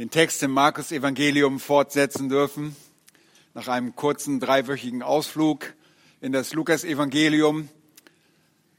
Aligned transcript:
den 0.00 0.08
Text 0.08 0.42
im 0.42 0.52
Markus 0.52 0.92
Evangelium 0.92 1.60
fortsetzen 1.60 2.30
dürfen. 2.30 2.74
Nach 3.52 3.68
einem 3.68 3.94
kurzen 3.94 4.40
dreiwöchigen 4.40 5.02
Ausflug 5.02 5.74
in 6.22 6.32
das 6.32 6.54
Lukas 6.54 6.84
Evangelium 6.84 7.68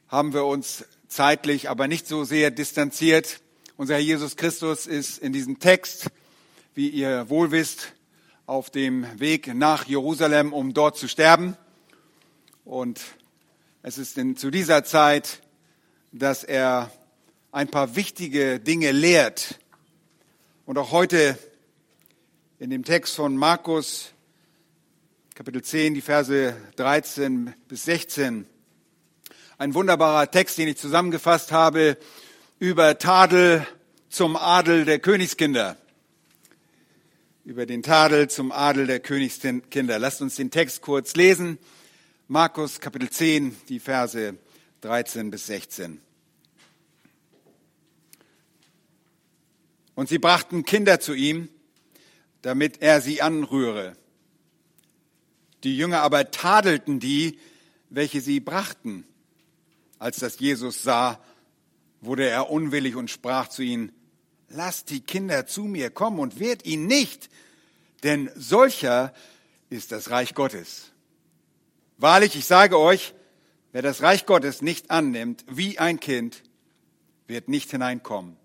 haben 0.07 0.33
wir 0.33 0.45
uns 0.45 0.83
zeitlich 1.07 1.69
aber 1.69 1.87
nicht 1.87 2.07
so 2.07 2.23
sehr 2.23 2.49
distanziert. 2.49 3.39
Unser 3.77 3.93
Herr 3.93 4.01
Jesus 4.01 4.35
Christus 4.35 4.87
ist 4.87 5.19
in 5.19 5.31
diesem 5.31 5.59
Text, 5.59 6.07
wie 6.73 6.89
ihr 6.89 7.29
wohl 7.29 7.51
wisst, 7.51 7.93
auf 8.47 8.71
dem 8.71 9.05
Weg 9.19 9.53
nach 9.53 9.85
Jerusalem, 9.85 10.53
um 10.53 10.73
dort 10.73 10.97
zu 10.97 11.07
sterben. 11.07 11.55
Und 12.65 12.99
es 13.83 13.99
ist 13.99 14.17
in, 14.17 14.37
zu 14.37 14.49
dieser 14.49 14.83
Zeit, 14.83 15.43
dass 16.11 16.43
er 16.43 16.91
ein 17.51 17.67
paar 17.67 17.95
wichtige 17.95 18.59
Dinge 18.59 18.91
lehrt. 18.91 19.59
Und 20.71 20.77
auch 20.77 20.91
heute 20.91 21.37
in 22.57 22.69
dem 22.69 22.85
Text 22.85 23.17
von 23.17 23.35
Markus, 23.35 24.13
Kapitel 25.35 25.61
10, 25.61 25.95
die 25.95 26.01
Verse 26.01 26.55
13 26.77 27.53
bis 27.67 27.83
16, 27.83 28.45
ein 29.57 29.73
wunderbarer 29.73 30.31
Text, 30.31 30.57
den 30.57 30.69
ich 30.69 30.77
zusammengefasst 30.77 31.51
habe 31.51 31.97
über 32.57 32.97
Tadel 32.97 33.67
zum 34.07 34.37
Adel 34.37 34.85
der 34.85 34.99
Königskinder. 34.99 35.75
Über 37.43 37.65
den 37.65 37.83
Tadel 37.83 38.29
zum 38.29 38.53
Adel 38.53 38.87
der 38.87 39.01
Königskinder. 39.01 39.99
Lasst 39.99 40.21
uns 40.21 40.37
den 40.37 40.51
Text 40.51 40.81
kurz 40.81 41.15
lesen. 41.17 41.57
Markus 42.29 42.79
Kapitel 42.79 43.09
10, 43.09 43.57
die 43.67 43.81
Verse 43.81 44.37
13 44.79 45.31
bis 45.31 45.47
16. 45.47 45.99
Und 49.95 50.09
sie 50.09 50.19
brachten 50.19 50.65
Kinder 50.65 50.99
zu 50.99 51.13
ihm, 51.13 51.49
damit 52.41 52.81
er 52.81 53.01
sie 53.01 53.21
anrühre. 53.21 53.95
Die 55.63 55.77
Jünger 55.77 56.01
aber 56.01 56.31
tadelten 56.31 56.99
die, 56.99 57.39
welche 57.89 58.21
sie 58.21 58.39
brachten. 58.39 59.05
Als 59.99 60.17
das 60.17 60.39
Jesus 60.39 60.81
sah, 60.81 61.19
wurde 61.99 62.27
er 62.27 62.49
unwillig 62.49 62.95
und 62.95 63.11
sprach 63.11 63.47
zu 63.47 63.61
ihnen, 63.61 63.91
lasst 64.49 64.89
die 64.89 65.01
Kinder 65.01 65.45
zu 65.45 65.63
mir 65.63 65.91
kommen 65.91 66.19
und 66.19 66.39
wehrt 66.39 66.65
ihn 66.65 66.87
nicht, 66.87 67.29
denn 68.03 68.31
solcher 68.35 69.13
ist 69.69 69.91
das 69.91 70.09
Reich 70.09 70.33
Gottes. 70.33 70.91
Wahrlich, 71.97 72.35
ich 72.35 72.45
sage 72.45 72.79
euch, 72.79 73.13
wer 73.71 73.83
das 73.83 74.01
Reich 74.01 74.25
Gottes 74.25 74.61
nicht 74.63 74.89
annimmt 74.89 75.45
wie 75.47 75.77
ein 75.77 75.99
Kind, 75.99 76.43
wird 77.27 77.47
nicht 77.47 77.69
hineinkommen. 77.69 78.40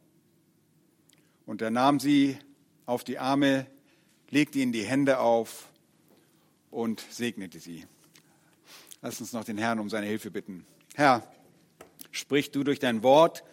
Und 1.46 1.62
er 1.62 1.70
nahm 1.70 2.00
sie 2.00 2.36
auf 2.84 3.04
die 3.04 3.18
Arme, 3.18 3.66
legte 4.30 4.58
ihnen 4.58 4.72
die 4.72 4.84
Hände 4.84 5.20
auf 5.20 5.70
und 6.70 7.00
segnete 7.08 7.60
sie. 7.60 7.84
Lass 9.00 9.20
uns 9.20 9.32
noch 9.32 9.44
den 9.44 9.56
Herrn 9.56 9.78
um 9.78 9.88
seine 9.88 10.06
Hilfe 10.06 10.32
bitten. 10.32 10.66
Herr, 10.94 11.32
sprich 12.10 12.50
du 12.50 12.64
durch 12.64 12.80
dein 12.80 13.04
Wort, 13.04 13.44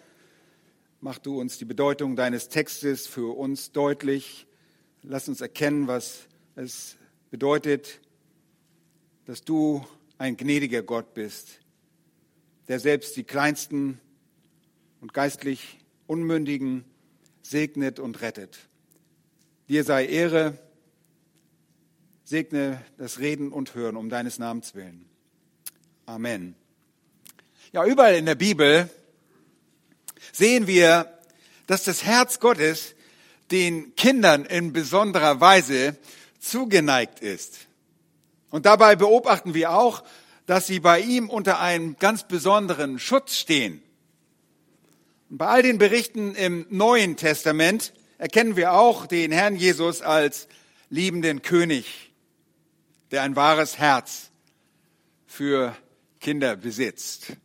mach 1.02 1.20
du 1.20 1.40
uns 1.40 1.60
die 1.60 1.66
Bedeutung 1.66 2.16
deines 2.16 2.50
Textes 2.50 3.06
für 3.06 3.38
uns 3.38 3.72
deutlich. 3.72 4.48
Lass 5.04 5.30
uns 5.30 5.42
erkennen, 5.42 5.88
was 5.88 6.28
es 6.56 6.98
bedeutet, 7.30 8.02
dass 9.26 9.44
du 9.44 9.86
ein 10.18 10.36
gnädiger 10.36 10.82
Gott 10.82 11.14
bist, 11.14 11.60
der 12.68 12.80
selbst 12.80 13.16
die 13.18 13.24
kleinsten 13.24 14.00
und 15.00 15.14
geistlich 15.14 15.80
Unmündigen 16.08 16.86
segnet 17.44 18.00
und 18.00 18.22
rettet. 18.22 18.58
Dir 19.70 19.84
sei 19.84 20.08
Ehre, 20.08 20.58
segne 22.24 22.82
das 22.98 23.20
Reden 23.20 23.52
und 23.52 23.76
Hören 23.76 23.96
um 23.96 24.10
deines 24.10 24.40
Namens 24.40 24.74
willen. 24.74 25.06
Amen. 26.06 26.56
Ja, 27.72 27.86
überall 27.86 28.16
in 28.16 28.26
der 28.26 28.36
Bibel 28.36 28.90
sehen 30.32 30.68
wir, 30.68 31.20
dass 31.68 31.84
das 31.84 32.04
Herz 32.04 32.40
Gottes 32.40 32.96
den 33.52 33.96
Kindern 33.96 34.46
in 34.46 34.74
besonderer 34.74 35.40
Weise 35.40 35.98
zugeneigt 36.40 37.20
ist. 37.20 37.68
Und 38.50 38.66
dabei 38.66 38.96
beobachten 38.96 39.54
wir 39.54 39.72
auch, 39.72 40.04
dass 40.46 40.68
sie 40.68 40.80
bei 40.80 41.00
ihm 41.00 41.30
unter 41.30 41.60
einem 41.60 41.98
ganz 41.98 42.28
besonderen 42.28 43.00
Schutz 43.00 43.38
stehen. 43.38 43.82
Bei 45.36 45.48
all 45.48 45.64
den 45.64 45.80
Berichten 45.80 46.36
im 46.36 46.68
Neuen 46.70 47.18
Testament 47.18 47.92
erkennen 48.20 48.56
wir 48.56 48.74
auch 48.74 49.08
den 49.08 49.32
Herrn 49.32 49.56
Jesus 49.56 50.04
als 50.04 50.48
liebenden 50.92 51.42
König, 51.42 52.14
der 53.10 53.24
ein 53.24 53.36
wahres 53.36 53.80
Herz 53.80 54.30
für 55.26 55.76
Kinder 56.20 56.56
besitzt. 56.56 57.36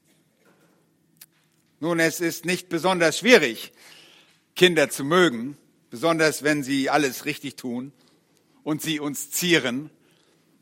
Nun, 1.81 1.99
es 1.99 2.21
ist 2.21 2.45
nicht 2.45 2.69
besonders 2.69 3.21
schwierig, 3.21 3.73
Kinder 4.55 4.91
zu 4.91 5.03
mögen, 5.03 5.57
besonders 5.89 6.43
wenn 6.43 6.63
sie 6.63 6.91
alles 6.91 7.25
richtig 7.25 7.57
tun 7.57 7.93
und 8.65 8.83
sie 8.83 9.01
uns 9.01 9.31
zieren, 9.31 9.89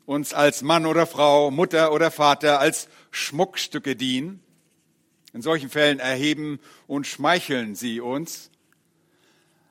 uns 0.05 0.33
als 0.33 0.61
Mann 0.61 0.85
oder 0.85 1.05
Frau, 1.05 1.51
Mutter 1.51 1.91
oder 1.91 2.09
Vater 2.09 2.61
als 2.61 2.87
Schmuckstücke 3.11 3.97
dienen 3.97 4.41
in 5.37 5.43
solchen 5.43 5.69
Fällen 5.69 5.99
erheben 5.99 6.59
und 6.87 7.05
schmeicheln 7.05 7.75
sie 7.75 8.01
uns. 8.01 8.49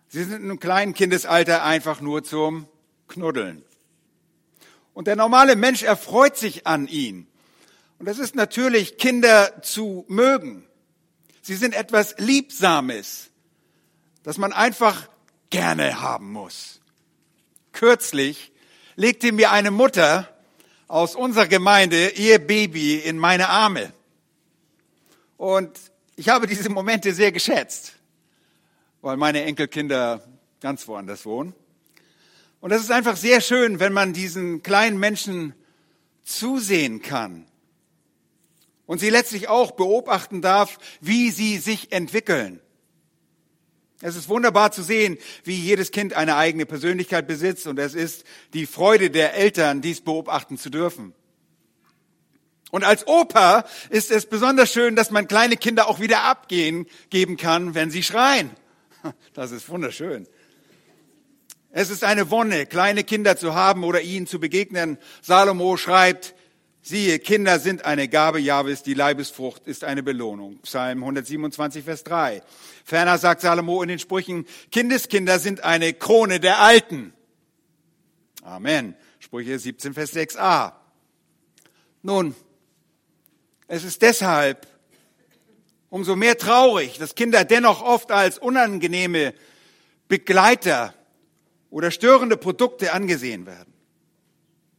Sie 0.07 0.23
sind 0.23 0.49
im 0.49 0.61
kleinen 0.61 0.95
Kindesalter 0.95 1.65
einfach 1.65 2.01
nur 2.01 2.23
zum 2.23 2.69
Knuddeln. 3.09 3.65
Und 4.95 5.09
der 5.09 5.17
normale 5.17 5.57
Mensch 5.57 5.83
erfreut 5.83 6.37
sich 6.37 6.69
an 6.69 6.87
ihn. 6.87 7.27
Und 7.99 8.07
es 8.07 8.21
ist 8.21 8.37
natürlich, 8.37 8.97
Kinder 8.97 9.61
zu 9.61 10.05
mögen. 10.07 10.65
Sie 11.43 11.57
sind 11.57 11.75
etwas 11.75 12.15
Liebsames, 12.19 13.31
das 14.23 14.39
man 14.39 14.53
einfach 14.53 15.09
gerne 15.51 16.01
haben 16.01 16.31
muss. 16.31 16.81
Kürzlich 17.73 18.53
legte 18.95 19.33
mir 19.33 19.51
eine 19.51 19.73
Mutter 19.73 20.33
aus 20.87 21.17
unserer 21.17 21.49
Gemeinde 21.49 22.11
ihr 22.11 22.39
Baby 22.39 22.99
in 22.99 23.19
meine 23.19 23.49
Arme. 23.49 23.93
Und 25.37 25.79
ich 26.17 26.29
habe 26.29 26.47
diese 26.47 26.71
Momente 26.71 27.13
sehr 27.13 27.33
geschätzt, 27.33 27.95
weil 29.03 29.17
meine 29.17 29.43
Enkelkinder 29.43 30.23
ganz 30.61 30.89
woanders 30.89 31.27
wohnen. 31.27 31.55
Und 32.61 32.73
es 32.73 32.83
ist 32.83 32.91
einfach 32.91 33.17
sehr 33.17 33.41
schön, 33.41 33.81
wenn 33.81 33.93
man 33.93 34.13
diesen 34.13 34.63
kleinen 34.63 34.99
Menschen 34.99 35.55
zusehen 36.25 37.03
kann 37.03 37.47
und 38.87 38.99
sie 38.99 39.11
letztlich 39.11 39.49
auch 39.49 39.73
beobachten 39.73 40.43
darf, 40.43 40.79
wie 41.01 41.31
sie 41.31 41.59
sich 41.59 41.93
entwickeln. 41.93 42.61
Es 44.01 44.17
ist 44.17 44.29
wunderbar 44.29 44.73
zu 44.73 44.83
sehen, 44.83 45.19
wie 45.45 45.59
jedes 45.59 45.91
Kind 45.91 46.15
eine 46.15 46.37
eigene 46.37 46.67
Persönlichkeit 46.67 47.27
besitzt 47.27 47.67
und 47.67 47.79
es 47.79 47.95
ist 47.95 48.25
die 48.53 48.67
Freude 48.67 49.11
der 49.11 49.35
Eltern, 49.35 49.81
dies 49.81 50.01
beobachten 50.01 50.59
zu 50.59 50.71
dürfen. 50.71 51.15
Und 52.77 52.85
als 52.85 53.07
Opa 53.07 53.65
ist 53.89 54.11
es 54.11 54.27
besonders 54.27 54.71
schön, 54.71 54.97
dass 54.97 55.11
man 55.11 55.29
kleine 55.29 55.57
Kinder 55.57 55.89
auch 55.89 55.99
wieder 55.99 56.25
abgehen 56.25 56.85
geben 57.09 57.39
kann, 57.39 57.75
wenn 57.75 57.91
sie 57.91 58.03
schreien. 58.03 58.51
Das 59.33 59.51
ist 59.51 59.71
wunderschön. 59.71 60.27
Es 61.71 61.89
ist 61.89 62.05
eine 62.05 62.31
Wonne, 62.31 62.67
kleine 62.67 63.03
Kinder 63.03 63.39
zu 63.39 63.55
haben 63.55 63.83
oder 63.83 64.03
ihnen 64.03 64.27
zu 64.27 64.39
begegnen. 64.39 64.99
Salomo 65.23 65.79
schreibt, 65.79 66.35
siehe, 66.83 67.19
Kinder 67.19 67.61
sind 67.61 67.87
eine 67.87 68.09
Gabe 68.09 68.41
Jahwes, 68.41 68.83
die 68.83 68.93
Leibesfrucht 68.93 69.67
ist 69.67 69.83
eine 69.83 70.03
Belohnung. 70.03 70.59
Psalm 70.59 70.99
127, 70.99 71.83
Vers 71.83 72.05
3. 72.05 72.43
Ferner 72.85 73.17
sagt 73.17 73.41
Salomo 73.41 73.83
in 73.83 73.89
den 73.89 73.99
Sprüchen, 73.99 74.45
Kindeskinder 74.71 75.39
sind 75.39 75.65
eine 75.65 75.95
Krone 75.95 76.41
der 76.41 76.59
Alten. 76.59 77.15
Amen. 78.43 78.95
Sprüche 79.19 79.59
17, 79.59 79.95
Vers 79.95 80.15
6a. 80.15 80.73
Nun, 82.03 82.37
es 83.69 83.85
ist 83.85 84.03
deshalb 84.03 84.67
umso 85.91 86.17
mehr 86.17 86.37
traurig, 86.39 86.99
dass 86.99 87.15
Kinder 87.15 87.45
dennoch 87.45 87.83
oft 87.83 88.13
als 88.13 88.39
unangenehme 88.39 89.35
Begleiter 90.09 90.95
oder 91.71 91.91
störende 91.91 92.37
Produkte 92.37 92.93
angesehen 92.93 93.47
werden. 93.47 93.73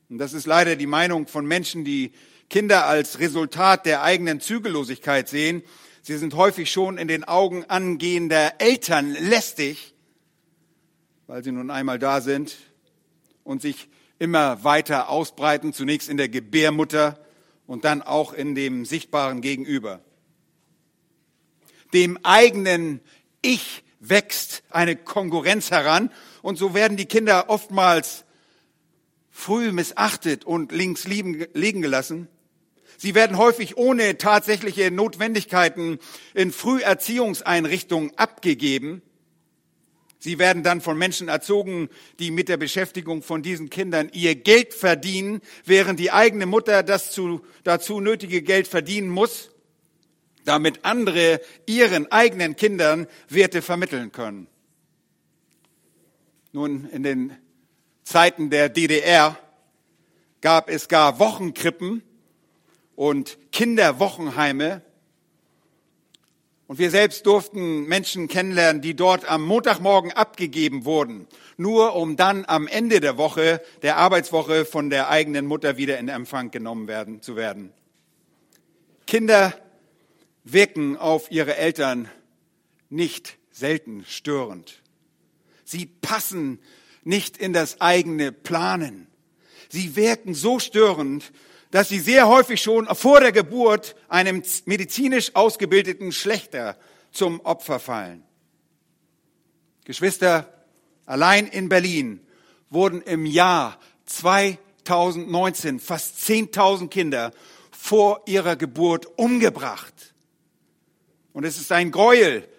Und 0.10 0.20
das 0.20 0.34
ist 0.34 0.46
leider 0.46 0.76
die 0.76 0.88
Meinung 0.88 1.28
von 1.28 1.46
Menschen, 1.46 1.84
die 1.84 2.14
Kinder 2.50 2.86
als 2.86 3.20
Resultat 3.20 3.86
der 3.86 4.04
eigenen 4.04 4.40
Zügellosigkeit 4.40 5.28
sehen. 5.28 5.64
Sie 6.02 6.18
sind 6.18 6.36
häufig 6.36 6.72
schon 6.72 6.98
in 6.98 7.10
den 7.10 7.26
Augen 7.26 7.66
angehender 7.66 8.54
Eltern 8.60 9.12
lästig, 9.12 9.94
weil 11.28 11.44
sie 11.44 11.52
nun 11.52 11.72
einmal 11.72 12.00
da 12.00 12.22
sind 12.22 12.56
und 13.44 13.62
sich 13.62 13.90
immer 14.18 14.64
weiter 14.64 15.10
ausbreiten, 15.10 15.74
zunächst 15.74 16.10
in 16.10 16.16
der 16.16 16.30
Gebärmutter 16.30 17.20
und 17.68 17.86
dann 17.86 18.02
auch 18.02 18.34
in 18.34 18.56
dem 18.56 18.86
sichtbaren 18.86 19.42
Gegenüber. 19.42 20.02
Dem 21.94 22.18
eigenen 22.24 23.02
Ich 23.42 23.84
wächst 24.00 24.64
eine 24.70 24.96
Konkurrenz 24.96 25.72
heran 25.72 26.12
und 26.42 26.58
so 26.58 26.74
werden 26.74 26.98
die 26.98 27.06
Kinder 27.06 27.50
oftmals 27.50 28.26
früh 29.30 29.72
missachtet 29.72 30.46
und 30.46 30.72
links 30.72 31.06
liegen 31.08 31.82
gelassen. 31.82 32.28
Sie 32.98 33.14
werden 33.14 33.38
häufig 33.38 33.78
ohne 33.78 34.18
tatsächliche 34.18 34.90
Notwendigkeiten 34.90 36.00
in 36.34 36.52
Früherziehungseinrichtungen 36.52 38.18
abgegeben. 38.18 39.04
Sie 40.20 40.40
werden 40.40 40.64
dann 40.64 40.82
von 40.82 40.98
Menschen 40.98 41.28
erzogen, 41.28 41.90
die 42.20 42.32
mit 42.32 42.50
der 42.50 42.58
Beschäftigung 42.58 43.22
von 43.22 43.44
diesen 43.44 43.70
Kindern 43.70 44.10
ihr 44.14 44.36
Geld 44.36 44.74
verdienen, 44.74 45.42
während 45.66 46.00
die 46.00 46.12
eigene 46.12 46.46
Mutter 46.46 46.82
das 46.84 47.12
zu, 47.12 47.46
dazu 47.64 48.00
nötige 48.00 48.42
Geld 48.42 48.68
verdienen 48.68 49.10
muss, 49.10 49.52
damit 50.44 50.86
andere 50.86 51.40
ihren 51.66 52.12
eigenen 52.12 52.56
Kindern 52.56 53.08
Werte 53.30 53.62
vermitteln 53.62 54.12
können. 54.12 54.48
Nun, 56.52 56.90
in 56.90 57.04
den 57.04 57.38
Zeiten 58.04 58.50
der 58.50 58.70
DDR 58.70 59.38
gab 60.42 60.70
es 60.70 60.88
gar 60.88 61.20
Wochenkrippen 61.20 62.02
und 62.96 63.38
Kinderwochenheime. 63.52 64.82
Und 66.68 66.80
wir 66.80 66.92
selbst 66.92 67.26
durften 67.26 67.86
Menschen 67.86 68.28
kennenlernen, 68.28 68.82
die 68.82 68.94
dort 68.94 69.30
am 69.30 69.44
Montagmorgen 69.44 70.12
abgegeben 70.12 70.84
wurden, 70.84 71.28
nur 71.56 71.96
um 71.96 72.18
dann 72.18 72.44
am 72.46 72.68
Ende 72.68 73.00
der 73.00 73.18
Woche, 73.18 73.62
der 73.84 73.96
Arbeitswoche 73.96 74.66
von 74.66 74.90
der 74.90 75.10
eigenen 75.10 75.46
Mutter 75.46 75.78
wieder 75.78 75.98
in 75.98 76.10
Empfang 76.10 76.52
genommen 76.52 76.90
werden, 76.90 77.22
zu 77.22 77.38
werden. 77.38 77.72
Kinder 79.06 79.58
wirken 80.44 80.98
auf 80.98 81.32
ihre 81.32 81.56
Eltern 81.56 82.10
nicht 82.90 83.38
selten 83.52 84.04
störend. 84.06 84.82
Sie 85.64 85.86
passen 85.86 86.60
nicht 87.04 87.38
in 87.38 87.54
das 87.54 87.80
eigene 87.80 88.34
Planen. 88.34 89.08
Sie 89.70 89.96
wirken 89.96 90.34
so 90.34 90.60
störend, 90.60 91.32
dass 91.78 91.90
sie 91.90 92.00
sehr 92.00 92.28
häufig 92.28 92.60
schon 92.60 92.88
vor 92.88 93.20
der 93.20 93.32
Geburt 93.32 93.96
einem 94.10 94.42
medizinisch 94.66 95.36
ausgebildeten 95.36 96.12
Schlechter 96.12 96.76
zum 97.12 97.40
Opfer 97.42 97.78
fallen. 97.78 98.24
Geschwister, 99.86 100.52
allein 101.06 101.46
in 101.46 101.70
Berlin 101.70 102.20
wurden 102.72 103.04
im 103.04 103.28
Jahr 103.28 103.80
2019 104.08 105.80
fast 105.80 106.18
10.000 106.28 106.88
Kinder 106.88 107.32
vor 107.70 108.24
ihrer 108.26 108.56
Geburt 108.56 109.06
umgebracht. 109.16 110.16
Und 111.32 111.44
es 111.44 111.60
ist 111.60 111.72
ein 111.72 111.92
Gräuel, 111.92 112.50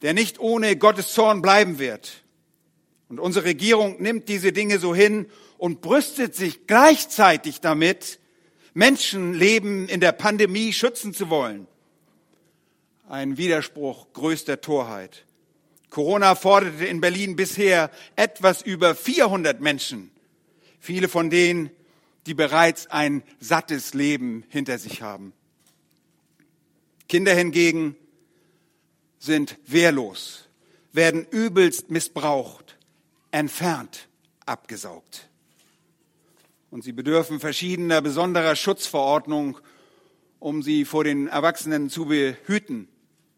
der 0.00 0.14
nicht 0.14 0.40
ohne 0.40 0.76
Gottes 0.76 1.12
Zorn 1.12 1.42
bleiben 1.42 1.78
wird. 1.78 2.24
Und 3.10 3.20
unsere 3.20 3.44
Regierung 3.44 4.00
nimmt 4.00 4.30
diese 4.30 4.50
Dinge 4.52 4.78
so 4.78 4.94
hin 4.94 5.26
und 5.58 5.82
brüstet 5.82 6.34
sich 6.34 6.66
gleichzeitig 6.66 7.60
damit, 7.60 8.18
Menschenleben 8.74 9.88
in 9.88 10.00
der 10.00 10.12
Pandemie 10.12 10.72
schützen 10.72 11.12
zu 11.12 11.28
wollen. 11.28 11.66
Ein 13.08 13.36
Widerspruch 13.36 14.12
größter 14.12 14.60
Torheit. 14.60 15.26
Corona 15.90 16.34
forderte 16.34 16.86
in 16.86 17.02
Berlin 17.02 17.36
bisher 17.36 17.90
etwas 18.16 18.62
über 18.62 18.94
400 18.94 19.60
Menschen, 19.60 20.10
viele 20.80 21.08
von 21.08 21.28
denen, 21.28 21.70
die 22.24 22.32
bereits 22.32 22.86
ein 22.86 23.22
sattes 23.40 23.92
Leben 23.92 24.44
hinter 24.48 24.78
sich 24.78 25.02
haben. 25.02 25.34
Kinder 27.08 27.34
hingegen 27.34 27.96
sind 29.18 29.58
wehrlos, 29.66 30.48
werden 30.92 31.26
übelst 31.30 31.90
missbraucht, 31.90 32.78
entfernt, 33.30 34.08
abgesaugt. 34.46 35.28
Und 36.72 36.82
sie 36.82 36.92
bedürfen 36.92 37.38
verschiedener 37.38 38.00
besonderer 38.00 38.56
Schutzverordnung, 38.56 39.58
um 40.38 40.62
sie 40.62 40.86
vor 40.86 41.04
den 41.04 41.28
Erwachsenen 41.28 41.90
zu 41.90 42.06
behüten. 42.06 42.88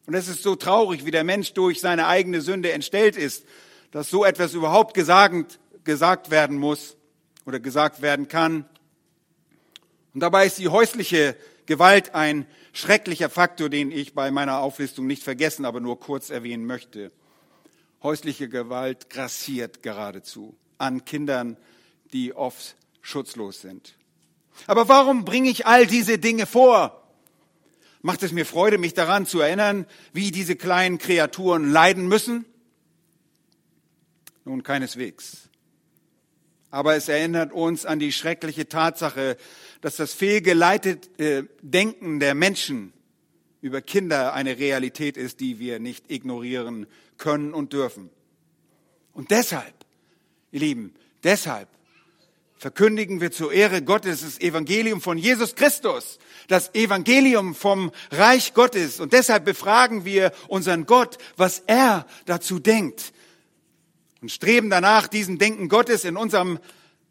Und 0.07 0.15
es 0.15 0.29
ist 0.29 0.45
so 0.45 0.55
traurig, 0.55 1.05
wie 1.05 1.11
der 1.11 1.25
Mensch 1.25 1.53
durch 1.53 1.81
seine 1.81 2.07
eigene 2.07 2.43
Sünde 2.43 2.71
entstellt 2.71 3.17
ist, 3.17 3.45
dass 3.91 4.09
so 4.09 4.25
etwas 4.25 4.55
überhaupt 4.55 4.95
gesagt, 4.95 5.59
gesagt 5.83 6.31
werden 6.31 6.59
muss 6.59 6.97
oder 7.45 7.59
gesagt 7.59 8.03
werden 8.03 8.29
kann. 8.29 8.67
Und 10.15 10.21
dabei 10.21 10.47
ist 10.47 10.59
die 10.59 10.69
häusliche 10.69 11.37
Gewalt 11.67 12.15
ein 12.15 12.47
schrecklicher 12.73 13.31
Faktor, 13.31 13.69
den 13.69 13.91
ich 13.91 14.15
bei 14.15 14.31
meiner 14.31 14.61
Auflistung 14.61 15.09
nicht 15.09 15.25
vergessen, 15.25 15.65
aber 15.65 15.81
nur 15.81 15.99
kurz 15.99 16.31
erwähnen 16.31 16.67
möchte. 16.67 17.11
Häusliche 18.01 18.49
Gewalt 18.49 19.11
grassiert 19.11 19.83
geradezu 19.83 20.55
an 20.79 21.05
Kindern, 21.05 21.57
die 22.13 22.33
oft 22.33 22.77
schutzlos 23.05 23.61
sind. 23.61 23.95
Aber 24.67 24.89
warum 24.89 25.25
bringe 25.25 25.51
ich 25.51 25.67
all 25.67 25.87
diese 25.87 26.19
Dinge 26.19 26.47
vor? 26.47 27.01
Macht 28.03 28.23
es 28.23 28.33
mir 28.33 28.47
Freude, 28.47 28.79
mich 28.79 28.95
daran 28.95 29.27
zu 29.27 29.41
erinnern, 29.41 29.87
wie 30.13 30.31
diese 30.31 30.57
kleinen 30.57 30.99
Kreaturen 30.99 31.71
leiden 31.71 32.09
müssen? 32.09 32.45
Nun 34.45 34.63
keineswegs. 34.63 35.49
Aber 36.71 36.97
es 36.97 37.09
erinnert 37.09 37.53
uns 37.53 37.87
an 37.87 37.99
die 37.99 38.13
schreckliche 38.13 38.69
Tatsache, 38.69 39.37
dass 39.81 39.97
das 39.97 40.13
fehlgeleitete 40.13 41.49
Denken 41.63 42.21
der 42.21 42.35
Menschen 42.35 42.93
über 43.61 43.81
Kinder 43.81 44.35
eine 44.35 44.59
Realität 44.59 45.17
ist, 45.17 45.41
die 45.41 45.59
wir 45.59 45.79
nicht 45.79 46.11
ignorieren 46.11 46.87
können 47.17 47.55
und 47.55 47.73
dürfen. 47.73 48.11
Und 49.13 49.31
deshalb, 49.31 49.75
ihr 50.53 50.61
Lieben, 50.61 50.95
deshalb 51.23 51.69
verkündigen 52.65 53.21
wir 53.21 53.31
zur 53.31 53.53
Ehre 53.53 53.83
Gottes 53.83 54.23
das 54.23 54.41
Evangelium 54.41 55.03
von 55.03 55.19
Jesus 55.19 55.55
Christus, 55.55 56.19
das 56.49 56.75
Evangelium 56.75 57.55
vom 57.55 57.93
Reich 58.11 58.55
Gottes. 58.55 59.01
Und 59.01 59.13
deshalb 59.13 59.45
befragen 59.45 60.07
wir 60.07 60.33
unseren 60.49 60.87
Gott, 60.87 61.19
was 61.37 61.59
er 61.67 62.07
dazu 62.25 62.59
denkt. 62.59 63.13
Und 64.23 64.33
streben 64.33 64.71
danach, 64.71 65.09
diesem 65.09 65.37
Denken 65.37 65.69
Gottes 65.69 66.07
in 66.07 66.17
unserem 66.17 66.59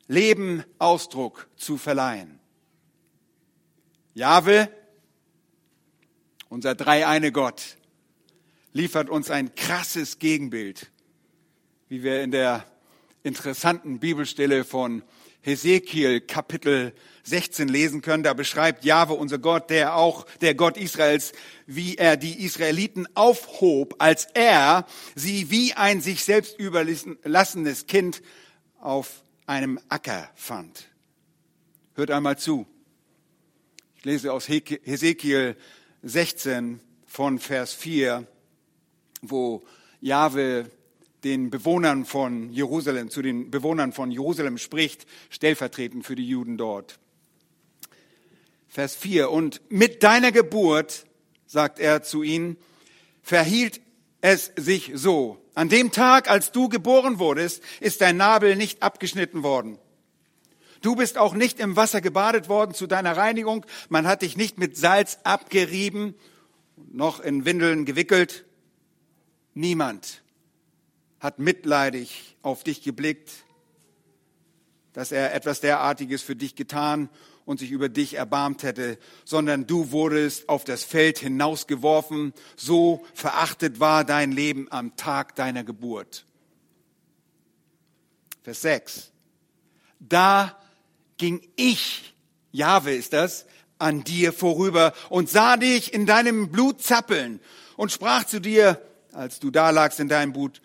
Leben 0.07 0.63
Ausdruck 0.79 1.47
zu 1.55 1.77
verleihen. 1.77 2.39
Jahwe, 4.15 4.69
unser 6.49 6.73
dreieine 6.73 7.31
Gott, 7.31 7.77
liefert 8.71 9.07
uns 9.07 9.29
ein 9.29 9.53
krasses 9.53 10.17
Gegenbild, 10.17 10.89
wie 11.89 12.01
wir 12.01 12.23
in 12.23 12.31
der 12.31 12.65
interessanten 13.21 13.99
Bibelstelle 13.99 14.63
von 14.63 15.03
Hesekiel 15.43 16.21
Kapitel 16.21 16.93
16 17.23 17.67
lesen 17.67 18.01
können. 18.01 18.23
Da 18.23 18.33
beschreibt 18.33 18.85
Jahwe, 18.85 19.13
unser 19.13 19.37
Gott, 19.39 19.69
der 19.69 19.95
auch 19.95 20.25
der 20.41 20.55
Gott 20.55 20.77
Israels, 20.77 21.33
wie 21.67 21.95
er 21.95 22.17
die 22.17 22.45
Israeliten 22.45 23.07
aufhob, 23.13 23.95
als 23.99 24.27
er 24.33 24.85
sie 25.15 25.51
wie 25.51 25.73
ein 25.73 26.01
sich 26.01 26.23
selbst 26.23 26.57
überlassenes 26.57 27.87
Kind 27.87 28.21
auf 28.79 29.23
einem 29.45 29.79
Acker 29.89 30.29
fand. 30.35 30.87
Hört 31.95 32.11
einmal 32.11 32.37
zu. 32.37 32.65
Ich 33.97 34.05
lese 34.05 34.31
aus 34.31 34.47
Hesekiel 34.47 35.57
16 36.03 36.79
von 37.05 37.37
Vers 37.37 37.73
4, 37.73 38.25
wo 39.21 39.63
Jahwe 39.99 40.71
den 41.23 41.49
Bewohnern 41.49 42.05
von 42.05 42.51
Jerusalem, 42.51 43.09
zu 43.09 43.21
den 43.21 43.49
Bewohnern 43.49 43.93
von 43.93 44.11
Jerusalem 44.11 44.57
spricht, 44.57 45.05
stellvertretend 45.29 46.05
für 46.05 46.15
die 46.15 46.27
Juden 46.27 46.57
dort. 46.57 46.99
Vers 48.67 48.95
4. 48.95 49.29
Und 49.29 49.61
mit 49.69 50.03
deiner 50.03 50.31
Geburt, 50.31 51.05
sagt 51.45 51.79
er 51.79 52.03
zu 52.03 52.23
ihnen, 52.23 52.57
verhielt 53.21 53.81
es 54.21 54.51
sich 54.55 54.91
so. 54.95 55.39
An 55.53 55.69
dem 55.69 55.91
Tag, 55.91 56.29
als 56.29 56.51
du 56.51 56.67
geboren 56.67 57.19
wurdest, 57.19 57.61
ist 57.79 58.01
dein 58.01 58.17
Nabel 58.17 58.55
nicht 58.55 58.81
abgeschnitten 58.81 59.43
worden. 59.43 59.77
Du 60.81 60.95
bist 60.95 61.17
auch 61.17 61.33
nicht 61.33 61.59
im 61.59 61.75
Wasser 61.75 62.01
gebadet 62.01 62.49
worden 62.49 62.73
zu 62.73 62.87
deiner 62.87 63.15
Reinigung. 63.15 63.65
Man 63.87 64.07
hat 64.07 64.23
dich 64.23 64.35
nicht 64.35 64.57
mit 64.57 64.75
Salz 64.75 65.19
abgerieben, 65.23 66.15
noch 66.91 67.19
in 67.19 67.45
Windeln 67.45 67.85
gewickelt. 67.85 68.43
Niemand 69.53 70.22
hat 71.23 71.39
mitleidig 71.39 72.35
auf 72.41 72.65
dich 72.65 72.83
geblickt, 72.83 73.31
dass 74.91 75.13
er 75.13 75.33
etwas 75.33 75.61
derartiges 75.61 76.21
für 76.21 76.35
dich 76.35 76.55
getan 76.55 77.07
und 77.45 77.59
sich 77.59 77.71
über 77.71 77.87
dich 77.87 78.15
erbarmt 78.15 78.63
hätte, 78.63 78.99
sondern 79.23 79.65
du 79.65 79.91
wurdest 79.91 80.49
auf 80.49 80.65
das 80.65 80.83
Feld 80.83 81.19
hinausgeworfen, 81.19 82.33
so 82.57 83.05
verachtet 83.13 83.79
war 83.79 84.03
dein 84.03 84.33
Leben 84.33 84.67
am 84.69 84.97
Tag 84.97 85.35
deiner 85.35 85.63
Geburt. 85.63 86.25
Vers 88.43 88.61
6. 88.61 89.11
Da 90.01 90.59
ging 91.15 91.41
ich, 91.55 92.13
Jahwe 92.51 92.93
ist 92.95 93.13
das, 93.13 93.45
an 93.79 94.03
dir 94.03 94.33
vorüber 94.33 94.93
und 95.09 95.29
sah 95.29 95.55
dich 95.55 95.93
in 95.93 96.05
deinem 96.05 96.51
Blut 96.51 96.83
zappeln 96.83 97.39
und 97.77 97.93
sprach 97.93 98.25
zu 98.25 98.41
dir, 98.41 98.81
als 99.13 99.39
du 99.39 99.51
da 99.51 99.69
lagst 99.69 100.01
in 100.01 100.09
deinem 100.09 100.33
Blut, 100.33 100.61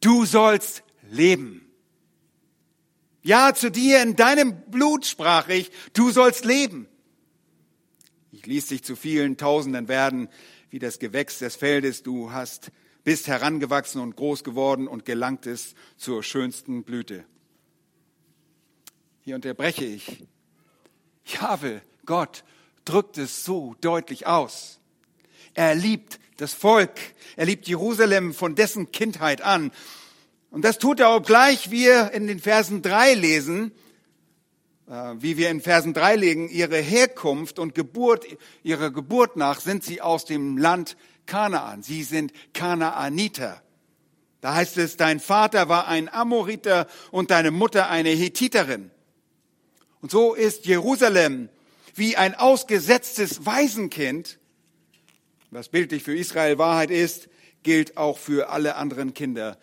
du 0.00 0.24
sollst 0.24 0.82
leben. 1.10 1.66
Ja, 3.22 3.54
zu 3.54 3.70
dir 3.70 4.02
in 4.02 4.16
deinem 4.16 4.62
Blut 4.70 5.06
sprach 5.06 5.48
ich, 5.48 5.70
du 5.92 6.10
sollst 6.10 6.44
leben. 6.44 6.88
Ich 8.32 8.46
ließ 8.46 8.66
dich 8.68 8.82
zu 8.82 8.96
vielen 8.96 9.36
Tausenden 9.36 9.86
werden, 9.88 10.28
wie 10.70 10.78
das 10.78 10.98
Gewächs 10.98 11.38
des 11.38 11.54
Feldes. 11.54 12.02
Du 12.02 12.32
hast, 12.32 12.72
bist 13.04 13.28
herangewachsen 13.28 14.00
und 14.00 14.16
groß 14.16 14.42
geworden 14.42 14.88
und 14.88 15.04
gelangtest 15.04 15.76
zur 15.96 16.22
schönsten 16.22 16.82
Blüte. 16.82 17.24
Hier 19.20 19.36
unterbreche 19.36 19.84
ich. 19.84 20.24
Jahwe, 21.24 21.82
Gott, 22.06 22.42
drückt 22.84 23.18
es 23.18 23.44
so 23.44 23.76
deutlich 23.80 24.26
aus. 24.26 24.80
Er 25.54 25.74
liebt 25.74 26.18
das 26.42 26.52
Volk. 26.52 26.90
Er 27.36 27.46
liebt 27.46 27.68
Jerusalem 27.68 28.34
von 28.34 28.54
dessen 28.54 28.90
Kindheit 28.90 29.42
an. 29.42 29.70
Und 30.50 30.64
das 30.64 30.78
tut 30.78 31.00
er, 31.00 31.14
obgleich 31.14 31.70
wir 31.70 32.10
in 32.10 32.26
den 32.26 32.40
Versen 32.40 32.82
drei 32.82 33.14
lesen, 33.14 33.72
äh, 34.88 35.14
wie 35.18 35.36
wir 35.36 35.50
in 35.50 35.60
Versen 35.60 35.94
drei 35.94 36.16
legen, 36.16 36.48
ihre 36.48 36.78
Herkunft 36.78 37.58
und 37.58 37.74
Geburt, 37.74 38.26
ihrer 38.64 38.90
Geburt 38.90 39.36
nach 39.36 39.60
sind 39.60 39.84
sie 39.84 40.00
aus 40.00 40.24
dem 40.24 40.58
Land 40.58 40.96
Kanaan. 41.26 41.82
Sie 41.82 42.02
sind 42.02 42.32
Kanaaniter. 42.52 43.62
Da 44.40 44.54
heißt 44.54 44.76
es, 44.78 44.96
dein 44.96 45.20
Vater 45.20 45.68
war 45.68 45.86
ein 45.86 46.12
Amoriter 46.12 46.88
und 47.12 47.30
deine 47.30 47.52
Mutter 47.52 47.88
eine 47.88 48.10
Hethiterin. 48.10 48.90
Und 50.00 50.10
so 50.10 50.34
ist 50.34 50.66
Jerusalem 50.66 51.48
wie 51.94 52.16
ein 52.16 52.34
ausgesetztes 52.34 53.46
Waisenkind, 53.46 54.40
was 55.52 55.68
bildlich 55.68 56.02
für 56.02 56.16
Israel 56.16 56.58
Wahrheit 56.58 56.90
ist, 56.90 57.28
gilt 57.62 57.96
auch 57.96 58.18
für 58.18 58.50
alle 58.50 58.76
anderen 58.76 59.14
Kinder 59.14 59.58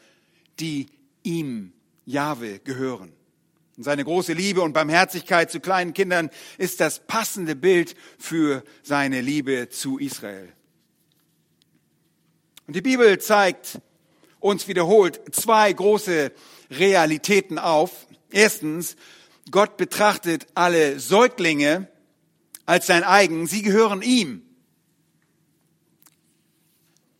die 0.59 0.87
ihm, 1.23 1.73
Jahwe, 2.05 2.59
gehören. 2.59 3.13
Und 3.77 3.83
seine 3.83 4.03
große 4.03 4.33
Liebe 4.33 4.61
und 4.61 4.73
Barmherzigkeit 4.73 5.49
zu 5.49 5.59
kleinen 5.59 5.93
Kindern 5.93 6.29
ist 6.57 6.79
das 6.81 6.99
passende 6.99 7.55
Bild 7.55 7.95
für 8.17 8.63
seine 8.83 9.21
Liebe 9.21 9.69
zu 9.69 9.97
Israel. 9.99 10.51
Und 12.67 12.75
die 12.75 12.81
Bibel 12.81 13.19
zeigt 13.19 13.79
uns 14.39 14.67
wiederholt 14.67 15.21
zwei 15.33 15.71
große 15.71 16.31
Realitäten 16.71 17.57
auf. 17.57 18.07
Erstens, 18.31 18.95
Gott 19.49 19.77
betrachtet 19.77 20.47
alle 20.55 20.99
Säuglinge 20.99 21.87
als 22.65 22.85
sein 22.85 23.03
eigen, 23.03 23.47
sie 23.47 23.61
gehören 23.61 24.01
ihm. 24.01 24.48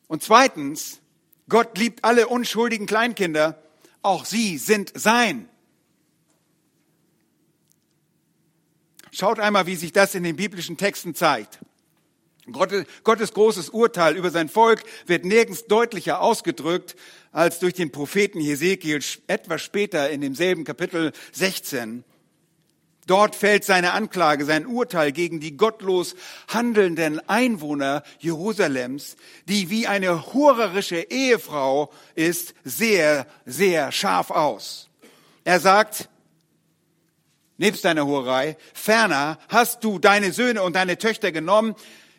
Und 0.10 0.24
zweitens, 0.24 1.00
Gott 1.48 1.78
liebt 1.78 2.04
alle 2.04 2.28
unschuldigen 2.28 2.88
Kleinkinder, 2.88 3.62
auch 4.02 4.26
sie 4.26 4.58
sind 4.58 4.92
sein. 4.96 5.48
Schaut 9.12 9.40
einmal, 9.40 9.68
wie 9.68 9.76
sich 9.76 9.94
das 9.94 10.16
in 10.16 10.24
den 10.24 10.36
biblischen 10.36 10.78
Texten 10.78 11.14
zeigt. 11.14 11.60
Gottes 12.52 13.34
großes 13.34 13.70
Urteil 13.70 14.18
über 14.18 14.32
sein 14.32 14.50
Volk 14.50 14.84
wird 15.06 15.26
nirgends 15.26 15.68
deutlicher 15.68 16.22
ausgedrückt 16.22 16.96
als 17.32 17.60
durch 17.60 17.76
den 17.76 17.92
Propheten 17.92 18.42
Hesekiel 18.42 19.04
etwas 19.28 19.62
später 19.62 20.10
in 20.10 20.22
demselben 20.22 20.64
Kapitel 20.64 21.12
16. 21.34 22.04
Dort 23.10 23.36
fällt 23.36 23.66
seine 23.66 23.94
Anklage, 23.94 24.46
sein 24.46 24.68
Urteil 24.68 25.12
gegen 25.12 25.40
die 25.40 25.58
gottlos 25.58 26.16
handelnden 26.48 27.20
Einwohner 27.28 28.04
Jerusalems, 28.20 29.16
die 29.48 29.72
wie 29.72 29.88
eine 29.88 30.32
hurerische 30.32 31.08
Ehefrau 31.10 31.92
ist, 32.14 32.54
sehr, 32.64 33.26
sehr 33.48 33.92
scharf 33.92 34.30
aus. 34.30 34.90
Er 35.44 35.60
sagt, 35.60 36.08
nebst 37.58 37.84
deiner 37.84 38.06
Hurerei, 38.06 38.58
ferner 38.76 39.40
hast 39.48 39.84
du 39.84 39.98
deine 39.98 40.32
Söhne 40.32 40.62
und 40.62 40.76
deine 40.76 41.00
Töchter 41.00 41.32
genommen, 41.32 41.74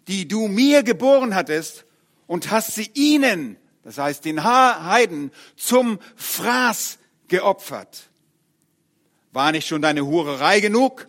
die 0.09 0.27
du 0.27 0.49
mir 0.49 0.83
geboren 0.83 1.37
hattest, 1.37 1.85
und 2.27 2.51
hast 2.51 2.75
sie 2.75 2.91
ihnen, 2.95 3.59
das 3.85 3.99
heißt 3.99 4.25
den 4.25 4.43
Heiden, 4.43 5.31
zum 5.55 6.01
Fraß 6.17 6.99
geopfert. 7.29 8.10
War 9.33 9.53
nicht 9.53 9.67
schon 9.67 9.83
deine 9.83 10.07
Hurerei 10.07 10.61
genug, 10.61 11.09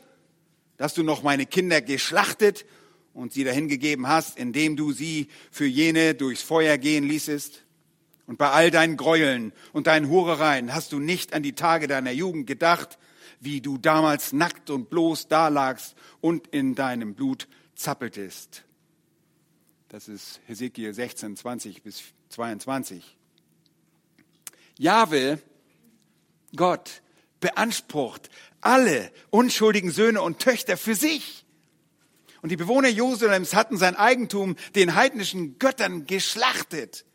dass 0.78 0.94
du 0.94 1.04
noch 1.04 1.24
meine 1.24 1.46
Kinder 1.46 1.82
geschlachtet 1.82 2.66
und 3.14 3.34
sie 3.34 3.44
dahingegeben 3.44 4.08
hast, 4.08 4.38
indem 4.38 4.76
du 4.76 4.92
sie 4.92 5.28
für 5.52 5.66
jene 5.66 6.16
durchs 6.16 6.42
Feuer 6.42 6.78
gehen 6.78 7.08
ließest? 7.08 7.64
Und 8.28 8.38
bei 8.38 8.50
all 8.50 8.72
deinen 8.72 8.98
Gräueln 8.98 9.52
und 9.74 9.88
deinen 9.88 10.10
Hurereien 10.10 10.74
hast 10.74 10.92
du 10.92 11.00
nicht 11.00 11.34
an 11.34 11.44
die 11.44 11.54
Tage 11.54 11.88
deiner 11.88 12.12
Jugend 12.12 12.48
gedacht, 12.48 12.98
wie 13.40 13.60
du 13.60 13.78
damals 13.78 14.34
nackt 14.34 14.70
und 14.70 14.90
bloß 14.90 15.28
dalagst 15.28 15.96
und 16.22 16.48
in 16.48 16.76
deinem 16.76 17.16
Blut 17.16 17.48
zappeltest. 17.76 18.64
Das 19.90 20.08
ist 20.08 20.40
Hesekiel 20.46 20.94
16, 20.94 21.36
20 21.36 21.82
bis 21.82 22.04
22. 22.30 23.18
Jahwe, 24.78 25.40
Gott, 26.56 27.02
beansprucht 27.42 28.30
alle 28.62 29.12
unschuldigen 29.30 29.92
Söhne 29.92 30.22
und 30.22 30.40
Töchter 30.40 30.78
für 30.78 30.96
sich. 30.96 31.46
Und 32.42 32.50
die 32.50 32.58
Bewohner 32.58 32.88
Jerusalems 32.88 33.54
hatten 33.54 33.78
sein 33.78 33.96
Eigentum 33.96 34.56
den 34.76 34.96
heidnischen 34.96 35.60
Göttern 35.60 36.08
geschlachtet. 36.08 37.06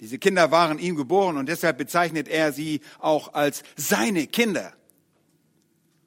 Diese 0.00 0.18
Kinder 0.18 0.50
waren 0.50 0.78
ihm 0.78 0.96
geboren 0.96 1.36
und 1.36 1.48
deshalb 1.48 1.78
bezeichnet 1.78 2.28
er 2.28 2.52
sie 2.52 2.80
auch 2.98 3.34
als 3.34 3.62
seine 3.76 4.26
Kinder. 4.26 4.74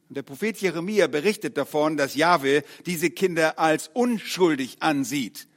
Und 0.10 0.18
der 0.18 0.24
Prophet 0.24 0.58
Jeremia 0.58 1.08
berichtet 1.08 1.58
davon, 1.58 1.98
dass 1.98 2.16
Jahwe 2.16 2.64
diese 2.86 3.10
Kinder 3.10 3.58
als 3.58 3.90
unschuldig 3.94 4.78
ansieht. 4.82 5.48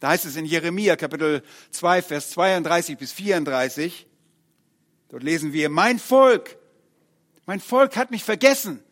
Da 0.00 0.08
heißt 0.08 0.24
es 0.24 0.36
in 0.36 0.46
Jeremia 0.46 0.96
Kapitel 0.96 1.42
2, 1.70 2.02
Vers 2.02 2.30
32 2.30 2.98
bis 2.98 3.12
34, 3.12 4.06
Dort 5.12 5.24
lesen 5.24 5.52
wir, 5.52 5.68
mein 5.68 5.98
Volk, 5.98 6.56
mein 7.44 7.60
Volk 7.60 7.96
hat 7.96 8.10
mich 8.10 8.24
vergessen 8.24 8.82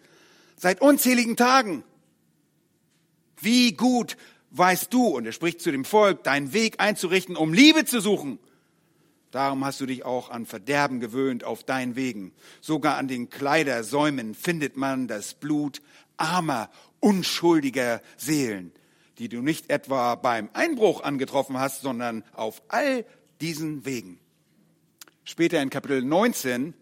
seit 0.54 0.82
unzähligen 0.82 1.34
Tagen. 1.34 1.82
Wie 3.40 3.72
gut 3.72 4.18
weißt 4.50 4.92
du, 4.92 5.06
und 5.06 5.24
er 5.24 5.32
spricht 5.32 5.62
zu 5.62 5.72
dem 5.72 5.86
Volk, 5.86 6.22
deinen 6.22 6.52
Weg 6.52 6.74
einzurichten, 6.78 7.36
um 7.36 7.54
Liebe 7.54 7.86
zu 7.86 8.02
suchen. 8.02 8.38
Darum 9.30 9.64
hast 9.64 9.80
du 9.80 9.86
dich 9.86 10.04
auch 10.04 10.28
an 10.28 10.44
Verderben 10.44 11.00
gewöhnt 11.00 11.42
auf 11.42 11.64
deinen 11.64 11.96
Wegen. 11.96 12.34
Sogar 12.60 12.98
an 12.98 13.08
den 13.08 13.30
Kleidersäumen 13.30 14.34
findet 14.34 14.76
man 14.76 15.08
das 15.08 15.32
Blut 15.32 15.80
armer, 16.18 16.68
unschuldiger 16.98 18.02
Seelen, 18.18 18.72
die 19.16 19.30
du 19.30 19.40
nicht 19.40 19.70
etwa 19.70 20.16
beim 20.16 20.50
Einbruch 20.52 21.02
angetroffen 21.02 21.58
hast, 21.58 21.80
sondern 21.80 22.24
auf 22.34 22.60
all 22.68 23.06
diesen 23.40 23.86
Wegen. 23.86 24.20
Später 25.30 25.62
in 25.62 25.70
Kapitel 25.70 26.02
19 26.02 26.74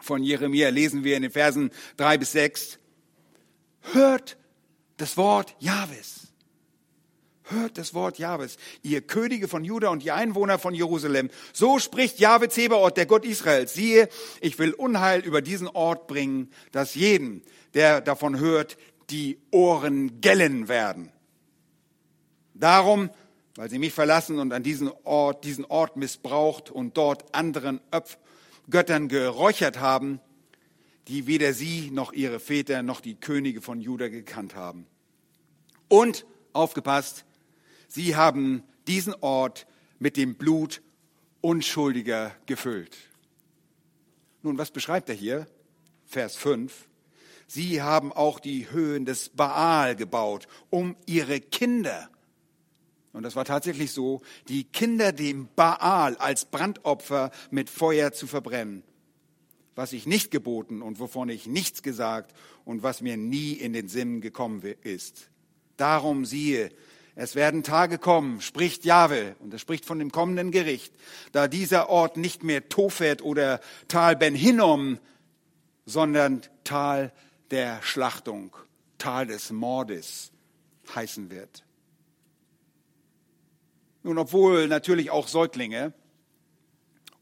von 0.00 0.24
Jeremia 0.24 0.70
lesen 0.70 1.04
wir 1.04 1.14
in 1.14 1.22
den 1.22 1.30
Versen 1.30 1.70
3 1.98 2.18
bis 2.18 2.32
6, 2.32 2.80
hört 3.92 4.36
das 4.96 5.16
Wort 5.16 5.54
Jahwes. 5.60 6.32
Hört 7.44 7.78
das 7.78 7.94
Wort 7.94 8.18
Jahwes, 8.18 8.56
ihr 8.82 9.02
Könige 9.02 9.46
von 9.46 9.62
Juda 9.62 9.90
und 9.90 10.02
ihr 10.02 10.16
Einwohner 10.16 10.58
von 10.58 10.74
Jerusalem. 10.74 11.30
So 11.52 11.78
spricht 11.78 12.18
Jahwe 12.18 12.48
Zebaoth, 12.48 12.96
der 12.96 13.06
Gott 13.06 13.24
Israels. 13.24 13.72
Siehe, 13.72 14.08
ich 14.40 14.58
will 14.58 14.72
Unheil 14.72 15.20
über 15.20 15.40
diesen 15.40 15.68
Ort 15.68 16.08
bringen, 16.08 16.50
dass 16.72 16.96
jeden, 16.96 17.40
der 17.74 18.00
davon 18.00 18.40
hört, 18.40 18.78
die 19.10 19.38
Ohren 19.52 20.20
gellen 20.20 20.66
werden. 20.66 21.12
Darum 22.52 23.10
weil 23.60 23.68
sie 23.68 23.78
mich 23.78 23.92
verlassen 23.92 24.38
und 24.38 24.54
an 24.54 24.62
diesen 24.62 24.90
Ort, 25.04 25.44
diesen 25.44 25.66
Ort 25.66 25.94
missbraucht 25.94 26.70
und 26.70 26.96
dort 26.96 27.34
anderen 27.34 27.82
Öpf 27.92 28.16
Göttern 28.70 29.06
geräuchert 29.06 29.80
haben, 29.80 30.18
die 31.08 31.26
weder 31.26 31.52
sie 31.52 31.90
noch 31.90 32.14
ihre 32.14 32.40
Väter 32.40 32.82
noch 32.82 33.02
die 33.02 33.16
Könige 33.16 33.60
von 33.60 33.82
Juda 33.82 34.08
gekannt 34.08 34.54
haben. 34.54 34.86
Und, 35.88 36.24
aufgepasst, 36.54 37.26
sie 37.86 38.16
haben 38.16 38.62
diesen 38.86 39.12
Ort 39.20 39.66
mit 39.98 40.16
dem 40.16 40.36
Blut 40.36 40.80
Unschuldiger 41.42 42.34
gefüllt. 42.46 42.96
Nun, 44.42 44.56
was 44.56 44.70
beschreibt 44.70 45.10
er 45.10 45.14
hier? 45.14 45.46
Vers 46.06 46.34
5. 46.34 46.88
Sie 47.46 47.82
haben 47.82 48.10
auch 48.10 48.40
die 48.40 48.70
Höhen 48.70 49.04
des 49.04 49.28
Baal 49.28 49.96
gebaut, 49.96 50.48
um 50.70 50.96
ihre 51.04 51.40
Kinder 51.40 52.08
und 53.12 53.22
das 53.22 53.36
war 53.36 53.44
tatsächlich 53.44 53.92
so, 53.92 54.22
die 54.48 54.64
Kinder 54.64 55.12
dem 55.12 55.48
Baal 55.56 56.16
als 56.16 56.44
Brandopfer 56.44 57.30
mit 57.50 57.68
Feuer 57.68 58.12
zu 58.12 58.26
verbrennen. 58.26 58.82
Was 59.74 59.92
ich 59.92 60.06
nicht 60.06 60.30
geboten 60.30 60.82
und 60.82 61.00
wovon 61.00 61.28
ich 61.28 61.46
nichts 61.46 61.82
gesagt 61.82 62.34
und 62.64 62.82
was 62.82 63.00
mir 63.00 63.16
nie 63.16 63.52
in 63.52 63.72
den 63.72 63.88
Sinn 63.88 64.20
gekommen 64.20 64.62
ist. 64.82 65.30
Darum 65.76 66.24
siehe, 66.24 66.70
Es 67.16 67.34
werden 67.34 67.62
Tage 67.62 67.98
kommen, 67.98 68.40
spricht 68.40 68.84
Jahwe, 68.84 69.34
und 69.40 69.52
er 69.52 69.58
spricht 69.58 69.84
von 69.84 69.98
dem 69.98 70.12
kommenden 70.12 70.52
Gericht, 70.52 70.94
da 71.32 71.48
dieser 71.48 71.88
Ort 71.90 72.16
nicht 72.16 72.44
mehr 72.44 72.68
Tophet 72.68 73.20
oder 73.20 73.60
Tal 73.88 74.16
Ben 74.16 74.34
Hinnom, 74.34 74.98
sondern 75.84 76.42
Tal 76.64 77.12
der 77.50 77.82
Schlachtung, 77.82 78.56
Tal 78.96 79.26
des 79.26 79.50
Mordes 79.50 80.30
heißen 80.94 81.30
wird. 81.30 81.64
Nun, 84.02 84.18
obwohl 84.18 84.66
natürlich 84.68 85.10
auch 85.10 85.28
Säuglinge 85.28 85.92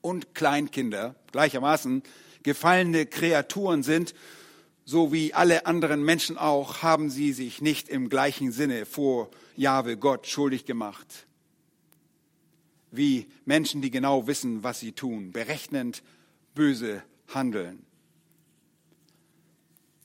und 0.00 0.35
Kleinkinder 0.35 1.16
gleichermaßen 1.32 2.02
gefallene 2.42 3.06
Kreaturen 3.06 3.82
sind, 3.82 4.14
so 4.85 5.12
wie 5.12 5.35
alle 5.35 5.66
anderen 5.66 6.02
Menschen 6.02 6.38
auch, 6.38 6.82
haben 6.82 7.11
sie 7.11 7.32
sich 7.32 7.61
nicht 7.61 7.88
im 7.88 8.08
gleichen 8.08 8.52
Sinne 8.52 8.87
vor 8.87 9.30
Jahwe 9.56 9.97
Gott 9.97 10.26
schuldig 10.26 10.64
gemacht. 10.64 11.26
Wie 12.90 13.26
Menschen, 13.44 13.82
die 13.82 13.90
genau 13.90 14.26
wissen, 14.26 14.62
was 14.62 14.80
sie 14.80 14.92
tun, 14.92 15.32
berechnend 15.32 16.02
böse 16.54 17.02
handeln. 17.26 17.85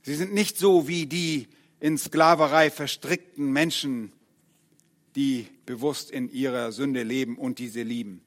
Sie 0.01 0.15
sind 0.15 0.33
nicht 0.33 0.57
so 0.57 0.87
wie 0.87 1.05
die 1.05 1.47
in 1.79 1.97
Sklaverei 1.97 2.69
verstrickten 2.69 3.53
Menschen, 3.53 4.11
die 5.15 5.47
bewusst 5.65 6.11
in 6.11 6.29
ihrer 6.29 6.71
Sünde 6.71 7.03
leben 7.03 7.37
und 7.37 7.59
diese 7.59 7.81
lieben. 7.81 8.21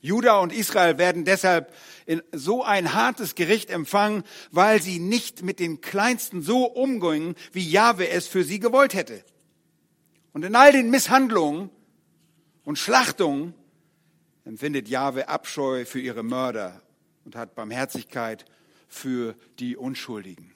Juda 0.00 0.38
und 0.38 0.52
Israel 0.52 0.96
werden 0.98 1.24
deshalb 1.24 1.74
in 2.06 2.22
so 2.32 2.62
ein 2.62 2.94
hartes 2.94 3.34
Gericht 3.34 3.68
empfangen, 3.70 4.22
weil 4.52 4.80
sie 4.80 5.00
nicht 5.00 5.42
mit 5.42 5.58
den 5.58 5.80
Kleinsten 5.80 6.40
so 6.40 6.66
umgingen, 6.66 7.34
wie 7.52 7.68
Jahwe 7.68 8.08
es 8.08 8.28
für 8.28 8.44
sie 8.44 8.60
gewollt 8.60 8.94
hätte. 8.94 9.24
Und 10.32 10.44
in 10.44 10.54
all 10.54 10.70
den 10.70 10.90
Misshandlungen 10.90 11.70
und 12.64 12.78
Schlachtungen 12.78 13.54
empfindet 14.44 14.88
Jahwe 14.88 15.28
Abscheu 15.28 15.84
für 15.84 16.00
ihre 16.00 16.22
Mörder 16.22 16.80
und 17.24 17.34
hat 17.34 17.56
Barmherzigkeit 17.56 18.44
für 18.86 19.34
die 19.58 19.76
Unschuldigen. 19.76 20.52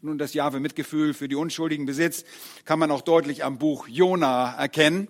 Nun, 0.00 0.16
das 0.16 0.32
Jahwe 0.32 0.60
Mitgefühl 0.60 1.12
für 1.12 1.26
die 1.26 1.34
Unschuldigen 1.34 1.84
besitzt, 1.84 2.24
kann 2.64 2.78
man 2.78 2.92
auch 2.92 3.00
deutlich 3.00 3.42
am 3.42 3.58
Buch 3.58 3.88
Jona 3.88 4.54
erkennen. 4.54 5.08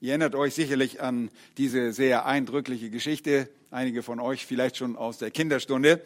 Ihr 0.00 0.10
erinnert 0.10 0.36
euch 0.36 0.54
sicherlich 0.54 1.02
an 1.02 1.32
diese 1.56 1.92
sehr 1.92 2.24
eindrückliche 2.24 2.90
Geschichte, 2.90 3.48
einige 3.72 4.04
von 4.04 4.20
euch 4.20 4.46
vielleicht 4.46 4.76
schon 4.76 4.94
aus 4.94 5.18
der 5.18 5.32
Kinderstunde. 5.32 6.00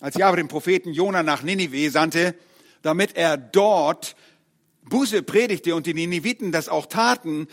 Als 0.00 0.16
Jahwe 0.16 0.38
den 0.38 0.48
Propheten 0.48 0.90
Jona 0.90 1.22
nach 1.22 1.42
Ninive 1.42 1.90
sandte, 1.90 2.34
damit 2.80 3.14
er 3.14 3.36
dort 3.36 4.16
Buße 4.84 5.22
predigte 5.22 5.74
und 5.74 5.84
die 5.84 5.92
Niniviten 5.92 6.50
das 6.50 6.70
auch 6.70 6.86
taten, 6.86 7.46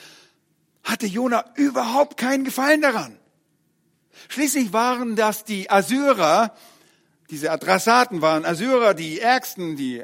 hatte 0.85 1.05
Jona 1.05 1.43
überhaupt 1.55 2.15
keinen 2.15 2.45
Gefallen 2.45 2.79
daran. 2.79 3.19
Schließlich 4.29 4.71
waren 4.71 5.17
das 5.17 5.43
die 5.43 5.69
Assyrer, 5.69 6.55
diese 7.33 7.49
Adressaten 7.51 8.21
waren 8.21 8.45
Assyrer, 8.45 8.93
die 8.93 9.19
ärgsten, 9.19 9.75
die 9.75 10.03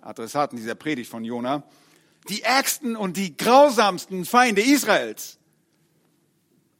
Adressaten 0.00 0.56
dieser 0.56 0.74
Predigt 0.74 1.08
von 1.08 1.24
Jona, 1.24 1.62
die 2.28 2.42
ärgsten 2.42 2.96
und 2.96 3.16
die 3.16 3.36
grausamsten 3.36 4.24
Feinde 4.24 4.62
Israels. 4.62 5.38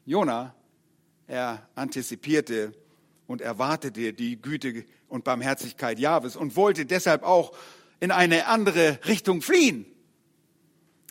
Jona, 0.05 0.57
er 1.29 1.69
antizipierte 1.77 2.73
und 3.29 3.41
erwartete 3.41 4.13
die 4.13 4.43
Güte 4.43 4.85
und 5.07 5.23
Barmherzigkeit 5.23 6.01
Jahwes 6.01 6.35
und 6.35 6.57
wollte 6.57 6.85
deshalb 6.85 7.23
auch 7.23 7.57
in 8.01 8.11
eine 8.11 8.49
andere 8.49 8.99
Richtung 9.07 9.41
fliehen. 9.41 9.87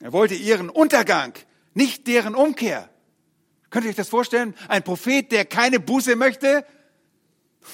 Er 0.02 0.12
wollte 0.12 0.36
ihren 0.36 0.70
Untergang, 0.70 1.32
nicht 1.74 2.08
deren 2.08 2.36
Umkehr. 2.36 2.90
Könnt 3.70 3.86
ihr 3.86 3.92
euch 3.92 3.96
das 3.96 4.10
vorstellen? 4.10 4.54
Ein 4.68 4.84
Prophet, 4.84 5.32
der 5.32 5.46
keine 5.46 5.80
Buße 5.80 6.18
möchte? 6.18 6.66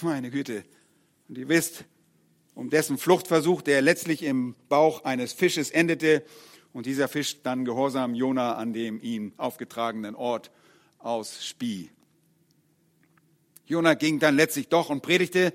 Meine 0.01 0.29
Güte. 0.29 0.63
Und 1.31 1.37
ihr 1.37 1.48
wisst, 1.48 1.85
um 2.55 2.70
dessen 2.70 2.98
Fluchtversuch, 2.98 3.61
der 3.61 3.81
letztlich 3.81 4.22
im 4.24 4.53
Bauch 4.67 5.05
eines 5.05 5.31
Fisches 5.31 5.72
endete 5.72 6.25
und 6.74 6.85
dieser 6.85 7.07
Fisch 7.07 7.41
dann 7.41 7.63
gehorsam 7.63 8.15
Jona 8.15 8.55
an 8.55 8.74
dem 8.74 9.00
ihm 9.01 9.31
aufgetragenen 9.37 10.13
Ort 10.13 10.51
ausspie. 11.00 11.89
Jona 13.65 13.94
ging 13.94 14.20
dann 14.20 14.35
letztlich 14.35 14.67
doch 14.67 14.89
und 14.89 15.03
predigte 15.03 15.53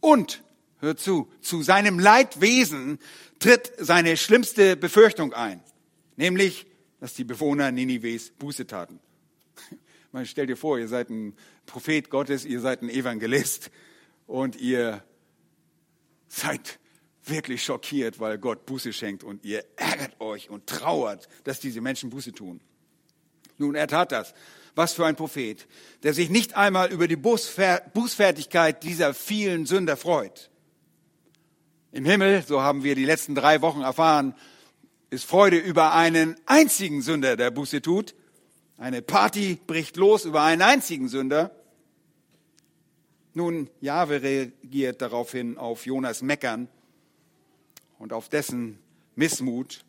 und 0.00 0.42
hört 0.80 0.98
zu, 0.98 1.28
zu 1.40 1.62
seinem 1.62 2.00
Leidwesen 2.00 2.98
tritt 3.38 3.74
seine 3.78 4.16
schlimmste 4.16 4.76
Befürchtung 4.76 5.34
ein, 5.34 5.62
nämlich, 6.16 6.66
dass 6.98 7.14
die 7.14 7.22
Bewohner 7.22 7.70
Ninives 7.70 8.30
Buße 8.30 8.66
taten. 8.66 8.98
Man 10.10 10.26
stellt 10.26 10.50
dir 10.50 10.56
vor, 10.56 10.80
ihr 10.80 10.88
seid 10.88 11.10
ein 11.10 11.36
Prophet 11.64 12.10
Gottes, 12.10 12.44
ihr 12.44 12.58
seid 12.58 12.82
ein 12.82 12.90
Evangelist 12.90 13.70
und 14.26 14.56
ihr 14.56 15.02
seid 16.28 16.78
wirklich 17.24 17.64
schockiert, 17.64 18.20
weil 18.20 18.38
Gott 18.38 18.66
Buße 18.66 18.92
schenkt 18.92 19.24
und 19.24 19.44
ihr 19.44 19.64
ärgert 19.76 20.20
euch 20.20 20.50
und 20.50 20.66
trauert, 20.66 21.28
dass 21.44 21.60
diese 21.60 21.80
Menschen 21.80 22.10
Buße 22.10 22.32
tun. 22.32 22.60
Nun, 23.58 23.74
er 23.74 23.88
tat 23.88 24.12
das. 24.12 24.34
Was 24.74 24.92
für 24.92 25.06
ein 25.06 25.16
Prophet, 25.16 25.66
der 26.02 26.12
sich 26.12 26.28
nicht 26.28 26.54
einmal 26.54 26.92
über 26.92 27.08
die 27.08 27.16
Bußfertigkeit 27.16 28.82
dieser 28.82 29.14
vielen 29.14 29.64
Sünder 29.64 29.96
freut. 29.96 30.50
Im 31.92 32.04
Himmel, 32.04 32.44
so 32.46 32.60
haben 32.60 32.84
wir 32.84 32.94
die 32.94 33.06
letzten 33.06 33.34
drei 33.34 33.62
Wochen 33.62 33.80
erfahren, 33.80 34.34
ist 35.08 35.24
Freude 35.24 35.56
über 35.56 35.94
einen 35.94 36.36
einzigen 36.44 37.00
Sünder, 37.00 37.36
der 37.36 37.50
Buße 37.50 37.80
tut. 37.80 38.14
Eine 38.76 39.00
Party 39.00 39.58
bricht 39.66 39.96
los 39.96 40.26
über 40.26 40.42
einen 40.42 40.60
einzigen 40.60 41.08
Sünder. 41.08 41.52
Nun, 43.36 43.68
Jahwe 43.82 44.22
reagiert 44.22 45.02
daraufhin 45.02 45.58
auf 45.58 45.84
Jonas 45.84 46.22
Meckern 46.22 46.68
und 47.98 48.14
auf 48.14 48.30
dessen 48.30 48.78
Missmut 49.14 49.84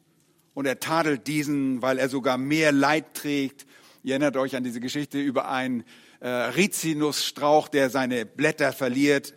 und 0.54 0.66
er 0.66 0.82
tadelt 0.82 1.28
diesen, 1.28 1.82
weil 1.82 1.98
er 1.98 2.10
sogar 2.10 2.38
mehr 2.38 2.74
Leid 2.74 3.14
trägt. 3.14 3.66
Ihr 4.04 4.16
erinnert 4.16 4.36
euch 4.36 4.58
an 4.58 4.66
diese 4.66 4.82
Geschichte 4.82 5.22
über 5.22 5.50
einen 5.50 5.86
äh, 6.20 6.28
Rizinusstrauch, 6.28 7.70
der 7.70 7.90
seine 7.90 8.26
Blätter 8.26 8.74
verliert. 8.74 9.34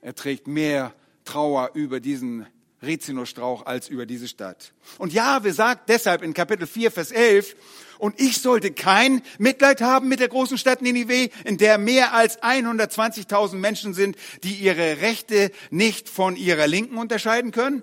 Er 0.00 0.14
trägt 0.14 0.48
mehr 0.48 0.94
Trauer 1.26 1.72
über 1.74 2.00
diesen 2.00 2.46
Rizinusstrauch 2.82 3.64
als 3.66 3.88
über 3.88 4.06
diese 4.06 4.28
Stadt. 4.28 4.72
Und 4.98 5.12
Jahwe 5.12 5.52
sagt 5.52 5.88
deshalb 5.88 6.22
in 6.22 6.34
Kapitel 6.34 6.66
4, 6.66 6.90
Vers 6.90 7.10
11, 7.10 7.56
und 7.98 8.20
ich 8.20 8.42
sollte 8.42 8.72
kein 8.72 9.22
Mitleid 9.38 9.80
haben 9.80 10.08
mit 10.08 10.20
der 10.20 10.28
großen 10.28 10.58
Stadt 10.58 10.82
Ninive, 10.82 11.30
in 11.44 11.56
der 11.56 11.78
mehr 11.78 12.12
als 12.12 12.42
120.000 12.42 13.54
Menschen 13.54 13.94
sind, 13.94 14.16
die 14.42 14.54
ihre 14.54 15.00
Rechte 15.00 15.50
nicht 15.70 16.10
von 16.10 16.36
ihrer 16.36 16.66
Linken 16.66 16.98
unterscheiden 16.98 17.52
können. 17.52 17.82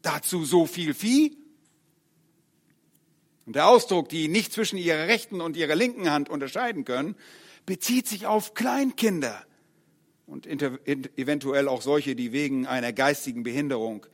Dazu 0.00 0.44
so 0.46 0.64
viel 0.64 0.94
Vieh. 0.94 1.36
Und 3.44 3.56
der 3.56 3.68
Ausdruck, 3.68 4.08
die 4.08 4.28
nicht 4.28 4.52
zwischen 4.52 4.78
ihrer 4.78 5.08
rechten 5.08 5.40
und 5.42 5.56
ihrer 5.56 5.74
linken 5.74 6.10
Hand 6.10 6.30
unterscheiden 6.30 6.84
können, 6.84 7.16
bezieht 7.66 8.08
sich 8.08 8.26
auf 8.26 8.54
Kleinkinder 8.54 9.44
und 10.26 10.46
eventuell 10.46 11.68
auch 11.68 11.82
solche, 11.82 12.14
die 12.14 12.32
wegen 12.32 12.66
einer 12.66 12.92
geistigen 12.92 13.42
Behinderung 13.42 14.06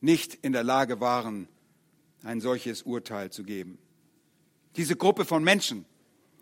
nicht 0.00 0.34
in 0.34 0.52
der 0.52 0.64
Lage 0.64 1.00
waren, 1.00 1.48
ein 2.22 2.40
solches 2.40 2.82
Urteil 2.82 3.30
zu 3.30 3.44
geben. 3.44 3.78
Diese 4.76 4.96
Gruppe 4.96 5.24
von 5.24 5.42
Menschen, 5.42 5.84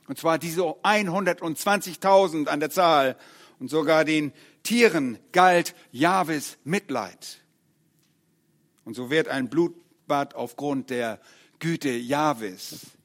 und 0.07 0.19
zwar 0.19 0.39
diese 0.39 0.63
120.000 0.63 2.47
an 2.47 2.61
der 2.61 2.71
Zahl 2.71 3.17
und 3.59 3.69
sogar 3.69 4.05
den 4.05 4.33
Tieren 4.63 5.19
galt 5.33 5.75
Jahwes 5.93 6.59
Mitleid. 6.65 7.43
Und 8.85 8.95
so 8.95 9.11
wird 9.11 9.29
ein 9.29 9.49
Blutbad 9.49 10.35
aufgrund 10.35 10.91
der 10.91 11.21
Güte 11.59 11.91
Jahwes 11.91 12.99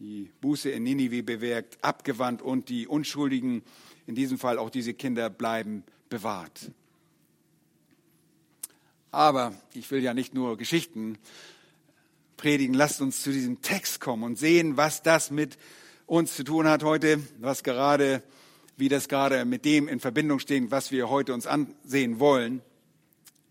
die 0.00 0.30
Buße 0.40 0.70
in 0.70 0.82
Ninive 0.82 1.22
bewirkt, 1.22 1.78
abgewandt 1.84 2.40
und 2.40 2.70
die 2.70 2.88
Unschuldigen, 2.88 3.62
in 4.06 4.14
diesem 4.14 4.38
Fall 4.38 4.58
auch 4.58 4.70
diese 4.70 4.94
Kinder, 4.94 5.28
bleiben 5.28 5.84
bewahrt. 6.08 6.72
Aber 9.12 9.52
ich 9.74 9.90
will 9.90 10.02
ja 10.02 10.14
nicht 10.14 10.34
nur 10.34 10.56
Geschichten 10.56 11.18
predigen, 12.36 12.74
lasst 12.74 13.00
uns 13.00 13.22
zu 13.22 13.32
diesem 13.32 13.60
Text 13.60 14.00
kommen 14.00 14.22
und 14.22 14.38
sehen, 14.38 14.76
was 14.76 15.02
das 15.02 15.30
mit 15.30 15.58
uns 16.06 16.36
zu 16.36 16.44
tun 16.44 16.68
hat 16.68 16.84
heute, 16.84 17.20
was 17.38 17.62
gerade, 17.64 18.22
wie 18.76 18.88
das 18.88 19.08
gerade 19.08 19.44
mit 19.44 19.64
dem 19.64 19.88
in 19.88 20.00
Verbindung 20.00 20.38
steht, 20.38 20.70
was 20.70 20.90
wir 20.92 21.10
heute 21.10 21.34
uns 21.34 21.46
ansehen 21.46 22.20
wollen. 22.20 22.62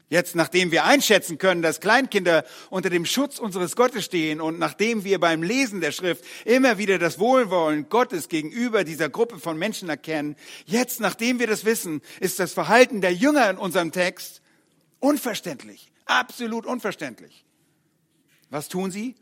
Jetzt, 0.07 0.35
nachdem 0.35 0.71
wir 0.71 0.85
einschätzen 0.85 1.37
können, 1.37 1.61
dass 1.61 1.81
Kleinkinder 1.81 2.43
unter 2.71 2.89
dem 2.89 3.05
Schutz 3.05 3.37
unseres 3.37 3.75
Gottes 3.75 4.05
stehen 4.05 4.41
und 4.41 4.57
nachdem 4.57 5.03
wir 5.03 5.19
beim 5.19 5.43
Lesen 5.43 5.81
der 5.81 5.91
Schrift 5.91 6.23
immer 6.45 6.79
wieder 6.79 6.97
das 6.97 7.19
Wohlwollen 7.19 7.89
Gottes 7.89 8.27
gegenüber 8.27 8.83
dieser 8.83 9.09
Gruppe 9.09 9.39
von 9.39 9.57
Menschen 9.57 9.87
erkennen, 9.87 10.35
jetzt, 10.65 10.99
nachdem 10.99 11.37
wir 11.37 11.45
das 11.45 11.63
wissen, 11.63 12.01
ist 12.21 12.39
das 12.39 12.53
Verhalten 12.53 13.01
der 13.01 13.13
Jünger 13.13 13.49
in 13.51 13.57
unserem 13.57 13.91
Text 13.91 14.38
unverständlich, 14.99 15.91
absolut 16.05 16.65
unverständlich. 16.65 17.45
Was 18.49 18.67
tun 18.67 18.91
sie? 18.91 19.15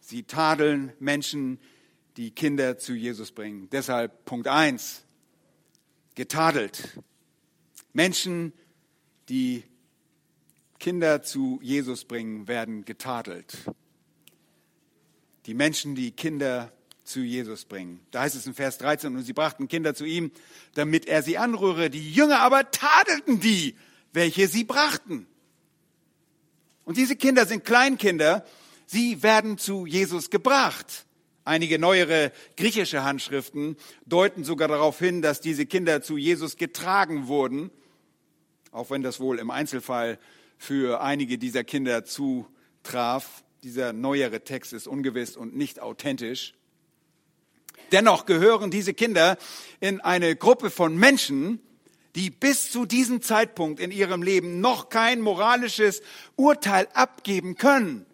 Sie 0.00 0.22
tadeln 0.22 0.92
Menschen, 0.98 1.58
die 2.16 2.30
Kinder 2.30 2.78
zu 2.78 2.94
Jesus 2.94 3.32
bringen. 3.32 3.68
Deshalb 3.70 4.24
Punkt 4.24 4.48
eins: 4.48 5.04
getadelt. 6.14 7.00
Menschen, 7.92 8.52
die 9.28 9.64
Kinder 10.78 11.22
zu 11.22 11.58
Jesus 11.62 12.04
bringen, 12.04 12.48
werden 12.48 12.84
getadelt. 12.84 13.56
Die 15.46 15.54
Menschen, 15.54 15.94
die 15.94 16.12
Kinder 16.12 16.72
zu 17.04 17.20
Jesus 17.20 17.64
bringen. 17.64 18.00
Da 18.10 18.22
heißt 18.22 18.34
es 18.34 18.46
in 18.46 18.54
Vers 18.54 18.78
13, 18.78 19.14
und 19.16 19.22
sie 19.22 19.32
brachten 19.32 19.68
Kinder 19.68 19.94
zu 19.94 20.04
ihm, 20.04 20.32
damit 20.74 21.06
er 21.06 21.22
sie 21.22 21.38
anrühre. 21.38 21.88
Die 21.88 22.12
Jünger 22.12 22.40
aber 22.40 22.70
tadelten 22.70 23.40
die, 23.40 23.76
welche 24.12 24.48
sie 24.48 24.64
brachten. 24.64 25.26
Und 26.84 26.96
diese 26.96 27.16
Kinder 27.16 27.46
sind 27.46 27.64
Kleinkinder, 27.64 28.44
sie 28.86 29.22
werden 29.22 29.58
zu 29.58 29.86
Jesus 29.86 30.30
gebracht. 30.30 31.06
Einige 31.44 31.78
neuere 31.78 32.32
griechische 32.56 33.04
Handschriften 33.04 33.76
deuten 34.04 34.42
sogar 34.42 34.68
darauf 34.68 34.98
hin, 34.98 35.22
dass 35.22 35.40
diese 35.40 35.66
Kinder 35.66 36.02
zu 36.02 36.16
Jesus 36.16 36.56
getragen 36.56 37.28
wurden, 37.28 37.70
auch 38.72 38.90
wenn 38.90 39.02
das 39.02 39.20
wohl 39.20 39.38
im 39.38 39.50
Einzelfall 39.50 40.18
für 40.58 41.00
einige 41.00 41.38
dieser 41.38 41.64
Kinder 41.64 42.04
zutraf. 42.04 43.44
Dieser 43.62 43.92
neuere 43.92 44.42
Text 44.42 44.72
ist 44.72 44.86
ungewiss 44.86 45.36
und 45.36 45.56
nicht 45.56 45.80
authentisch. 45.80 46.54
Dennoch 47.92 48.26
gehören 48.26 48.70
diese 48.70 48.94
Kinder 48.94 49.38
in 49.80 50.00
eine 50.00 50.34
Gruppe 50.34 50.70
von 50.70 50.96
Menschen, 50.96 51.60
die 52.16 52.30
bis 52.30 52.70
zu 52.70 52.86
diesem 52.86 53.20
Zeitpunkt 53.20 53.78
in 53.78 53.90
ihrem 53.90 54.22
Leben 54.22 54.60
noch 54.60 54.88
kein 54.88 55.20
moralisches 55.20 56.02
Urteil 56.34 56.88
abgeben 56.94 57.56
können, 57.56 58.06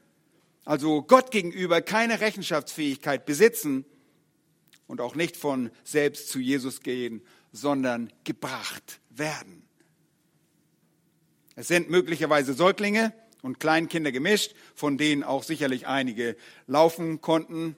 also 0.64 1.02
Gott 1.02 1.30
gegenüber 1.30 1.80
keine 1.80 2.20
Rechenschaftsfähigkeit 2.20 3.24
besitzen 3.24 3.84
und 4.86 5.00
auch 5.00 5.14
nicht 5.14 5.36
von 5.36 5.70
selbst 5.84 6.28
zu 6.28 6.40
Jesus 6.40 6.80
gehen, 6.80 7.22
sondern 7.52 8.12
gebracht 8.24 9.00
werden. 9.10 9.62
Es 11.54 11.68
sind 11.68 11.90
möglicherweise 11.90 12.54
Säuglinge 12.54 13.12
und 13.42 13.60
Kleinkinder 13.60 14.10
gemischt, 14.10 14.54
von 14.74 14.98
denen 14.98 15.22
auch 15.22 15.42
sicherlich 15.42 15.86
einige 15.86 16.36
laufen 16.66 17.20
konnten 17.20 17.76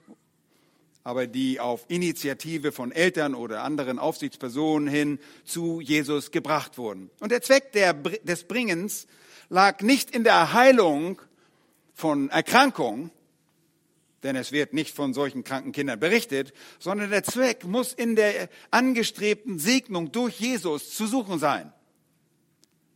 aber 1.04 1.26
die 1.26 1.60
auf 1.60 1.84
Initiative 1.88 2.72
von 2.72 2.90
Eltern 2.90 3.34
oder 3.34 3.62
anderen 3.62 3.98
Aufsichtspersonen 3.98 4.88
hin 4.88 5.18
zu 5.44 5.80
Jesus 5.80 6.30
gebracht 6.30 6.78
wurden. 6.78 7.10
Und 7.20 7.30
der 7.30 7.42
Zweck 7.42 7.72
der, 7.72 7.92
des 7.92 8.44
Bringens 8.44 9.06
lag 9.50 9.82
nicht 9.82 10.10
in 10.10 10.24
der 10.24 10.54
Heilung 10.54 11.20
von 11.92 12.30
Erkrankung, 12.30 13.10
denn 14.22 14.34
es 14.34 14.50
wird 14.50 14.72
nicht 14.72 14.96
von 14.96 15.12
solchen 15.12 15.44
kranken 15.44 15.72
Kindern 15.72 16.00
berichtet, 16.00 16.54
sondern 16.78 17.10
der 17.10 17.22
Zweck 17.22 17.64
muss 17.64 17.92
in 17.92 18.16
der 18.16 18.48
angestrebten 18.70 19.58
Segnung 19.58 20.10
durch 20.10 20.40
Jesus 20.40 20.94
zu 20.94 21.06
suchen 21.06 21.38
sein. 21.38 21.70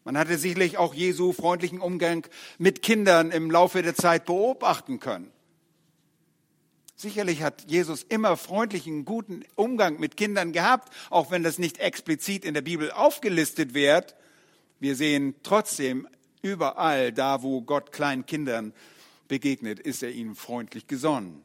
Man 0.05 0.17
hatte 0.17 0.39
sicherlich 0.39 0.79
auch 0.79 0.95
Jesu 0.95 1.35
freundlichen 1.35 1.81
Umgang 1.81 2.27
mit 2.57 2.81
Kindern 2.81 3.31
im 3.31 3.51
Laufe 3.51 3.83
der 3.83 3.95
Zeit 3.95 4.25
beobachten 4.25 4.99
können. 4.99 5.31
Sicherlich 7.01 7.43
hat 7.43 7.71
Jesus 7.71 8.03
immer 8.03 8.37
freundlichen, 8.37 9.05
guten 9.05 9.45
Umgang 9.55 10.01
mit 10.01 10.17
Kindern 10.17 10.51
gehabt, 10.51 10.93
auch 11.11 11.31
wenn 11.31 11.45
das 11.45 11.57
nicht 11.61 11.79
explizit 11.79 12.45
in 12.45 12.55
der 12.55 12.61
Bibel 12.61 12.91
aufgelistet 12.91 13.73
wird. 13.73 14.17
Wir 14.81 14.97
sehen 14.97 15.37
trotzdem 15.45 16.09
überall 16.43 17.13
da, 17.13 17.45
wo 17.45 17.63
Gott 17.63 17.93
kleinen 17.93 18.27
Kindern 18.27 18.73
begegnet, 19.29 19.79
ist 19.79 20.03
er 20.03 20.11
ihnen 20.11 20.35
freundlich 20.35 20.89
gesonnen. 20.89 21.45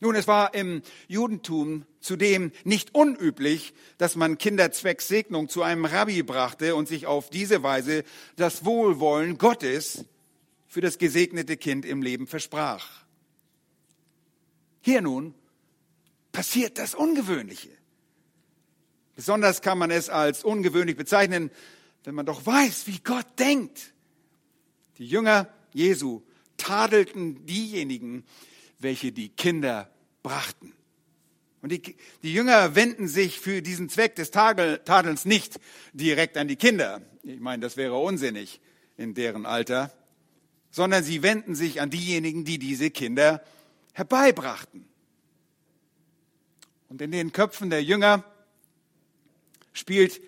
Nun, 0.00 0.14
es 0.14 0.28
war 0.28 0.54
im 0.54 0.82
Judentum 1.08 1.84
zudem 1.98 2.52
nicht 2.62 2.94
unüblich, 2.94 3.74
dass 3.98 4.14
man 4.14 4.38
Kinder 4.38 4.70
zwecks 4.70 5.08
Segnung 5.08 5.48
zu 5.48 5.62
einem 5.62 5.84
Rabbi 5.84 6.22
brachte 6.22 6.76
und 6.76 6.86
sich 6.86 7.06
auf 7.06 7.28
diese 7.28 7.64
Weise 7.64 8.04
das 8.36 8.64
Wohlwollen 8.64 9.36
Gottes 9.36 10.04
für 10.68 10.80
das 10.80 10.98
gesegnete 10.98 11.56
Kind 11.56 11.84
im 11.84 12.02
Leben 12.02 12.28
versprach. 12.28 13.05
Hier 14.86 15.02
nun 15.02 15.34
passiert 16.30 16.78
das 16.78 16.94
Ungewöhnliche. 16.94 17.70
Besonders 19.16 19.60
kann 19.60 19.78
man 19.78 19.90
es 19.90 20.08
als 20.08 20.44
ungewöhnlich 20.44 20.96
bezeichnen, 20.96 21.50
wenn 22.04 22.14
man 22.14 22.24
doch 22.24 22.46
weiß, 22.46 22.86
wie 22.86 23.00
Gott 23.00 23.26
denkt. 23.36 23.92
Die 24.98 25.06
Jünger 25.08 25.52
Jesu 25.72 26.22
tadelten 26.56 27.44
diejenigen, 27.46 28.24
welche 28.78 29.10
die 29.10 29.30
Kinder 29.30 29.90
brachten. 30.22 30.72
Und 31.62 31.72
die, 31.72 31.96
die 32.22 32.32
Jünger 32.32 32.76
wenden 32.76 33.08
sich 33.08 33.40
für 33.40 33.62
diesen 33.62 33.88
Zweck 33.88 34.14
des 34.14 34.30
Tadelns 34.30 35.24
nicht 35.24 35.58
direkt 35.94 36.36
an 36.36 36.46
die 36.46 36.54
Kinder. 36.54 37.02
Ich 37.24 37.40
meine, 37.40 37.60
das 37.60 37.76
wäre 37.76 37.98
unsinnig 37.98 38.60
in 38.96 39.14
deren 39.14 39.46
Alter, 39.46 39.92
sondern 40.70 41.02
sie 41.02 41.24
wenden 41.24 41.56
sich 41.56 41.80
an 41.80 41.90
diejenigen, 41.90 42.44
die 42.44 42.60
diese 42.60 42.92
Kinder 42.92 43.42
herbeibrachten. 43.96 44.86
Und 46.90 47.00
in 47.00 47.12
den 47.12 47.32
Köpfen 47.32 47.70
der 47.70 47.82
Jünger 47.82 48.24
spielt 49.72 50.20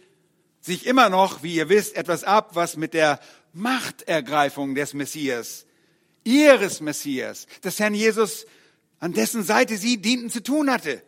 sich 0.62 0.87
immer 0.87 1.11
noch, 1.11 1.42
wie 1.42 1.54
ihr 1.54 1.68
wisst, 1.68 1.94
etwas 1.94 2.24
ab, 2.24 2.52
was 2.54 2.78
mit 2.78 2.94
der 2.94 3.20
Machtergreifung 3.52 4.74
des 4.74 4.94
Messias, 4.94 5.66
ihres 6.24 6.81
Messias, 6.81 7.46
des 7.62 7.78
Herrn 7.78 7.92
Jesus, 7.92 8.46
an 9.00 9.12
dessen 9.12 9.42
Seite 9.42 9.76
sie 9.76 9.98
dienten, 9.98 10.31
zu 10.31 10.42
tun 10.42 10.70
hatte. 10.70 11.02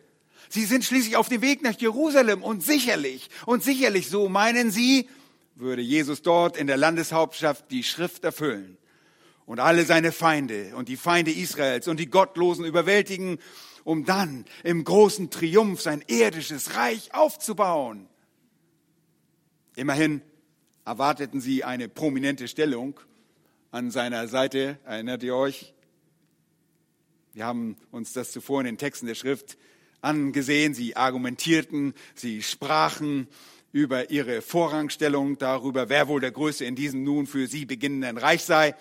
Sie 0.47 0.65
sind 0.65 0.85
schließlich 0.85 1.15
auf 1.15 1.29
dem 1.29 1.41
Weg 1.41 1.63
nach 1.63 1.79
Jerusalem 1.79 2.43
und 2.43 2.63
sicherlich, 2.63 3.29
und 3.47 3.63
sicherlich 3.63 4.07
so 4.07 4.29
meinen 4.29 4.69
sie, 4.69 5.09
würde 5.55 5.81
Jesus 5.81 6.21
dort 6.21 6.57
in 6.57 6.67
der 6.67 6.77
Landeshauptstadt 6.77 7.71
die 7.71 7.83
Schrift 7.83 8.23
erfüllen 8.23 8.77
und 9.51 9.59
alle 9.59 9.83
seine 9.83 10.13
Feinde 10.13 10.73
und 10.77 10.87
die 10.87 10.95
Feinde 10.95 11.29
Israels 11.29 11.89
und 11.89 11.99
die 11.99 12.09
Gottlosen 12.09 12.63
überwältigen, 12.63 13.37
um 13.83 14.05
dann 14.05 14.45
im 14.63 14.85
großen 14.85 15.29
Triumph 15.29 15.81
sein 15.81 16.01
irdisches 16.07 16.77
Reich 16.77 17.13
aufzubauen. 17.13 18.07
Immerhin 19.75 20.21
erwarteten 20.85 21.41
sie 21.41 21.65
eine 21.65 21.89
prominente 21.89 22.47
Stellung 22.47 22.97
an 23.71 23.91
seiner 23.91 24.29
Seite, 24.29 24.79
erinnert 24.85 25.21
ihr 25.21 25.35
euch? 25.35 25.73
Wir 27.33 27.45
haben 27.45 27.75
uns 27.91 28.13
das 28.13 28.31
zuvor 28.31 28.61
in 28.61 28.67
den 28.67 28.77
Texten 28.77 29.05
der 29.05 29.15
Schrift 29.15 29.57
angesehen. 29.99 30.73
Sie 30.73 30.95
argumentierten, 30.95 31.93
sie 32.15 32.41
sprachen 32.41 33.27
über 33.73 34.11
ihre 34.11 34.41
Vorrangstellung, 34.41 35.37
darüber, 35.39 35.89
wer 35.89 36.07
wohl 36.07 36.21
der 36.21 36.31
Größte 36.31 36.63
in 36.63 36.77
diesem 36.77 37.03
nun 37.03 37.27
für 37.27 37.47
sie 37.47 37.65
beginnenden 37.65 38.17
Reich 38.17 38.43
sei. 38.43 38.75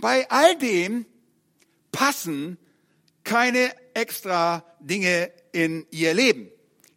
Bei 0.00 0.30
all 0.30 0.56
dem 0.56 1.06
passen 1.92 2.58
keine 3.24 3.72
extra 3.94 4.64
Dinge 4.80 5.30
in 5.52 5.86
ihr 5.90 6.14
Leben, 6.14 6.48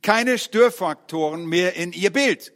keine 0.02 0.38
Störfaktoren 0.38 1.46
mehr 1.46 1.76
in 1.76 1.94
ihr 1.94 2.12
Bild. 2.12 2.54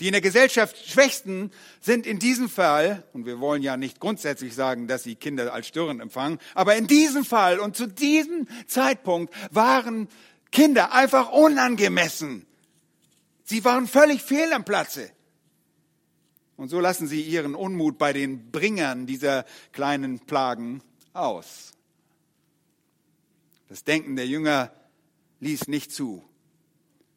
Die 0.00 0.08
in 0.08 0.12
der 0.12 0.20
Gesellschaft 0.20 0.76
Schwächsten 0.88 1.52
sind 1.80 2.04
in 2.04 2.18
diesem 2.18 2.48
Fall, 2.48 3.04
und 3.12 3.26
wir 3.26 3.38
wollen 3.38 3.62
ja 3.62 3.76
nicht 3.76 4.00
grundsätzlich 4.00 4.54
sagen, 4.54 4.88
dass 4.88 5.04
sie 5.04 5.14
Kinder 5.14 5.54
als 5.54 5.68
störend 5.68 6.02
empfangen, 6.02 6.40
aber 6.54 6.74
in 6.74 6.88
diesem 6.88 7.24
Fall 7.24 7.60
und 7.60 7.76
zu 7.76 7.86
diesem 7.86 8.48
Zeitpunkt 8.66 9.32
waren 9.54 10.08
Kinder 10.50 10.92
einfach 10.92 11.30
unangemessen. 11.30 12.44
Sie 13.44 13.64
waren 13.64 13.86
völlig 13.86 14.20
fehl 14.22 14.52
am 14.52 14.64
Platze. 14.64 15.10
Und 16.56 16.68
so 16.68 16.80
lassen 16.80 17.08
sie 17.08 17.22
ihren 17.22 17.54
Unmut 17.54 17.98
bei 17.98 18.12
den 18.12 18.50
Bringern 18.50 19.06
dieser 19.06 19.44
kleinen 19.72 20.20
Plagen 20.20 20.82
aus. 21.12 21.72
Das 23.68 23.84
Denken 23.84 24.16
der 24.16 24.26
Jünger 24.26 24.72
ließ 25.40 25.66
nicht 25.68 25.90
zu, 25.90 26.24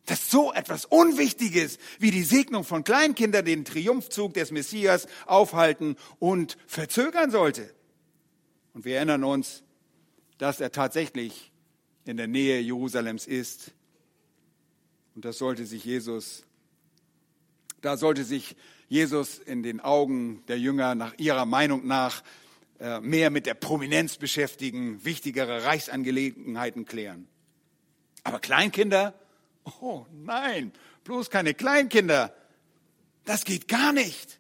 dass 0.06 0.32
so 0.32 0.54
etwas 0.54 0.86
Unwichtiges 0.86 1.78
wie 2.00 2.12
die 2.12 2.24
Segnung 2.24 2.64
von 2.64 2.84
Kleinkindern 2.84 3.46
den 3.46 3.66
Triumphzug 3.66 4.34
des 4.34 4.52
Messias 4.52 5.08
aufhalten 5.26 5.98
und 6.20 6.58
verzögern 6.66 7.30
sollte. 7.30 7.74
Und 8.74 8.86
wir 8.86 8.98
erinnern 8.98 9.24
uns, 9.24 9.64
dass 10.38 10.60
er 10.60 10.72
tatsächlich 10.72 11.52
in 12.06 12.18
der 12.18 12.28
Nähe 12.28 12.60
Jerusalems 12.60 13.28
ist. 13.28 13.74
Und 15.16 15.26
das 15.26 15.38
sollte 15.38 15.66
sich 15.66 15.84
Jesus, 15.84 16.44
da 17.82 17.98
sollte 17.98 18.24
sich 18.24 18.56
Jesus 18.88 19.38
in 19.38 19.64
den 19.64 19.80
Augen 19.80 20.44
der 20.48 20.60
Jünger 20.60 20.96
nach 20.96 21.14
ihrer 21.18 21.46
Meinung 21.46 21.86
nach 21.86 22.24
äh, 22.80 23.00
mehr 23.02 23.30
mit 23.30 23.46
der 23.46 23.54
Prominenz 23.54 24.18
beschäftigen, 24.18 25.04
wichtigere 25.04 25.64
Reichsangelegenheiten 25.64 26.86
klären. 26.86 27.28
Aber 28.24 28.40
Kleinkinder, 28.40 29.14
oh 29.82 30.06
nein, 30.12 30.72
bloß 31.04 31.30
keine 31.30 31.54
Kleinkinder. 31.54 32.34
Das 33.26 33.46
geht 33.46 33.68
gar 33.68 33.94
nicht. 33.94 34.40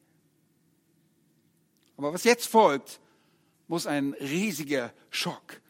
Aber 1.97 2.13
was 2.13 2.23
jetzt 2.23 2.47
folgt, 2.47 2.99
muss 3.67 3.87
ein 3.87 4.13
riesiger 4.13 4.93
Schock 5.09 5.61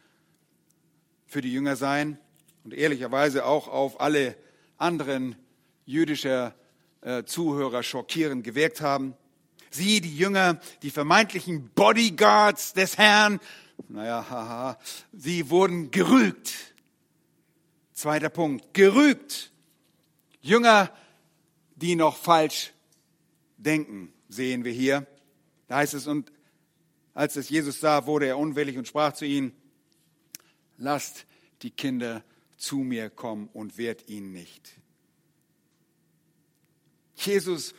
für 1.25 1.41
die 1.41 1.51
Jünger 1.51 1.75
sein 1.75 2.19
und 2.63 2.73
ehrlicherweise 2.73 3.45
auch 3.45 3.67
auf 3.67 4.01
alle 4.01 4.35
anderen 4.77 5.35
jüdischer 5.85 6.53
äh, 7.07 7.23
Zuhörer 7.23 7.83
schockierend 7.83 8.43
gewirkt 8.43 8.81
haben. 8.81 9.15
Sie, 9.69 10.01
die 10.01 10.15
Jünger, 10.15 10.59
die 10.81 10.89
vermeintlichen 10.89 11.69
Bodyguards 11.69 12.73
des 12.73 12.97
Herrn, 12.97 13.39
naja, 13.87 14.25
haha, 14.29 14.77
sie 15.13 15.49
wurden 15.49 15.89
gerügt. 15.91 16.53
Zweiter 17.93 18.29
Punkt, 18.29 18.73
gerügt. 18.73 19.51
Jünger, 20.41 20.91
die 21.75 21.95
noch 21.95 22.17
falsch 22.17 22.73
denken, 23.55 24.11
sehen 24.27 24.65
wir 24.65 24.73
hier. 24.73 25.07
Da 25.67 25.77
heißt 25.77 25.93
es, 25.93 26.07
und 26.07 26.31
als 27.13 27.37
es 27.37 27.49
Jesus 27.49 27.79
sah, 27.79 28.05
wurde 28.05 28.27
er 28.27 28.37
unwillig 28.37 28.77
und 28.77 28.87
sprach 28.87 29.13
zu 29.13 29.25
ihnen, 29.25 29.55
lasst 30.77 31.25
die 31.61 31.71
Kinder 31.71 32.23
zu 32.57 32.77
mir 32.77 33.09
kommen 33.09 33.49
und 33.53 33.77
wehrt 33.77 34.09
ihnen 34.09 34.33
nicht. 34.33 34.76
Jesus 37.17 37.73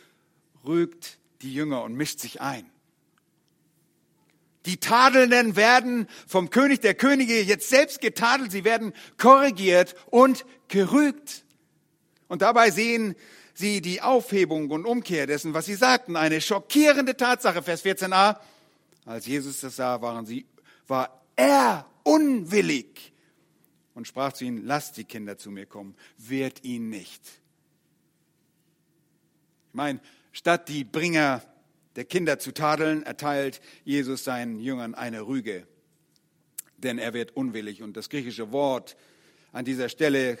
rügt 0.65 1.17
die 1.41 1.53
Jünger 1.53 1.83
und 1.83 1.95
mischt 1.95 2.19
sich 2.19 2.41
ein. 2.41 2.69
Die 4.65 4.77
Tadelnden 4.77 5.55
werden 5.55 6.07
vom 6.27 6.49
König 6.49 6.81
der 6.81 6.93
Könige 6.93 7.41
jetzt 7.41 7.69
selbst 7.69 8.01
getadelt, 8.01 8.51
sie 8.51 8.65
werden 8.65 8.93
korrigiert 9.17 9.95
und 10.07 10.45
gerügt. 10.67 11.45
Und 12.27 12.41
dabei 12.41 12.69
sehen 12.69 13.15
sie 13.53 13.81
die 13.81 14.01
Aufhebung 14.01 14.69
und 14.69 14.85
Umkehr 14.85 15.27
dessen, 15.27 15.53
was 15.53 15.65
sie 15.65 15.75
sagten. 15.75 16.15
Eine 16.15 16.41
schockierende 16.41 17.15
Tatsache, 17.17 17.63
Vers 17.63 17.83
14a. 17.83 18.37
Als 19.05 19.25
Jesus 19.25 19.61
das 19.61 19.77
sah, 19.77 20.01
waren 20.01 20.25
sie, 20.25 20.45
war 20.87 21.23
er 21.35 21.85
unwillig 22.03 23.13
und 23.95 24.07
sprach 24.07 24.33
zu 24.33 24.45
ihnen, 24.45 24.65
lasst 24.65 24.97
die 24.97 25.05
Kinder 25.05 25.37
zu 25.37 25.51
mir 25.51 25.65
kommen, 25.65 25.95
wehrt 26.17 26.63
ihn 26.63 26.89
nicht. 26.89 27.21
Ich 29.69 29.75
meine, 29.75 29.99
statt 30.31 30.67
die 30.67 30.83
Bringer 30.83 31.43
der 31.95 32.05
Kinder 32.05 32.39
zu 32.39 32.53
tadeln, 32.53 33.03
erteilt 33.03 33.61
Jesus 33.83 34.23
seinen 34.23 34.59
Jüngern 34.59 34.95
eine 34.95 35.27
Rüge, 35.27 35.67
denn 36.77 36.97
er 36.97 37.13
wird 37.13 37.35
unwillig. 37.35 37.81
Und 37.81 37.97
das 37.97 38.09
griechische 38.09 38.51
Wort 38.51 38.95
an 39.51 39.65
dieser 39.65 39.89
Stelle 39.89 40.37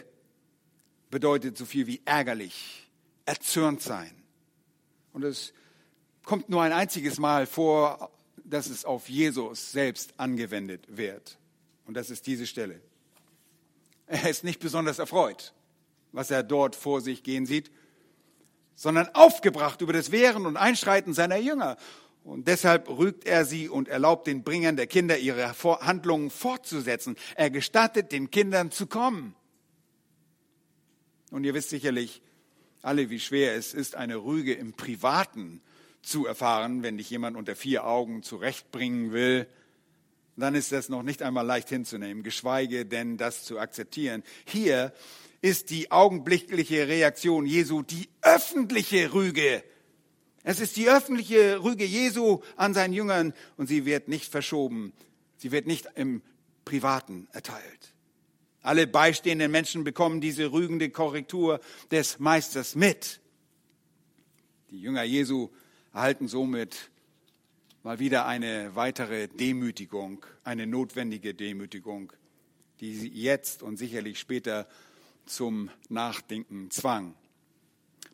bedeutet 1.09 1.57
so 1.57 1.65
viel 1.65 1.87
wie 1.87 2.01
ärgerlich, 2.05 2.89
erzürnt 3.25 3.81
sein. 3.81 4.11
Und 5.13 5.23
es 5.23 5.53
kommt 6.23 6.49
nur 6.49 6.61
ein 6.61 6.73
einziges 6.73 7.19
Mal 7.19 7.45
vor, 7.45 8.11
dass 8.43 8.67
es 8.69 8.85
auf 8.85 9.09
Jesus 9.09 9.71
selbst 9.71 10.13
angewendet 10.17 10.85
wird. 10.87 11.37
Und 11.85 11.95
das 11.95 12.09
ist 12.09 12.27
diese 12.27 12.47
Stelle. 12.47 12.81
Er 14.07 14.29
ist 14.29 14.43
nicht 14.43 14.59
besonders 14.59 14.97
erfreut, 14.97 15.53
was 16.11 16.31
er 16.31 16.41
dort 16.41 16.75
vor 16.75 17.01
sich 17.01 17.21
gehen 17.21 17.45
sieht, 17.45 17.71
sondern 18.79 19.09
aufgebracht 19.13 19.81
über 19.81 19.91
das 19.91 20.09
Wehren 20.09 20.45
und 20.45 20.55
Einschreiten 20.55 21.13
seiner 21.13 21.35
Jünger. 21.35 21.75
Und 22.23 22.47
deshalb 22.47 22.87
rügt 22.87 23.25
er 23.25 23.43
sie 23.43 23.67
und 23.67 23.89
erlaubt 23.89 24.25
den 24.25 24.45
Bringern 24.45 24.77
der 24.77 24.87
Kinder, 24.87 25.17
ihre 25.17 25.51
Handlungen 25.51 26.29
fortzusetzen. 26.29 27.17
Er 27.35 27.49
gestattet 27.49 28.13
den 28.13 28.31
Kindern 28.31 28.71
zu 28.71 28.87
kommen. 28.87 29.35
Und 31.29 31.43
ihr 31.43 31.53
wisst 31.53 31.71
sicherlich 31.71 32.21
alle, 32.81 33.09
wie 33.09 33.19
schwer 33.19 33.53
es 33.55 33.73
ist, 33.73 33.95
eine 33.95 34.15
Rüge 34.15 34.53
im 34.53 34.71
Privaten 34.71 35.61
zu 36.01 36.25
erfahren, 36.25 36.81
wenn 36.81 36.97
dich 36.97 37.09
jemand 37.09 37.35
unter 37.35 37.57
vier 37.57 37.85
Augen 37.85 38.23
zurechtbringen 38.23 39.11
will. 39.11 39.45
Dann 40.37 40.55
ist 40.55 40.71
das 40.71 40.87
noch 40.87 41.03
nicht 41.03 41.21
einmal 41.21 41.45
leicht 41.45 41.67
hinzunehmen, 41.67 42.23
geschweige 42.23 42.85
denn 42.85 43.17
das 43.17 43.43
zu 43.43 43.59
akzeptieren. 43.59 44.23
Hier 44.45 44.93
ist 45.41 45.69
die 45.69 45.91
augenblickliche 45.91 46.87
Reaktion 46.87 47.45
Jesu 47.45 47.81
die 47.81 48.09
öffentliche 48.21 49.13
Rüge. 49.13 49.63
Es 50.43 50.59
ist 50.59 50.77
die 50.77 50.89
öffentliche 50.89 51.63
Rüge 51.63 51.85
Jesu 51.85 52.41
an 52.55 52.73
seinen 52.73 52.93
Jüngern 52.93 53.33
und 53.57 53.67
sie 53.67 53.85
wird 53.85 54.07
nicht 54.07 54.31
verschoben. 54.31 54.93
Sie 55.37 55.51
wird 55.51 55.67
nicht 55.67 55.87
im 55.95 56.21
Privaten 56.65 57.27
erteilt. 57.31 57.93
Alle 58.61 58.87
beistehenden 58.87 59.51
Menschen 59.51 59.83
bekommen 59.83 60.21
diese 60.21 60.51
rügende 60.51 60.89
Korrektur 60.89 61.61
des 61.91 62.19
Meisters 62.19 62.75
mit. 62.75 63.21
Die 64.69 64.81
Jünger 64.81 65.03
Jesu 65.03 65.49
erhalten 65.93 66.27
somit 66.27 66.89
mal 67.83 67.99
wieder 67.99 68.25
eine 68.25 68.75
weitere 68.75 69.27
Demütigung, 69.27 70.25
eine 70.43 70.67
notwendige 70.67 71.33
Demütigung, 71.33 72.11
die 72.81 72.95
sie 72.95 73.07
jetzt 73.07 73.63
und 73.63 73.77
sicherlich 73.77 74.19
später 74.19 74.67
zum 75.29 75.69
Nachdenken 75.87 76.71
zwang. 76.71 77.15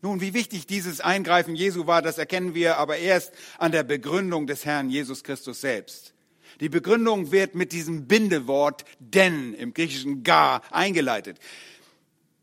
Nun, 0.02 0.22
wie 0.22 0.34
wichtig 0.34 0.68
dieses 0.68 1.02
Eingreifen 1.02 1.56
Jesu 1.56 1.88
war, 1.88 2.02
das 2.02 2.18
erkennen 2.18 2.54
wir 2.54 2.78
aber 2.78 2.98
erst 2.98 3.34
an 3.58 3.72
der 3.72 3.84
Begründung 3.84 4.46
des 4.46 4.66
Herrn 4.66 4.90
Jesus 4.90 5.24
Christus 5.24 5.62
selbst. 5.62 6.14
Die 6.60 6.70
Begründung 6.70 7.32
wird 7.32 7.56
mit 7.56 7.72
diesem 7.72 8.08
Bindewort 8.08 8.86
denn 9.00 9.54
im 9.56 9.74
griechischen 9.74 10.24
gar 10.24 10.62
eingeleitet. 10.72 11.40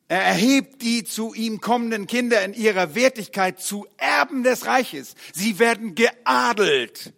Er 0.08 0.22
erhebt 0.22 0.82
die 0.82 1.04
zu 1.04 1.32
ihm 1.32 1.60
kommenden 1.60 2.06
Kinder 2.06 2.44
in 2.44 2.52
ihrer 2.52 2.94
Wertigkeit 2.94 3.60
zu 3.60 3.86
Erben 3.96 4.42
des 4.42 4.66
Reiches. 4.66 5.14
Sie 5.32 5.58
werden 5.58 5.94
geadelt. 5.94 7.14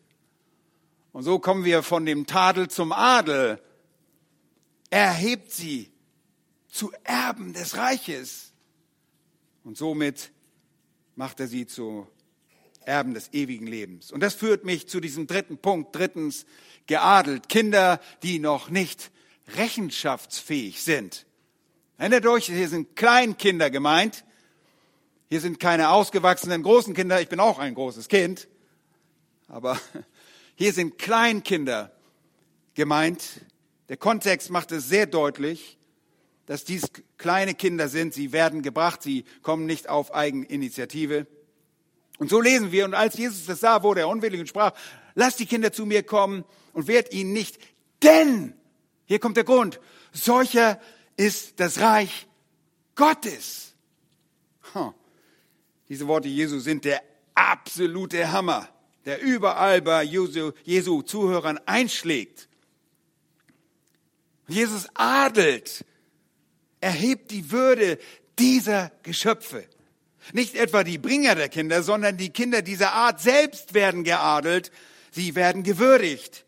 Und 1.13 1.23
so 1.23 1.39
kommen 1.39 1.65
wir 1.65 1.83
von 1.83 2.07
dem 2.07 2.27
Tadel 2.27 2.69
zum 2.69 2.93
Adel. 2.93 3.61
Er 4.91 5.07
erhebt 5.07 5.51
sie 5.51 5.94
zu 6.75 6.93
Erben 7.05 7.53
des 7.53 7.77
Reiches. 7.77 8.53
Und 9.63 9.79
somit 9.79 10.33
macht 11.15 11.39
er 11.39 11.47
sie 11.47 11.67
zu 11.67 12.09
Erben 12.85 13.15
des 13.15 13.33
ewigen 13.33 13.69
Lebens. 13.69 14.11
Und 14.11 14.21
das 14.21 14.35
führt 14.35 14.65
mich 14.65 14.89
zu 14.89 15.01
diesem 15.01 15.29
dritten 15.29 15.57
Punkt. 15.57 15.95
Drittens, 15.95 16.47
geadelt. 16.89 17.49
Kinder, 17.49 18.01
die 18.25 18.41
noch 18.41 18.71
nicht 18.71 19.13
rechenschaftsfähig 19.57 20.83
sind. 20.83 21.27
Erinnert 21.97 22.27
euch, 22.27 22.47
hier 22.47 22.69
sind 22.69 22.97
Kleinkinder 22.97 23.71
gemeint. 23.71 24.25
Hier 25.29 25.41
sind 25.41 25.61
keine 25.61 25.91
ausgewachsenen 25.91 26.65
großen 26.65 26.93
Kinder. 26.93 27.21
Ich 27.21 27.29
bin 27.29 27.39
auch 27.39 27.61
ein 27.61 27.75
großes 27.75 28.09
Kind. 28.09 28.49
Aber 29.47 29.81
hier 30.57 30.73
sind 30.73 30.99
Kleinkinder 30.99 31.93
gemeint. 32.75 33.23
Der 33.89 33.97
Kontext 33.97 34.51
macht 34.51 34.73
es 34.73 34.89
sehr 34.89 35.07
deutlich, 35.07 35.79
dass 36.47 36.65
dies 36.65 36.85
kleine 37.17 37.55
Kinder 37.55 37.89
sind. 37.89 38.15
Sie 38.15 38.33
werden 38.33 38.63
gebracht. 38.63 39.03
Sie 39.03 39.25
kommen 39.43 39.67
nicht 39.67 39.89
auf 39.89 40.15
Eigeninitiative. 40.15 41.27
Und 42.19 42.31
so 42.31 42.41
lesen 42.41 42.71
wir, 42.71 42.85
und 42.85 42.95
als 42.95 43.17
Jesus 43.17 43.47
das 43.47 43.61
sah, 43.61 43.83
wurde 43.83 44.01
er 44.01 44.09
unwillig 44.09 44.41
und 44.41 44.49
sprach, 44.49 44.73
lasst 45.15 45.41
die 45.41 45.47
Kinder 45.47 45.73
zu 45.73 45.85
mir 45.87 46.03
kommen 46.03 46.45
und 46.73 46.87
wehrt 46.87 47.13
ihnen 47.13 47.33
nicht, 47.33 47.59
denn, 48.03 48.55
hier 49.07 49.19
kommt 49.19 49.37
der 49.37 49.45
Grund, 49.45 49.81
solcher 50.13 50.81
ist 51.17 51.59
das 51.59 51.81
Reich 51.81 52.27
Gottes. 52.95 53.75
Huh. 54.75 54.93
Diese 55.89 56.07
Worte 56.07 56.29
Jesu 56.29 56.61
sind 56.61 56.85
der 56.85 57.03
absolute 57.35 58.31
Hammer, 58.31 58.69
der 59.05 59.21
überall 59.21 59.83
bei 59.83 60.03
Jesu, 60.03 60.53
Jesu 60.63 61.03
Zuhörern 61.03 61.59
einschlägt. 61.67 62.49
Jesus 64.47 64.87
adelt, 64.95 65.85
erhebt 66.85 67.31
die 67.31 67.51
Würde 67.51 67.99
dieser 68.39 68.93
Geschöpfe. 69.03 69.65
Nicht 70.33 70.55
etwa 70.55 70.85
die 70.85 70.99
Bringer 70.99 71.35
der 71.35 71.49
Kinder, 71.49 71.83
sondern 71.83 72.19
die 72.19 72.31
Kinder 72.31 72.61
dieser 72.63 72.93
Art 72.93 73.21
selbst 73.21 73.73
werden 73.73 74.05
geadelt, 74.05 74.71
sie 75.11 75.35
werden 75.35 75.63
gewürdigt, 75.63 76.45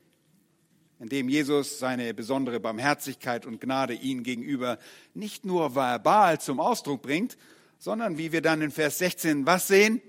indem 0.99 1.29
Jesus 1.29 1.79
seine 1.79 2.12
besondere 2.12 2.61
Barmherzigkeit 2.61 3.46
und 3.46 3.61
Gnade 3.61 3.94
ihnen 3.94 4.22
gegenüber 4.22 4.79
nicht 5.14 5.44
nur 5.46 5.75
verbal 5.75 6.40
zum 6.40 6.61
Ausdruck 6.61 7.03
bringt, 7.03 7.38
sondern 7.79 8.18
wie 8.18 8.33
wir 8.33 8.42
dann 8.42 8.61
in 8.61 8.70
Vers 8.70 8.99
16 8.99 9.46
was 9.46 9.68
sehen? 9.68 10.03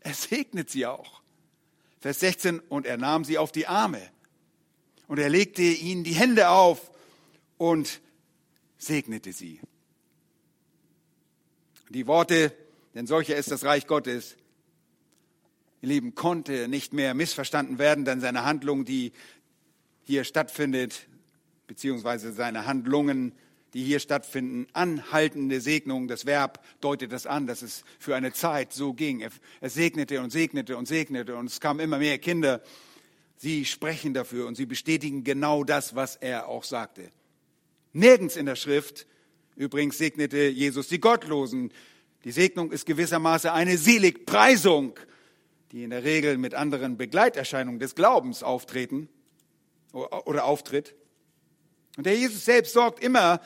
Er 0.00 0.14
segnet 0.14 0.70
sie 0.70 0.86
auch. 0.86 1.22
Vers 2.00 2.20
16, 2.20 2.60
und 2.60 2.86
er 2.86 2.96
nahm 2.96 3.24
sie 3.24 3.38
auf 3.38 3.52
die 3.52 3.66
Arme 3.66 4.00
und 5.08 5.18
er 5.18 5.28
legte 5.28 5.62
ihnen 5.62 6.04
die 6.04 6.14
Hände 6.14 6.48
auf 6.48 6.90
und 7.56 8.00
segnete 8.78 9.32
sie. 9.32 9.60
Die 11.90 12.06
Worte 12.06 12.52
denn 12.98 13.06
solcher 13.06 13.36
ist 13.36 13.52
das 13.52 13.64
Reich 13.64 13.86
Gottes. 13.86 14.36
Ihr 15.82 15.88
Lieben, 15.90 16.16
konnte 16.16 16.66
nicht 16.66 16.92
mehr 16.92 17.14
missverstanden 17.14 17.78
werden, 17.78 18.04
denn 18.04 18.20
seine 18.20 18.44
Handlung, 18.44 18.84
die 18.84 19.12
hier 20.02 20.24
stattfindet, 20.24 21.06
beziehungsweise 21.68 22.32
seine 22.32 22.66
Handlungen, 22.66 23.32
die 23.74 23.84
hier 23.84 24.00
stattfinden, 24.00 24.66
anhaltende 24.72 25.60
Segnung. 25.60 26.08
Das 26.08 26.26
Verb 26.26 26.64
deutet 26.80 27.12
das 27.12 27.26
an, 27.26 27.46
dass 27.46 27.62
es 27.62 27.84
für 28.00 28.16
eine 28.16 28.32
Zeit 28.32 28.72
so 28.72 28.94
ging. 28.94 29.20
Er 29.60 29.70
segnete 29.70 30.20
und 30.20 30.30
segnete 30.30 30.76
und 30.76 30.88
segnete 30.88 31.36
und 31.36 31.46
es 31.46 31.60
kamen 31.60 31.78
immer 31.78 31.98
mehr 31.98 32.18
Kinder. 32.18 32.62
Sie 33.36 33.64
sprechen 33.64 34.14
dafür 34.14 34.48
und 34.48 34.56
sie 34.56 34.66
bestätigen 34.66 35.22
genau 35.22 35.62
das, 35.62 35.94
was 35.94 36.16
er 36.16 36.48
auch 36.48 36.64
sagte. 36.64 37.12
Nirgends 37.92 38.36
in 38.36 38.46
der 38.46 38.56
Schrift 38.56 39.06
übrigens 39.56 39.98
segnete 39.98 40.48
Jesus 40.48 40.88
die 40.88 41.00
Gottlosen. 41.00 41.72
Die 42.24 42.32
Segnung 42.32 42.70
ist 42.72 42.86
gewissermaßen 42.86 43.50
eine 43.50 43.76
Seligpreisung, 43.76 44.98
die 45.72 45.84
in 45.84 45.90
der 45.90 46.04
Regel 46.04 46.38
mit 46.38 46.54
anderen 46.54 46.96
Begleiterscheinungen 46.96 47.80
des 47.80 47.94
Glaubens 47.94 48.42
auftreten 48.42 49.08
oder 49.92 50.44
auftritt. 50.44 50.94
Und 51.96 52.06
der 52.06 52.16
Jesus 52.16 52.44
selbst 52.44 52.72
sorgt 52.72 53.02
immer 53.02 53.40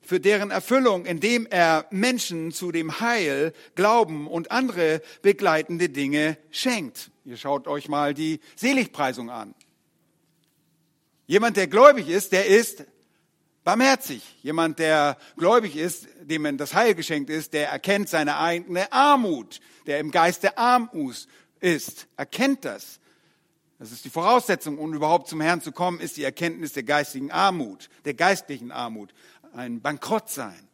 für 0.00 0.18
deren 0.18 0.50
Erfüllung, 0.50 1.06
indem 1.06 1.46
er 1.46 1.86
Menschen 1.90 2.50
zu 2.50 2.72
dem 2.72 3.00
Heil, 3.00 3.52
Glauben 3.76 4.26
und 4.26 4.50
andere 4.50 5.00
begleitende 5.22 5.88
Dinge 5.88 6.36
schenkt. 6.50 7.10
Ihr 7.24 7.36
schaut 7.36 7.68
euch 7.68 7.88
mal 7.88 8.12
die 8.12 8.40
Seligpreisung 8.56 9.30
an. 9.30 9.54
Jemand, 11.28 11.56
der 11.56 11.68
gläubig 11.68 12.08
ist, 12.08 12.32
der 12.32 12.46
ist 12.46 12.84
barmherzig. 13.64 14.22
Jemand, 14.42 14.78
der 14.78 15.16
gläubig 15.36 15.76
ist, 15.76 16.08
dem 16.20 16.56
das 16.56 16.74
Heil 16.74 16.94
geschenkt 16.94 17.30
ist, 17.30 17.52
der 17.52 17.68
erkennt 17.68 18.08
seine 18.08 18.38
eigene 18.38 18.92
Armut, 18.92 19.60
der 19.86 20.00
im 20.00 20.10
Geiste 20.10 20.58
Armus 20.58 21.28
ist, 21.60 22.06
erkennt 22.16 22.64
das. 22.64 23.00
Das 23.78 23.90
ist 23.90 24.04
die 24.04 24.10
Voraussetzung, 24.10 24.78
um 24.78 24.94
überhaupt 24.94 25.28
zum 25.28 25.40
Herrn 25.40 25.60
zu 25.60 25.72
kommen, 25.72 25.98
ist 25.98 26.16
die 26.16 26.22
Erkenntnis 26.22 26.72
der 26.72 26.84
geistigen 26.84 27.32
Armut, 27.32 27.88
der 28.04 28.14
geistlichen 28.14 28.70
Armut, 28.70 29.12
ein 29.54 29.80
Bankrottsein. 29.80 30.68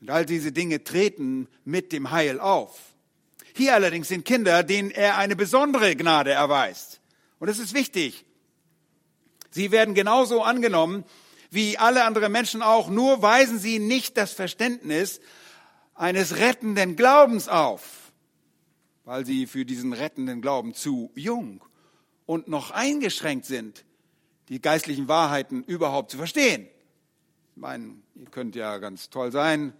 Und 0.00 0.10
all 0.10 0.26
diese 0.26 0.52
Dinge 0.52 0.84
treten 0.84 1.48
mit 1.64 1.92
dem 1.92 2.10
Heil 2.10 2.40
auf. 2.40 2.78
Hier 3.54 3.74
allerdings 3.74 4.08
sind 4.08 4.24
Kinder, 4.24 4.62
denen 4.62 4.90
er 4.90 5.18
eine 5.18 5.36
besondere 5.36 5.94
Gnade 5.94 6.30
erweist. 6.30 7.00
Und 7.38 7.48
es 7.48 7.58
ist 7.58 7.74
wichtig. 7.74 8.24
Sie 9.52 9.70
werden 9.70 9.94
genauso 9.94 10.42
angenommen 10.42 11.04
wie 11.50 11.78
alle 11.78 12.04
anderen 12.04 12.32
Menschen 12.32 12.62
auch, 12.62 12.88
nur 12.88 13.22
weisen 13.22 13.58
sie 13.58 13.78
nicht 13.78 14.16
das 14.16 14.32
Verständnis 14.32 15.20
eines 15.94 16.38
rettenden 16.38 16.96
Glaubens 16.96 17.48
auf 17.48 18.02
weil 19.04 19.26
sie 19.26 19.46
für 19.46 19.64
diesen 19.64 19.92
rettenden 19.92 20.42
Glauben 20.42 20.74
zu 20.74 21.10
jung 21.14 21.64
und 22.26 22.48
noch 22.48 22.70
eingeschränkt 22.70 23.46
sind, 23.46 23.84
die 24.48 24.60
geistlichen 24.60 25.08
Wahrheiten 25.08 25.64
überhaupt 25.64 26.10
zu 26.10 26.16
verstehen. 26.16 26.68
Ich 27.54 27.60
meine, 27.60 27.96
ihr 28.14 28.26
könnt 28.26 28.54
ja 28.54 28.78
ganz 28.78 29.10
toll 29.10 29.32
sein, 29.32 29.72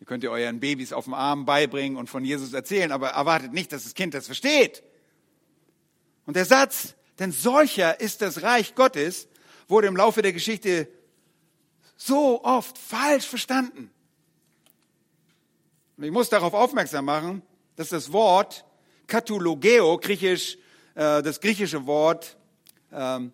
ihr 0.00 0.06
könnt 0.06 0.22
ja 0.22 0.30
euren 0.30 0.60
Babys 0.60 0.92
auf 0.92 1.04
dem 1.04 1.14
Arm 1.14 1.44
beibringen 1.44 1.98
und 1.98 2.08
von 2.08 2.24
Jesus 2.24 2.52
erzählen, 2.52 2.92
aber 2.92 3.10
erwartet 3.10 3.52
nicht, 3.52 3.72
dass 3.72 3.84
das 3.84 3.94
Kind 3.94 4.14
das 4.14 4.26
versteht. 4.26 4.82
Und 6.24 6.36
der 6.36 6.44
Satz, 6.44 6.94
denn 7.18 7.32
solcher 7.32 8.00
ist 8.00 8.22
das 8.22 8.42
Reich 8.42 8.74
Gottes, 8.74 9.28
wurde 9.66 9.88
im 9.88 9.96
Laufe 9.96 10.22
der 10.22 10.32
Geschichte 10.32 10.88
so 11.96 12.42
oft 12.44 12.78
falsch 12.78 13.26
verstanden. 13.26 13.90
Ich 15.98 16.12
muss 16.12 16.28
darauf 16.28 16.54
aufmerksam 16.54 17.06
machen, 17.06 17.42
dass 17.74 17.88
das 17.88 18.12
Wort 18.12 18.64
Katulogeo, 19.08 19.98
griechisch, 19.98 20.56
äh, 20.94 21.22
das 21.22 21.40
griechische 21.40 21.86
Wort, 21.86 22.36
ähm, 22.92 23.32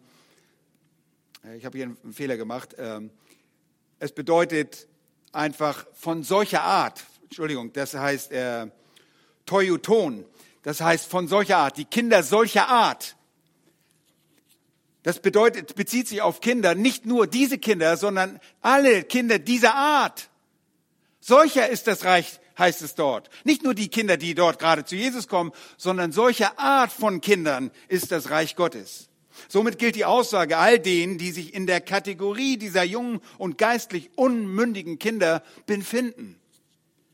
ich 1.57 1.65
habe 1.67 1.77
hier 1.77 1.87
einen 1.87 2.13
Fehler 2.15 2.39
gemacht, 2.39 2.75
ähm, 2.79 3.11
es 3.99 4.13
bedeutet 4.13 4.89
einfach 5.33 5.87
von 5.93 6.23
solcher 6.23 6.63
Art, 6.63 7.05
Entschuldigung, 7.25 7.73
das 7.73 7.95
heißt 7.95 8.33
äh, 8.33 8.69
Teuton, 9.45 10.25
das 10.63 10.81
heißt 10.81 11.07
von 11.07 11.29
solcher 11.29 11.59
Art, 11.59 11.77
die 11.77 11.85
Kinder 11.85 12.23
solcher 12.23 12.69
Art. 12.69 13.17
Das 15.05 15.21
bedeutet, 15.21 15.77
bezieht 15.77 16.09
sich 16.09 16.23
auf 16.23 16.41
Kinder, 16.41 16.75
nicht 16.75 17.07
nur 17.07 17.27
diese 17.27 17.59
Kinder, 17.59 17.97
sondern 17.97 18.41
alle 18.63 19.05
Kinder 19.05 19.39
dieser 19.39 19.75
Art. 19.75 20.31
Solcher 21.21 21.69
ist 21.69 21.87
das 21.87 22.05
Reich 22.05 22.41
heißt 22.59 22.83
es 22.83 22.95
dort. 22.95 23.31
Nicht 23.45 23.63
nur 23.65 23.75
die 23.75 23.89
Kinder, 23.89 24.17
die 24.17 24.35
dort 24.35 24.59
gerade 24.59 24.85
zu 24.85 24.97
Jesus 24.97 25.29
kommen, 25.29 25.53
sondern 25.77 26.13
solche 26.13 26.59
Art 26.59 26.93
von 26.93 27.21
Kindern 27.21 27.71
ist 27.89 28.13
das 28.13 28.31
Reich 28.31 28.57
Gottes. 28.57 29.09
Somit 29.49 29.79
gilt 29.79 29.97
die 29.97 30.05
Aussage 30.05 30.57
all 30.57 30.79
denen, 30.79 31.19
die 31.19 31.33
sich 31.33 31.55
in 31.55 31.67
der 31.67 31.81
Kategorie 31.81 32.57
dieser 32.57 32.85
jungen 32.85 33.21
und 33.37 33.59
geistlich 33.59 34.11
unmündigen 34.17 34.99
Kinder 34.99 35.43
befinden. 35.67 36.37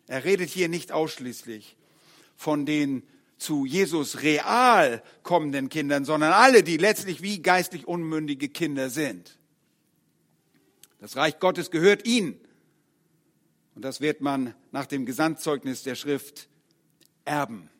Er 0.06 0.24
redet 0.24 0.50
hier 0.50 0.68
nicht 0.68 0.92
ausschließlich 0.92 1.76
von 2.36 2.66
den 2.66 3.02
zu 3.40 3.64
Jesus 3.64 4.22
real 4.22 5.02
kommenden 5.22 5.68
Kindern, 5.70 6.04
sondern 6.04 6.32
alle, 6.32 6.62
die 6.62 6.76
letztlich 6.76 7.22
wie 7.22 7.40
geistlich 7.40 7.88
unmündige 7.88 8.48
Kinder 8.48 8.90
sind. 8.90 9.38
Das 11.00 11.16
Reich 11.16 11.38
Gottes 11.38 11.70
gehört 11.70 12.06
ihnen. 12.06 12.38
Und 13.74 13.82
das 13.82 14.02
wird 14.02 14.20
man 14.20 14.54
nach 14.72 14.84
dem 14.84 15.06
Gesandtzeugnis 15.06 15.82
der 15.82 15.94
Schrift 15.94 16.48
erben. 17.24 17.70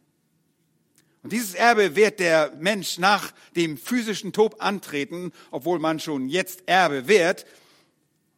Und 1.23 1.33
dieses 1.33 1.55
Erbe 1.55 1.95
wird 1.95 2.21
der 2.21 2.55
Mensch 2.59 2.97
nach 2.97 3.33
dem 3.55 3.77
physischen 3.77 4.33
Tod 4.33 4.63
antreten, 4.63 5.33
obwohl 5.51 5.79
man 5.79 6.01
schon 6.01 6.31
jetzt 6.31 6.63
Erbe 6.67 7.07
wird 7.07 7.45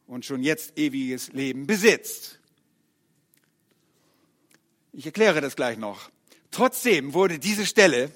und 0.07 0.25
schon 0.25 0.43
jetzt 0.43 0.77
ewiges 0.77 1.31
Leben 1.31 1.65
besitzt. 1.65 2.39
Ich 4.91 5.05
erkläre 5.05 5.39
das 5.39 5.55
gleich 5.55 5.77
noch. 5.77 6.11
Trotzdem 6.53 7.15
wurde 7.15 7.39
diese 7.39 7.65
Stelle 7.65 8.11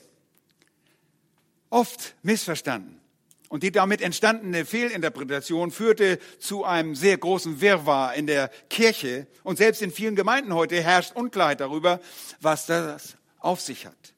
oft 1.71 2.15
missverstanden. 2.21 3.02
Und 3.50 3.63
die 3.63 3.71
damit 3.71 4.02
entstandene 4.02 4.63
Fehlinterpretation 4.63 5.71
führte 5.71 6.19
zu 6.38 6.63
einem 6.63 6.95
sehr 6.95 7.17
großen 7.17 7.62
Wirrwarr 7.62 8.13
in 8.13 8.28
der 8.28 8.50
Kirche. 8.69 9.26
Und 9.43 9.58
selbst 9.58 9.82
in 9.82 9.91
vielen 9.91 10.15
Gemeinden 10.15 10.54
heute 10.54 10.82
herrscht 10.82 11.15
Unklarheit 11.15 11.62
darüber, 11.62 12.00
was 12.39 12.67
das 12.67 13.17
auf 13.39 13.60
sich 13.60 13.86
hat. 13.86 14.13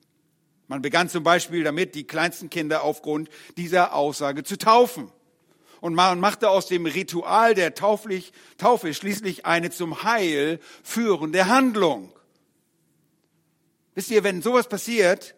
Man 0.67 0.81
begann 0.81 1.09
zum 1.09 1.23
Beispiel 1.23 1.63
damit, 1.63 1.95
die 1.95 2.05
kleinsten 2.05 2.49
Kinder 2.49 2.83
aufgrund 2.83 3.29
dieser 3.55 3.93
Aussage 3.93 4.43
zu 4.43 4.57
taufen. 4.57 5.11
Und 5.79 5.93
man 5.93 6.19
machte 6.19 6.49
aus 6.49 6.67
dem 6.67 6.85
Ritual 6.85 7.55
der 7.55 7.73
Taufe 7.73 8.93
schließlich 8.93 9.45
eine 9.45 9.69
zum 9.71 10.03
Heil 10.03 10.59
führende 10.83 11.47
Handlung. 11.47 12.11
Wisst 13.99 14.11
ihr, 14.11 14.23
wenn 14.23 14.41
sowas 14.41 14.69
passiert, 14.69 15.35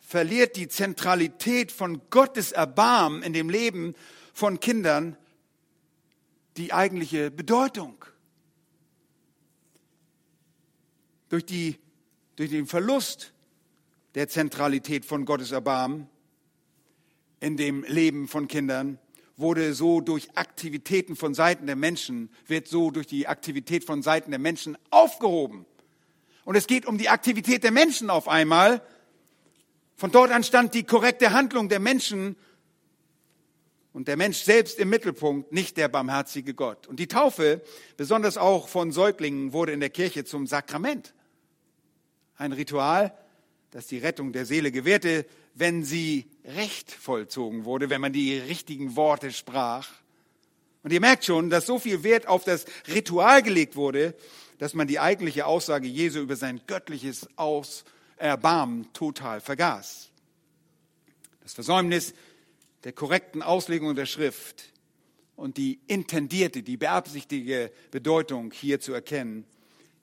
verliert 0.00 0.56
die 0.56 0.66
Zentralität 0.66 1.70
von 1.70 2.00
Gottes 2.08 2.52
Erbarmen 2.52 3.22
in 3.22 3.34
dem 3.34 3.50
Leben 3.50 3.94
von 4.32 4.60
Kindern 4.60 5.18
die 6.56 6.72
eigentliche 6.72 7.30
Bedeutung. 7.30 8.02
Durch, 11.28 11.44
die, 11.44 11.78
durch 12.36 12.48
den 12.48 12.66
Verlust 12.66 13.34
der 14.14 14.26
Zentralität 14.26 15.04
von 15.04 15.26
Gottes 15.26 15.52
Erbarmen 15.52 16.08
in 17.40 17.58
dem 17.58 17.84
Leben 17.84 18.26
von 18.26 18.48
Kindern 18.48 18.98
wurde 19.36 19.74
so 19.74 20.00
durch 20.00 20.34
Aktivitäten 20.34 21.14
von 21.14 21.34
Seiten 21.34 21.66
der 21.66 21.76
Menschen, 21.76 22.30
wird 22.46 22.68
so 22.68 22.90
durch 22.90 23.06
die 23.06 23.28
Aktivität 23.28 23.84
von 23.84 24.02
Seiten 24.02 24.30
der 24.30 24.40
Menschen 24.40 24.78
aufgehoben. 24.88 25.66
Und 26.46 26.56
es 26.56 26.66
geht 26.66 26.86
um 26.86 26.96
die 26.96 27.10
Aktivität 27.10 27.62
der 27.62 27.72
Menschen 27.72 28.08
auf 28.08 28.26
einmal 28.26 28.80
von 29.96 30.10
dort 30.10 30.30
an 30.30 30.44
stand 30.44 30.74
die 30.74 30.84
korrekte 30.84 31.32
Handlung 31.32 31.70
der 31.70 31.80
Menschen 31.80 32.36
und 33.94 34.08
der 34.08 34.18
Mensch 34.18 34.36
selbst 34.42 34.78
im 34.78 34.90
Mittelpunkt, 34.90 35.52
nicht 35.52 35.78
der 35.78 35.88
barmherzige 35.88 36.52
Gott. 36.52 36.86
Und 36.86 37.00
die 37.00 37.08
Taufe, 37.08 37.62
besonders 37.96 38.36
auch 38.36 38.68
von 38.68 38.92
Säuglingen, 38.92 39.54
wurde 39.54 39.72
in 39.72 39.80
der 39.80 39.88
Kirche 39.88 40.26
zum 40.26 40.46
Sakrament. 40.46 41.14
Ein 42.36 42.52
Ritual, 42.52 43.16
das 43.70 43.86
die 43.86 43.96
Rettung 43.96 44.34
der 44.34 44.44
Seele 44.44 44.70
gewährte, 44.70 45.24
wenn 45.54 45.82
sie 45.82 46.26
recht 46.44 46.92
vollzogen 46.92 47.64
wurde, 47.64 47.88
wenn 47.88 48.02
man 48.02 48.12
die 48.12 48.36
richtigen 48.36 48.96
Worte 48.96 49.32
sprach. 49.32 49.88
Und 50.82 50.92
ihr 50.92 51.00
merkt 51.00 51.24
schon, 51.24 51.48
dass 51.48 51.64
so 51.64 51.78
viel 51.78 52.02
Wert 52.02 52.28
auf 52.28 52.44
das 52.44 52.66
Ritual 52.86 53.42
gelegt 53.42 53.76
wurde, 53.76 54.14
dass 54.58 54.74
man 54.74 54.86
die 54.86 54.98
eigentliche 54.98 55.46
Aussage 55.46 55.86
Jesu 55.86 56.20
über 56.20 56.36
sein 56.36 56.60
göttliches 56.66 57.28
Aus 57.36 57.84
Erbarmen 58.16 58.92
total 58.92 59.40
vergaß. 59.40 60.10
Das 61.42 61.54
Versäumnis 61.54 62.14
der 62.84 62.92
korrekten 62.92 63.42
Auslegung 63.42 63.94
der 63.94 64.06
Schrift 64.06 64.72
und 65.36 65.56
die 65.58 65.80
intendierte, 65.86 66.62
die 66.62 66.76
beabsichtigte 66.76 67.70
Bedeutung 67.90 68.52
hier 68.52 68.80
zu 68.80 68.92
erkennen, 68.92 69.44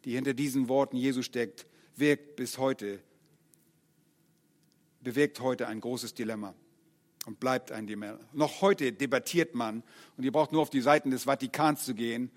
die 0.06 0.14
hinter 0.14 0.34
diesen 0.34 0.70
Worten 0.70 0.98
Jesu 0.98 1.22
steckt, 1.22 1.66
wirkt 1.96 2.36
bis 2.36 2.58
heute, 2.58 3.00
bewirkt 5.02 5.40
heute 5.40 5.68
ein 5.68 5.82
großes 5.82 6.14
Dilemma. 6.14 6.54
und 7.26 7.40
bleibt 7.40 7.72
ein 7.72 7.88
Dilemma. 7.88 8.20
Noch 8.34 8.62
heute 8.62 8.92
debattiert 8.92 9.56
man, 9.56 9.84
und 10.18 10.24
ihr 10.24 10.32
braucht 10.32 10.52
nur 10.52 10.62
auf 10.62 10.70
die 10.70 10.82
Seiten 10.82 11.12
des 11.12 11.24
Vatikans 11.24 11.86
zu 11.86 11.96
gehen, 11.96 12.32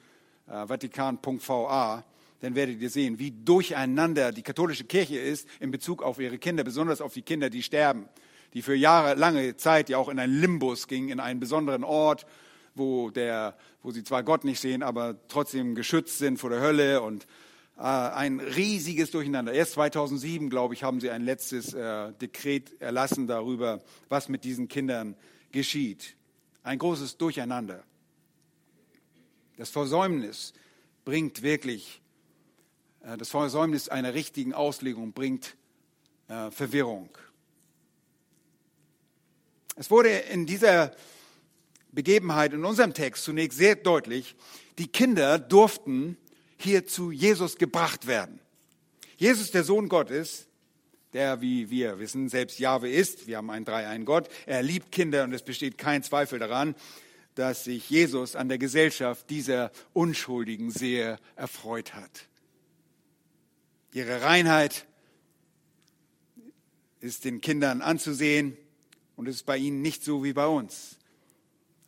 äh, 0.46 0.66
vatikan.va, 0.66 2.04
dann 2.40 2.54
werdet 2.54 2.80
ihr 2.80 2.90
sehen, 2.90 3.18
wie 3.18 3.30
durcheinander 3.30 4.32
die 4.32 4.42
katholische 4.42 4.84
Kirche 4.84 5.18
ist 5.18 5.48
in 5.60 5.70
Bezug 5.70 6.02
auf 6.02 6.18
ihre 6.18 6.38
Kinder, 6.38 6.64
besonders 6.64 7.00
auf 7.00 7.14
die 7.14 7.22
Kinder, 7.22 7.50
die 7.50 7.62
sterben, 7.62 8.08
die 8.54 8.62
für 8.62 8.74
jahrelange 8.74 9.56
Zeit 9.56 9.88
ja 9.88 9.98
auch 9.98 10.08
in 10.08 10.18
einen 10.18 10.40
Limbus 10.40 10.86
gingen, 10.86 11.08
in 11.08 11.20
einen 11.20 11.40
besonderen 11.40 11.84
Ort, 11.84 12.26
wo, 12.74 13.10
der, 13.10 13.56
wo 13.82 13.90
sie 13.90 14.04
zwar 14.04 14.22
Gott 14.22 14.44
nicht 14.44 14.60
sehen, 14.60 14.82
aber 14.82 15.16
trotzdem 15.28 15.74
geschützt 15.74 16.18
sind 16.18 16.38
vor 16.38 16.50
der 16.50 16.60
Hölle 16.60 17.00
und 17.02 17.26
äh, 17.78 17.82
ein 17.82 18.40
riesiges 18.40 19.10
Durcheinander. 19.10 19.52
Erst 19.52 19.72
2007, 19.72 20.50
glaube 20.50 20.74
ich, 20.74 20.82
haben 20.82 21.00
sie 21.00 21.10
ein 21.10 21.24
letztes 21.24 21.74
äh, 21.74 22.12
Dekret 22.14 22.80
erlassen 22.80 23.26
darüber, 23.26 23.82
was 24.08 24.28
mit 24.28 24.44
diesen 24.44 24.68
Kindern 24.68 25.16
geschieht. 25.52 26.16
Ein 26.62 26.78
großes 26.78 27.16
Durcheinander. 27.16 27.84
Das 29.56 29.70
Versäumnis 29.70 30.52
bringt 31.04 31.42
wirklich, 31.42 32.00
äh, 33.02 33.16
das 33.16 33.30
Versäumnis 33.30 33.88
einer 33.88 34.14
richtigen 34.14 34.52
Auslegung 34.52 35.12
bringt 35.12 35.56
äh, 36.28 36.50
Verwirrung. 36.50 37.08
Es 39.76 39.90
wurde 39.90 40.10
in 40.10 40.46
dieser 40.46 40.94
Begebenheit 41.92 42.52
in 42.52 42.64
unserem 42.64 42.94
Text 42.94 43.24
zunächst 43.24 43.58
sehr 43.58 43.76
deutlich, 43.76 44.36
die 44.78 44.88
Kinder 44.88 45.38
durften 45.38 46.16
hier 46.58 46.86
zu 46.86 47.10
Jesus 47.10 47.56
gebracht 47.56 48.06
werden. 48.06 48.40
Jesus, 49.16 49.50
der 49.50 49.64
Sohn 49.64 49.88
Gottes, 49.88 50.46
der, 51.12 51.40
wie 51.40 51.70
wir 51.70 51.98
wissen, 51.98 52.28
selbst 52.28 52.58
Jahwe 52.58 52.90
ist, 52.90 53.26
wir 53.26 53.38
haben 53.38 53.50
einen 53.50 53.64
dreieinen 53.64 54.04
Gott, 54.04 54.28
er 54.44 54.62
liebt 54.62 54.92
Kinder 54.92 55.24
und 55.24 55.32
es 55.32 55.42
besteht 55.42 55.78
kein 55.78 56.02
Zweifel 56.02 56.38
daran, 56.38 56.74
dass 57.36 57.64
sich 57.64 57.88
Jesus 57.90 58.34
an 58.34 58.48
der 58.48 58.58
Gesellschaft 58.58 59.28
dieser 59.28 59.70
Unschuldigen 59.92 60.70
sehr 60.70 61.18
erfreut 61.36 61.94
hat. 61.94 62.26
Ihre 63.92 64.22
Reinheit 64.22 64.86
ist 67.00 67.26
den 67.26 67.42
Kindern 67.42 67.82
anzusehen 67.82 68.56
und 69.16 69.28
ist 69.28 69.44
bei 69.44 69.58
ihnen 69.58 69.82
nicht 69.82 70.02
so 70.02 70.24
wie 70.24 70.32
bei 70.32 70.46
uns. 70.46 70.96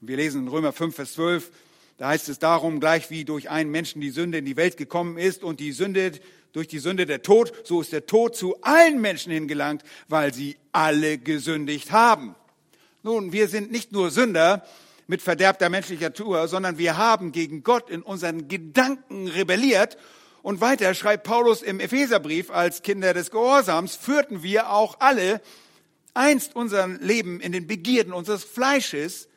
Wir 0.00 0.18
lesen 0.18 0.42
in 0.42 0.48
Römer 0.48 0.72
5, 0.72 0.94
Vers 0.94 1.14
12, 1.14 1.50
da 1.96 2.08
heißt 2.08 2.28
es 2.28 2.38
darum, 2.38 2.78
gleich 2.78 3.10
wie 3.10 3.24
durch 3.24 3.48
einen 3.48 3.70
Menschen 3.70 4.02
die 4.02 4.10
Sünde 4.10 4.38
in 4.38 4.44
die 4.44 4.56
Welt 4.56 4.76
gekommen 4.76 5.16
ist 5.16 5.42
und 5.42 5.60
die 5.60 5.72
Sünde 5.72 6.12
durch 6.52 6.68
die 6.68 6.78
Sünde 6.78 7.06
der 7.06 7.22
Tod, 7.22 7.52
so 7.64 7.80
ist 7.80 7.92
der 7.92 8.04
Tod 8.04 8.36
zu 8.36 8.60
allen 8.62 9.00
Menschen 9.00 9.32
hingelangt, 9.32 9.82
weil 10.08 10.32
sie 10.34 10.56
alle 10.72 11.16
gesündigt 11.16 11.90
haben. 11.90 12.34
Nun, 13.02 13.32
wir 13.32 13.48
sind 13.48 13.72
nicht 13.72 13.92
nur 13.92 14.10
Sünder 14.10 14.62
mit 15.08 15.22
verderbter 15.22 15.70
menschlicher 15.70 16.10
Natur, 16.10 16.46
sondern 16.46 16.78
wir 16.78 16.96
haben 16.96 17.32
gegen 17.32 17.64
Gott 17.64 17.90
in 17.90 18.02
unseren 18.02 18.46
Gedanken 18.46 19.26
rebelliert. 19.26 19.96
Und 20.42 20.60
weiter 20.60 20.94
schreibt 20.94 21.24
Paulus 21.24 21.62
im 21.62 21.80
Epheserbrief, 21.80 22.50
als 22.50 22.82
Kinder 22.82 23.14
des 23.14 23.30
Gehorsams 23.30 23.96
führten 23.96 24.42
wir 24.42 24.70
auch 24.70 25.00
alle 25.00 25.40
einst 26.14 26.54
unser 26.54 26.86
Leben 26.86 27.40
in 27.40 27.52
den 27.52 27.66
Begierden 27.66 28.12
unseres 28.12 28.44
Fleisches, 28.44 29.28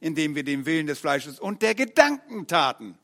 indem 0.00 0.36
wir 0.36 0.44
den 0.44 0.66
Willen 0.66 0.86
des 0.86 1.00
Fleisches 1.00 1.40
und 1.40 1.62
der 1.62 1.74
Gedanken 1.74 2.46
taten. 2.46 2.96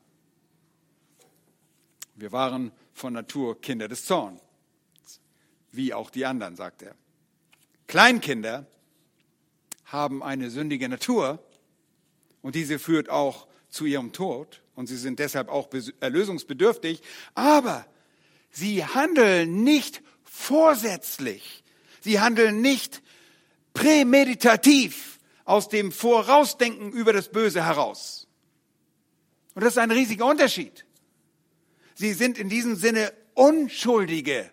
Wir 2.15 2.31
waren 2.31 2.71
von 2.93 3.11
Natur 3.11 3.59
Kinder 3.59 3.89
des 3.89 4.05
Zorns, 4.05 4.39
wie 5.71 5.93
auch 5.93 6.09
die 6.09 6.25
anderen, 6.25 6.55
sagt 6.55 6.81
er. 6.81 6.95
Kleinkinder 7.87 8.67
haben 9.85 10.23
eine 10.23 10.49
sündige 10.49 10.87
Natur 10.87 11.43
und 12.45 12.53
diese 12.53 12.77
führt 12.77 13.09
auch 13.09 13.47
zu 13.69 13.85
ihrem 13.85 14.11
Tod 14.11 14.61
und 14.75 14.85
sie 14.85 14.97
sind 14.97 15.17
deshalb 15.17 15.49
auch 15.49 15.67
erlösungsbedürftig, 15.99 17.01
aber 17.33 17.87
sie 18.51 18.85
handeln 18.85 19.63
nicht 19.63 20.03
vorsätzlich, 20.23 21.63
sie 22.01 22.19
handeln 22.19 22.61
nicht 22.61 23.01
prämeditativ, 23.73 25.17
aus 25.43 25.69
dem 25.69 25.91
Vorausdenken 25.91 26.91
über 26.91 27.13
das 27.13 27.29
Böse 27.29 27.65
heraus. 27.65 28.27
Und 29.55 29.63
das 29.63 29.73
ist 29.73 29.79
ein 29.79 29.89
riesiger 29.89 30.27
Unterschied. 30.27 30.85
Sie 31.95 32.13
sind 32.13 32.37
in 32.37 32.47
diesem 32.47 32.75
Sinne 32.75 33.11
Unschuldige. 33.33 34.51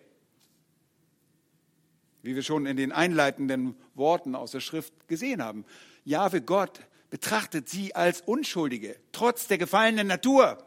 Wie 2.23 2.33
wir 2.33 2.41
schon 2.41 2.65
in 2.65 2.75
den 2.75 2.91
einleitenden 2.91 3.75
Worten 3.93 4.33
aus 4.33 4.49
der 4.49 4.61
Schrift 4.61 5.07
gesehen 5.07 5.43
haben. 5.43 5.63
Jahwe 6.05 6.41
Gott 6.41 6.79
betrachtet 7.13 7.69
sie 7.69 7.93
als 7.93 8.21
Unschuldige, 8.21 8.95
trotz 9.11 9.45
der 9.45 9.59
gefallenen 9.59 10.07
Natur. 10.07 10.57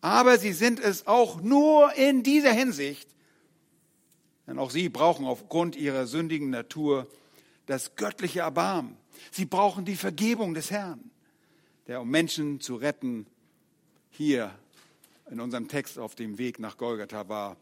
Aber 0.00 0.36
sie 0.36 0.52
sind 0.52 0.80
es 0.80 1.06
auch 1.06 1.40
nur 1.40 1.94
in 1.94 2.24
dieser 2.24 2.50
Hinsicht, 2.50 3.08
denn 4.48 4.58
auch 4.58 4.72
sie 4.72 4.88
brauchen 4.88 5.24
aufgrund 5.24 5.76
ihrer 5.76 6.08
sündigen 6.08 6.50
Natur 6.50 7.06
das 7.66 7.94
göttliche 7.94 8.40
Erbarmen. 8.40 8.96
Sie 9.30 9.44
brauchen 9.44 9.84
die 9.84 9.94
Vergebung 9.94 10.54
des 10.54 10.72
Herrn, 10.72 11.12
der 11.86 12.00
um 12.00 12.10
Menschen 12.10 12.58
zu 12.58 12.74
retten 12.74 13.28
hier 14.10 14.52
in 15.30 15.38
unserem 15.38 15.68
Text 15.68 16.00
auf 16.00 16.16
dem 16.16 16.36
Weg 16.36 16.58
nach 16.58 16.76
Golgatha 16.76 17.28
war, 17.28 17.56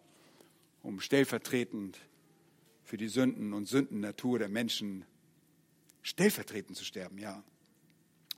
um 0.82 0.98
stellvertretend 0.98 1.98
für 2.84 2.96
die 2.96 3.08
Sünden 3.08 3.52
und 3.52 3.68
Sündennatur 3.68 4.38
der 4.38 4.48
Menschen 4.48 5.04
stellvertretend 6.00 6.78
zu 6.78 6.86
sterben, 6.86 7.18
ja. 7.18 7.44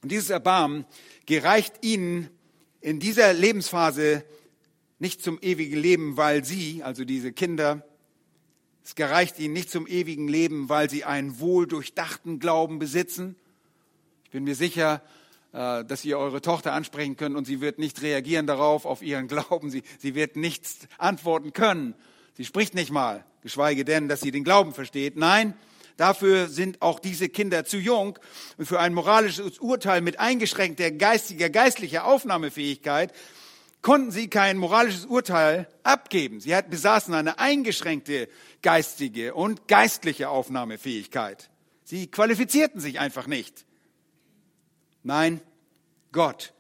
Und 0.03 0.11
dieses 0.11 0.31
Erbarmen 0.31 0.85
gereicht 1.27 1.75
ihnen 1.83 2.29
in 2.81 2.99
dieser 2.99 3.33
Lebensphase 3.33 4.25
nicht 4.99 5.23
zum 5.23 5.39
ewigen 5.41 5.77
Leben, 5.77 6.17
weil 6.17 6.45
sie, 6.45 6.83
also 6.83 7.05
diese 7.05 7.33
Kinder, 7.33 7.87
es 8.85 8.97
gereicht 8.97 9.39
ihnen 9.39 9.55
nicht 9.55 9.71
zum 9.71 9.87
ewigen 9.87 10.27
Leben, 10.27 10.69
weil 10.69 10.91
sie 10.91 11.05
einen 11.05 11.39
wohldurchdachten 11.39 12.41
Glauben 12.41 12.81
besitzen. 12.81 13.37
Ich 14.25 14.31
bin 14.31 14.45
mir 14.45 14.57
sicher, 14.57 15.03
äh, 15.53 15.85
dass 15.85 16.05
ihr 16.05 16.19
eure 16.19 16.41
Tochter 16.41 16.73
ansprechen 16.73 17.17
könnt 17.17 17.37
und 17.37 17.45
sie 17.45 17.61
wird 17.61 17.79
nicht 17.79 18.03
reagieren 18.03 18.47
darauf, 18.47 18.85
auf 18.85 19.03
ihren 19.03 19.29
Glauben. 19.29 19.71
Sie, 19.71 19.83
sie 19.99 20.17
wird 20.17 20.37
nichts 20.37 20.89
antworten 20.99 21.53
können. 21.53 21.95
Sie 22.35 22.45
spricht 22.45 22.75
nicht 22.75 22.91
mal, 22.91 23.25
geschweige 23.43 23.85
denn, 23.85 24.09
dass 24.09 24.21
sie 24.21 24.33
den 24.33 24.43
Glauben 24.43 24.73
versteht. 24.73 25.17
Nein, 25.17 25.55
dafür 25.97 26.49
sind 26.49 26.83
auch 26.83 27.01
diese 27.01 27.29
Kinder 27.29 27.65
zu 27.65 27.79
jung 27.79 28.19
und 28.59 28.67
für 28.67 28.81
ein 28.81 28.95
moralisches 28.95 29.59
Urteil 29.59 30.01
mit 30.01 30.21
eingeschränkter 30.21 30.91
geistiger, 30.91 31.51
geistlicher 31.51 32.05
Aufnahmefähigkeit 32.05 33.13
konnten 33.83 34.13
sie 34.13 34.29
kein 34.29 34.57
moralisches 34.57 35.05
Urteil 35.07 35.69
abgeben. 35.83 36.41
Sie 36.41 36.57
besaßen 36.71 37.13
eine 37.13 37.39
eingeschränkte 37.39 38.29
geistige 38.63 39.35
und 39.35 39.69
geistliche 39.69 40.31
Aufnahmefähigkeit. 40.31 41.51
Sie 41.85 42.07
qualifizierten 42.07 42.81
sich 42.81 43.01
einfach 43.01 43.27
nicht. 43.27 43.67
Nein, 45.03 45.41
Gott 46.13 46.55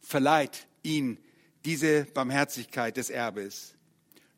verleiht 0.00 0.66
ihnen 0.82 1.18
diese 1.64 2.04
Barmherzigkeit 2.04 2.96
des 2.96 3.10
Erbes. 3.10 3.74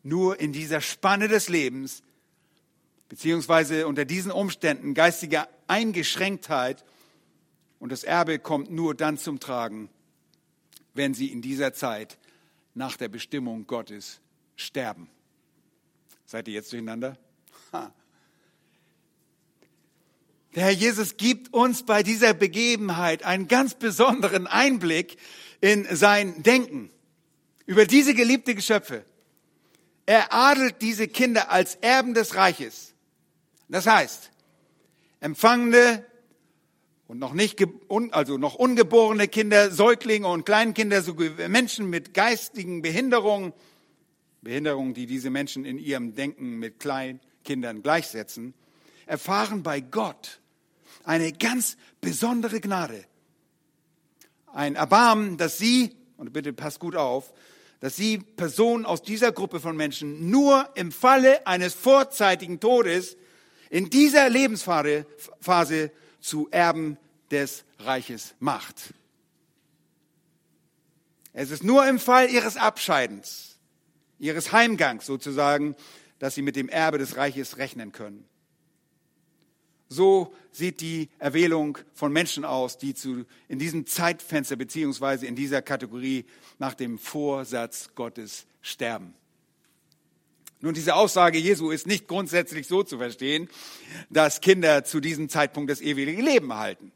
Nur 0.02 0.38
in 0.38 0.52
dieser 0.52 0.80
Spanne 0.80 1.28
des 1.28 1.48
Lebens, 1.48 2.02
beziehungsweise 3.08 3.86
unter 3.86 4.04
diesen 4.04 4.30
Umständen 4.30 4.94
geistiger 4.94 5.48
Eingeschränktheit, 5.66 6.84
und 7.78 7.92
das 7.92 8.02
Erbe 8.04 8.38
kommt 8.38 8.70
nur 8.70 8.94
dann 8.94 9.18
zum 9.18 9.38
Tragen, 9.38 9.88
wenn 10.94 11.14
sie 11.14 11.28
in 11.28 11.42
dieser 11.42 11.72
Zeit 11.72 12.18
nach 12.74 12.96
der 12.96 13.08
Bestimmung 13.08 13.66
Gottes 13.66 14.20
sterben. 14.56 15.08
Seid 16.26 16.48
ihr 16.48 16.54
jetzt 16.54 16.72
durcheinander? 16.72 17.16
Ha. 17.72 17.92
Der 20.54 20.64
Herr 20.64 20.72
Jesus 20.72 21.16
gibt 21.16 21.54
uns 21.54 21.84
bei 21.84 22.02
dieser 22.02 22.34
Begebenheit 22.34 23.22
einen 23.22 23.48
ganz 23.48 23.74
besonderen 23.74 24.46
Einblick 24.46 25.18
in 25.60 25.86
sein 25.94 26.42
Denken 26.42 26.90
über 27.66 27.86
diese 27.86 28.14
geliebte 28.14 28.54
Geschöpfe. 28.54 29.04
Er 30.06 30.32
adelt 30.32 30.80
diese 30.80 31.06
Kinder 31.06 31.50
als 31.50 31.76
Erben 31.76 32.14
des 32.14 32.34
Reiches. 32.34 32.94
Das 33.68 33.86
heißt, 33.86 34.30
empfangene 35.20 36.04
und 37.06 37.18
noch 37.18 37.32
nicht, 37.32 37.64
also 38.10 38.38
noch 38.38 38.54
ungeborene 38.54 39.28
Kinder, 39.28 39.70
Säuglinge 39.70 40.28
und 40.28 40.44
Kleinkinder, 40.44 41.02
sogar 41.02 41.48
Menschen 41.48 41.88
mit 41.90 42.14
geistigen 42.14 42.82
Behinderungen, 42.82 43.52
Behinderungen, 44.42 44.94
die 44.94 45.06
diese 45.06 45.30
Menschen 45.30 45.64
in 45.64 45.78
ihrem 45.78 46.14
Denken 46.14 46.58
mit 46.58 46.80
Kleinkindern 46.80 47.82
gleichsetzen, 47.82 48.54
erfahren 49.06 49.62
bei 49.62 49.80
Gott 49.80 50.40
eine 51.04 51.32
ganz 51.32 51.76
besondere 52.00 52.60
Gnade. 52.60 53.04
Ein 54.52 54.76
Erbarmen, 54.76 55.38
dass 55.38 55.58
sie, 55.58 55.94
und 56.16 56.32
bitte 56.32 56.52
passt 56.52 56.78
gut 56.78 56.96
auf, 56.96 57.32
dass 57.80 57.96
sie 57.96 58.18
Personen 58.18 58.84
aus 58.84 59.02
dieser 59.02 59.32
Gruppe 59.32 59.60
von 59.60 59.76
Menschen 59.76 60.30
nur 60.30 60.68
im 60.74 60.92
Falle 60.92 61.46
eines 61.46 61.74
vorzeitigen 61.74 62.60
Todes 62.60 63.16
in 63.70 63.90
dieser 63.90 64.28
Lebensphase 64.28 65.06
Phase 65.40 65.90
zu 66.20 66.48
Erben 66.50 66.98
des 67.30 67.64
Reiches 67.78 68.34
macht. 68.40 68.94
Es 71.32 71.50
ist 71.50 71.62
nur 71.62 71.86
im 71.86 71.98
Fall 71.98 72.30
ihres 72.30 72.56
Abscheidens, 72.56 73.58
ihres 74.18 74.52
Heimgangs 74.52 75.06
sozusagen, 75.06 75.76
dass 76.18 76.34
sie 76.34 76.42
mit 76.42 76.56
dem 76.56 76.68
Erbe 76.68 76.98
des 76.98 77.16
Reiches 77.16 77.58
rechnen 77.58 77.92
können. 77.92 78.24
So 79.88 80.34
sieht 80.52 80.80
die 80.80 81.08
Erwählung 81.18 81.78
von 81.94 82.12
Menschen 82.12 82.44
aus, 82.44 82.76
die 82.76 82.94
zu, 82.94 83.24
in 83.48 83.58
diesem 83.58 83.86
Zeitfenster 83.86 84.56
beziehungsweise 84.56 85.26
in 85.26 85.34
dieser 85.34 85.62
Kategorie 85.62 86.26
nach 86.58 86.74
dem 86.74 86.98
Vorsatz 86.98 87.90
Gottes 87.94 88.46
sterben. 88.60 89.14
Nun, 90.60 90.74
diese 90.74 90.96
Aussage 90.96 91.38
Jesu 91.38 91.70
ist 91.70 91.86
nicht 91.86 92.08
grundsätzlich 92.08 92.66
so 92.66 92.82
zu 92.82 92.98
verstehen, 92.98 93.48
dass 94.10 94.40
Kinder 94.40 94.84
zu 94.84 95.00
diesem 95.00 95.28
Zeitpunkt 95.28 95.70
das 95.70 95.80
ewige 95.80 96.20
Leben 96.20 96.50
erhalten. 96.50 96.90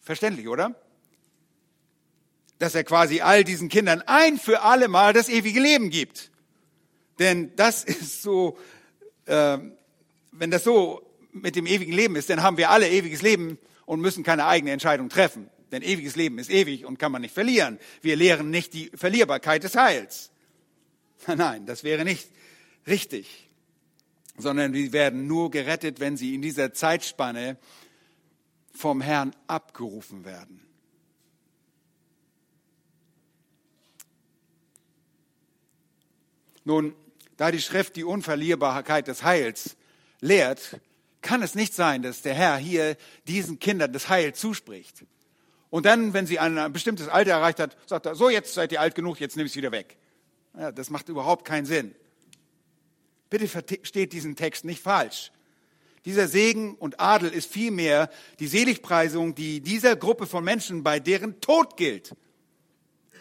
Verständlich, 0.00 0.48
oder? 0.48 0.74
Dass 2.58 2.74
er 2.74 2.82
quasi 2.82 3.20
all 3.20 3.44
diesen 3.44 3.68
Kindern 3.68 4.02
ein 4.06 4.36
für 4.38 4.62
alle 4.62 4.88
Mal 4.88 5.12
das 5.12 5.28
ewige 5.28 5.60
Leben 5.60 5.90
gibt. 5.90 6.30
Denn 7.20 7.54
das 7.54 7.84
ist 7.84 8.22
so, 8.22 8.58
äh, 9.26 9.58
wenn 10.32 10.50
das 10.50 10.64
so 10.64 11.08
mit 11.32 11.54
dem 11.54 11.66
ewigen 11.66 11.92
Leben 11.92 12.16
ist, 12.16 12.30
dann 12.30 12.42
haben 12.42 12.56
wir 12.56 12.70
alle 12.70 12.88
ewiges 12.88 13.22
Leben 13.22 13.58
und 13.86 14.00
müssen 14.00 14.24
keine 14.24 14.46
eigene 14.46 14.72
Entscheidung 14.72 15.08
treffen. 15.08 15.48
Denn 15.70 15.82
ewiges 15.82 16.16
Leben 16.16 16.38
ist 16.38 16.50
ewig 16.50 16.84
und 16.84 16.98
kann 16.98 17.12
man 17.12 17.22
nicht 17.22 17.34
verlieren. 17.34 17.78
Wir 18.02 18.16
lehren 18.16 18.50
nicht 18.50 18.74
die 18.74 18.90
Verlierbarkeit 18.94 19.62
des 19.62 19.76
Heils. 19.76 20.30
Nein, 21.26 21.66
das 21.66 21.84
wäre 21.84 22.04
nicht 22.04 22.28
richtig, 22.86 23.48
sondern 24.36 24.72
wir 24.72 24.92
werden 24.92 25.26
nur 25.26 25.50
gerettet, 25.50 26.00
wenn 26.00 26.16
sie 26.16 26.34
in 26.34 26.42
dieser 26.42 26.72
Zeitspanne 26.72 27.58
vom 28.72 29.00
Herrn 29.00 29.34
abgerufen 29.46 30.24
werden. 30.24 30.60
Nun, 36.64 36.94
da 37.36 37.50
die 37.50 37.60
Schrift 37.60 37.96
die 37.96 38.04
Unverlierbarkeit 38.04 39.06
des 39.06 39.22
Heils 39.22 39.76
lehrt, 40.20 40.80
kann 41.20 41.42
es 41.42 41.54
nicht 41.54 41.74
sein, 41.74 42.02
dass 42.02 42.22
der 42.22 42.34
Herr 42.34 42.56
hier 42.56 42.96
diesen 43.26 43.58
Kindern 43.58 43.92
das 43.92 44.08
Heil 44.08 44.34
zuspricht. 44.34 45.04
Und 45.70 45.86
dann, 45.86 46.12
wenn 46.12 46.26
sie 46.26 46.38
ein 46.38 46.72
bestimmtes 46.72 47.08
Alter 47.08 47.32
erreicht 47.32 47.60
hat, 47.60 47.76
sagt 47.86 48.06
er, 48.06 48.14
so 48.14 48.30
jetzt 48.30 48.54
seid 48.54 48.72
ihr 48.72 48.80
alt 48.80 48.94
genug, 48.94 49.20
jetzt 49.20 49.36
nehme 49.36 49.46
ich 49.46 49.52
es 49.52 49.56
wieder 49.56 49.72
weg. 49.72 49.96
Ja, 50.56 50.72
das 50.72 50.90
macht 50.90 51.08
überhaupt 51.08 51.44
keinen 51.44 51.66
Sinn. 51.66 51.94
Bitte 53.30 53.48
versteht 53.48 54.12
diesen 54.12 54.36
Text 54.36 54.64
nicht 54.64 54.82
falsch. 54.82 55.32
Dieser 56.04 56.28
Segen 56.28 56.74
und 56.74 57.00
Adel 57.00 57.30
ist 57.30 57.50
vielmehr 57.50 58.10
die 58.38 58.46
Seligpreisung, 58.46 59.34
die 59.34 59.60
dieser 59.60 59.96
Gruppe 59.96 60.26
von 60.26 60.44
Menschen 60.44 60.82
bei 60.82 61.00
deren 61.00 61.40
Tod 61.40 61.76
gilt. 61.76 62.12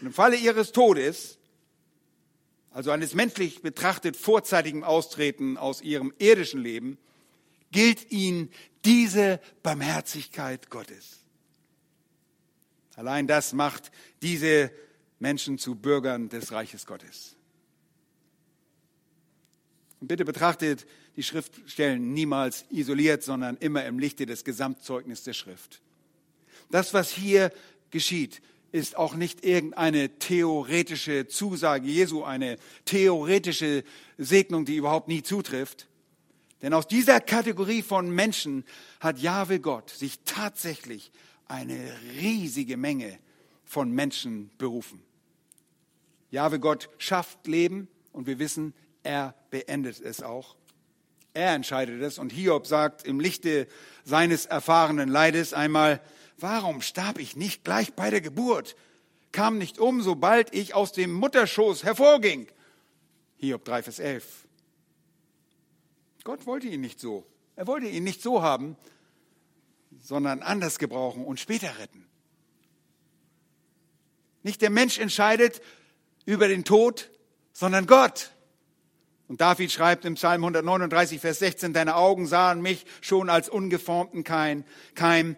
Und 0.02 0.08
im 0.08 0.14
Falle 0.14 0.36
ihres 0.36 0.74
Todes, 0.74 1.38
also 2.72 2.92
eines 2.92 3.14
menschlich 3.14 3.62
betrachtet 3.62 4.18
vorzeitigen 4.18 4.84
Austreten 4.84 5.58
aus 5.58 5.82
ihrem 5.82 6.14
irdischen 6.18 6.62
Leben, 6.62 6.98
gilt 7.72 8.12
ihnen 8.12 8.52
diese 8.84 9.40
Barmherzigkeit 9.64 10.70
Gottes. 10.70 11.22
Allein 12.96 13.28
das 13.28 13.54
macht 13.54 13.92
diese 14.22 14.72
Menschen 15.20 15.58
zu 15.58 15.76
Bürgern 15.76 16.30
des 16.30 16.52
Reiches 16.52 16.86
Gottes. 16.86 17.36
Und 20.02 20.08
bitte 20.08 20.26
betrachtet 20.26 20.86
die 21.16 21.24
Schriftstellen 21.24 22.14
niemals 22.14 22.66
isoliert, 22.70 23.24
sondern 23.24 23.58
immer 23.58 23.86
im 23.86 24.00
Lichte 24.00 24.26
des 24.26 24.44
Gesamtzeugnisses 24.44 25.24
der 25.24 25.34
Schrift. 25.34 25.82
Das, 26.72 26.94
was 26.94 27.12
hier 27.12 27.52
geschieht, 27.92 28.42
ist 28.74 28.98
auch 28.98 29.16
nicht 29.16 29.46
irgendeine 29.46 30.18
theoretische 30.18 31.28
Zusage 31.28 31.88
Jesu, 31.88 32.24
eine 32.24 32.58
theoretische 32.86 33.84
Segnung, 34.18 34.66
die 34.66 34.76
überhaupt 34.76 35.08
nie 35.08 35.22
zutrifft. 35.22 35.88
Denn 36.64 36.74
aus 36.74 36.88
dieser 36.88 37.22
Kategorie 37.22 37.84
von 37.84 38.10
Menschen 38.10 38.66
hat 39.00 39.20
Jahwe 39.20 39.60
Gott 39.60 39.90
sich 39.92 40.20
tatsächlich 40.26 41.12
eine 41.46 41.78
riesige 42.20 42.76
Menge 42.76 43.20
von 43.74 43.92
Menschen 43.92 44.52
berufen. 44.60 45.04
Jahwe 46.30 46.60
Gott 46.60 46.90
schafft 47.00 47.48
Leben 47.48 47.88
und 48.12 48.28
wir 48.28 48.38
wissen, 48.38 48.76
er 49.02 49.34
beendet 49.50 50.00
es 50.00 50.22
auch. 50.22 50.56
Er 51.34 51.56
entscheidet 51.56 52.00
es 52.02 52.20
und 52.20 52.32
Hiob 52.32 52.68
sagt 52.68 53.04
im 53.04 53.20
Lichte 53.20 53.68
seines 54.06 54.46
erfahrenen 54.46 55.10
Leides 55.10 55.54
einmal, 55.54 56.02
warum 56.38 56.82
starb 56.82 57.18
ich 57.18 57.36
nicht 57.36 57.64
gleich 57.64 57.94
bei 57.96 58.12
der 58.12 58.22
Geburt? 58.22 58.76
Kam 59.32 59.58
nicht 59.58 59.80
um, 59.80 60.04
sobald 60.04 60.54
ich 60.54 60.76
aus 60.76 60.92
dem 60.92 61.12
Mutterschoß 61.12 61.84
hervorging. 61.84 62.48
Hiob 63.38 63.66
3, 63.66 63.82
Vers 63.82 63.98
11. 63.98 64.48
Gott 66.24 66.46
wollte 66.46 66.68
ihn 66.68 66.82
nicht 66.82 67.00
so. 67.00 67.26
Er 67.56 67.66
wollte 67.66 67.88
ihn 67.88 68.04
nicht 68.04 68.22
so 68.22 68.44
haben, 68.44 68.78
sondern 70.00 70.44
anders 70.44 70.78
gebrauchen 70.78 71.26
und 71.26 71.40
später 71.40 71.80
retten. 71.80 72.06
Nicht 74.44 74.62
der 74.62 74.70
Mensch 74.70 75.00
entscheidet, 75.00 75.62
über 76.26 76.48
den 76.48 76.64
Tod, 76.64 77.10
sondern 77.54 77.88
Gott. 77.88 78.32
Und 79.28 79.42
David 79.42 79.72
schreibt 79.72 80.06
im 80.06 80.16
Psalm 80.16 80.44
139, 80.44 81.20
Vers 81.20 81.40
16, 81.40 81.74
deine 81.74 81.96
Augen 81.96 82.28
sahen 82.28 82.62
mich 82.62 82.86
schon 83.02 83.30
als 83.30 83.50
ungeformten 83.50 84.24
Keim. 84.24 85.36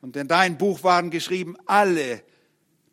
Und 0.00 0.16
in 0.16 0.28
dein 0.28 0.58
Buch 0.58 0.82
waren 0.82 1.10
geschrieben 1.10 1.56
alle 1.66 2.22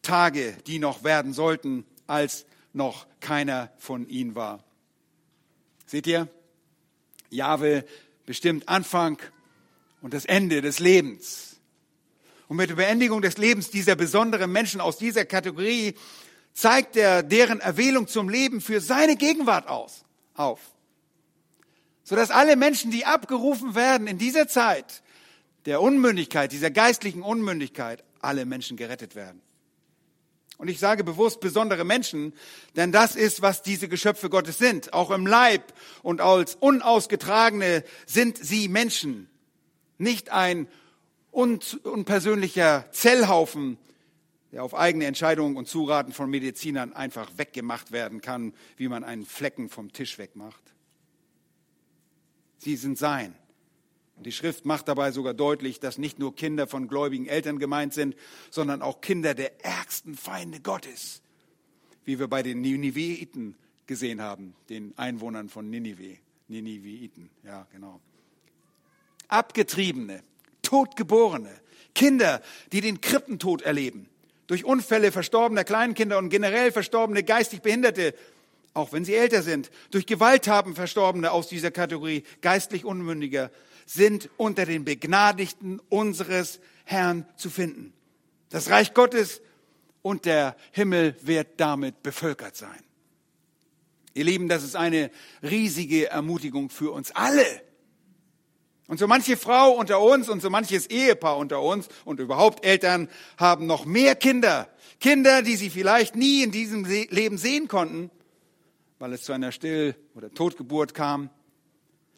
Tage, 0.01 0.55
die 0.67 0.79
noch 0.79 1.03
werden 1.03 1.33
sollten, 1.33 1.85
als 2.05 2.45
noch 2.73 3.07
keiner 3.19 3.71
von 3.77 4.07
ihnen 4.07 4.35
war. 4.35 4.63
Seht 5.85 6.07
ihr? 6.07 6.27
Jahwe 7.29 7.85
bestimmt 8.25 8.69
Anfang 8.69 9.17
und 10.01 10.13
das 10.13 10.25
Ende 10.25 10.61
des 10.61 10.79
Lebens. 10.79 11.56
Und 12.47 12.57
mit 12.57 12.69
der 12.69 12.75
Beendigung 12.75 13.21
des 13.21 13.37
Lebens 13.37 13.69
dieser 13.69 13.95
besonderen 13.95 14.51
Menschen 14.51 14.79
aus 14.79 14.97
dieser 14.97 15.25
Kategorie 15.25 15.95
zeigt 16.53 16.95
er 16.95 17.23
deren 17.23 17.59
Erwählung 17.59 18.07
zum 18.07 18.29
Leben 18.29 18.61
für 18.61 18.81
seine 18.81 19.15
Gegenwart 19.15 19.67
aus, 19.67 20.05
auf. 20.33 20.59
Sodass 22.03 22.31
alle 22.31 22.55
Menschen, 22.55 22.89
die 22.89 23.05
abgerufen 23.05 23.75
werden 23.75 24.07
in 24.07 24.17
dieser 24.17 24.47
Zeit 24.47 25.03
der 25.65 25.81
Unmündigkeit, 25.81 26.51
dieser 26.51 26.71
geistlichen 26.71 27.21
Unmündigkeit, 27.21 28.03
alle 28.21 28.45
Menschen 28.45 28.77
gerettet 28.77 29.15
werden. 29.15 29.41
Und 30.57 30.69
ich 30.69 30.79
sage 30.79 31.03
bewusst 31.03 31.39
besondere 31.39 31.83
Menschen, 31.83 32.33
denn 32.75 32.91
das 32.91 33.15
ist, 33.15 33.41
was 33.41 33.61
diese 33.61 33.87
Geschöpfe 33.87 34.29
Gottes 34.29 34.57
sind. 34.57 34.93
Auch 34.93 35.11
im 35.11 35.27
Leib 35.27 35.73
und 36.01 36.21
als 36.21 36.55
unausgetragene 36.55 37.83
sind 38.07 38.43
sie 38.43 38.67
Menschen. 38.67 39.29
Nicht 39.99 40.31
ein 40.31 40.67
unpersönlicher 41.31 42.85
Zellhaufen, 42.91 43.77
der 44.51 44.63
auf 44.63 44.73
eigene 44.73 45.05
Entscheidungen 45.05 45.57
und 45.57 45.67
Zuraten 45.67 46.13
von 46.13 46.29
Medizinern 46.29 46.93
einfach 46.93 47.29
weggemacht 47.37 47.91
werden 47.91 48.21
kann, 48.21 48.53
wie 48.77 48.87
man 48.87 49.03
einen 49.03 49.25
Flecken 49.25 49.69
vom 49.69 49.91
Tisch 49.91 50.17
wegmacht. 50.17 50.61
Sie 52.57 52.75
sind 52.75 52.97
sein. 52.97 53.35
Und 54.15 54.25
die 54.25 54.31
Schrift 54.31 54.65
macht 54.65 54.87
dabei 54.87 55.11
sogar 55.11 55.35
deutlich, 55.35 55.79
dass 55.79 55.99
nicht 55.99 56.17
nur 56.17 56.35
Kinder 56.35 56.65
von 56.65 56.87
gläubigen 56.87 57.27
Eltern 57.27 57.59
gemeint 57.59 57.93
sind, 57.93 58.15
sondern 58.49 58.81
auch 58.81 58.99
Kinder 58.99 59.35
der 59.35 59.63
ärgsten 59.63 60.15
Feinde 60.15 60.59
Gottes, 60.59 61.21
wie 62.03 62.17
wir 62.17 62.27
bei 62.27 62.41
den 62.41 62.61
Niniveiten 62.61 63.55
gesehen 63.85 64.21
haben, 64.21 64.55
den 64.69 64.97
Einwohnern 64.97 65.49
von 65.49 65.69
Ninive. 65.69 66.17
Niniveiten, 66.47 67.29
ja, 67.43 67.67
genau. 67.71 67.99
Abgetriebene, 69.27 70.23
Totgeborene, 70.67 71.61
Kinder, 71.95 72.41
die 72.73 72.81
den 72.81 72.99
Krippentod 72.99 73.61
erleben, 73.61 74.09
durch 74.47 74.65
Unfälle 74.65 75.13
verstorbener 75.13 75.63
Kleinkinder 75.63 76.17
und 76.17 76.27
generell 76.27 76.73
verstorbene 76.73 77.23
geistig 77.23 77.61
Behinderte, 77.61 78.13
auch 78.73 78.91
wenn 78.91 79.05
sie 79.05 79.15
älter 79.15 79.43
sind, 79.43 79.71
durch 79.91 80.05
Gewalttaten 80.05 80.75
Verstorbene 80.75 81.31
aus 81.31 81.47
dieser 81.47 81.71
Kategorie 81.71 82.23
geistlich 82.41 82.83
Unmündiger, 82.83 83.49
sind 83.85 84.29
unter 84.35 84.65
den 84.65 84.83
Begnadigten 84.83 85.79
unseres 85.87 86.59
Herrn 86.83 87.25
zu 87.37 87.49
finden. 87.49 87.93
Das 88.49 88.69
Reich 88.69 88.93
Gottes 88.93 89.41
und 90.01 90.25
der 90.25 90.57
Himmel 90.73 91.15
wird 91.21 91.61
damit 91.61 92.03
bevölkert 92.03 92.57
sein. 92.57 92.83
Ihr 94.13 94.25
Lieben, 94.25 94.49
das 94.49 94.63
ist 94.63 94.75
eine 94.75 95.11
riesige 95.43 96.09
Ermutigung 96.09 96.69
für 96.69 96.91
uns 96.91 97.11
alle. 97.11 97.66
Und 98.87 98.99
so 98.99 99.07
manche 99.07 99.35
Frau 99.35 99.71
unter 99.71 100.01
uns 100.01 100.29
und 100.29 100.41
so 100.41 100.49
manches 100.49 100.87
Ehepaar 100.87 101.37
unter 101.37 101.61
uns 101.61 101.89
und 102.05 102.21
überhaupt 102.21 102.65
Eltern 102.65 103.09
haben 103.37 103.65
noch 103.65 103.85
mehr 103.85 104.15
Kinder. 104.15 104.69
Kinder, 104.99 105.41
die 105.41 105.57
sie 105.57 105.69
vielleicht 105.69 106.15
nie 106.15 106.41
in 106.41 106.51
diesem 106.51 106.85
Leben 106.85 107.37
sehen 107.37 107.67
konnten, 107.67 108.09
weil 108.97 109.13
es 109.13 109.23
zu 109.23 109.33
einer 109.33 109.51
Still- 109.51 109.95
oder 110.15 110.33
Totgeburt 110.33 110.93
kam. 110.93 111.29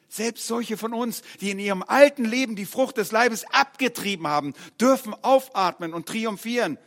Selbst 0.07 0.47
solche 0.47 0.77
von 0.77 0.93
uns, 0.93 1.21
die 1.41 1.51
in 1.51 1.59
ihrem 1.59 1.83
alten 1.83 2.23
Leben 2.25 2.55
die 2.55 2.65
Frucht 2.65 2.97
des 2.97 3.11
Leibes 3.11 3.45
abgetrieben 3.51 4.27
haben, 4.27 4.53
dürfen 4.79 5.13
aufatmen 5.13 5.93
und 5.93 6.07
triumphieren. 6.07 6.77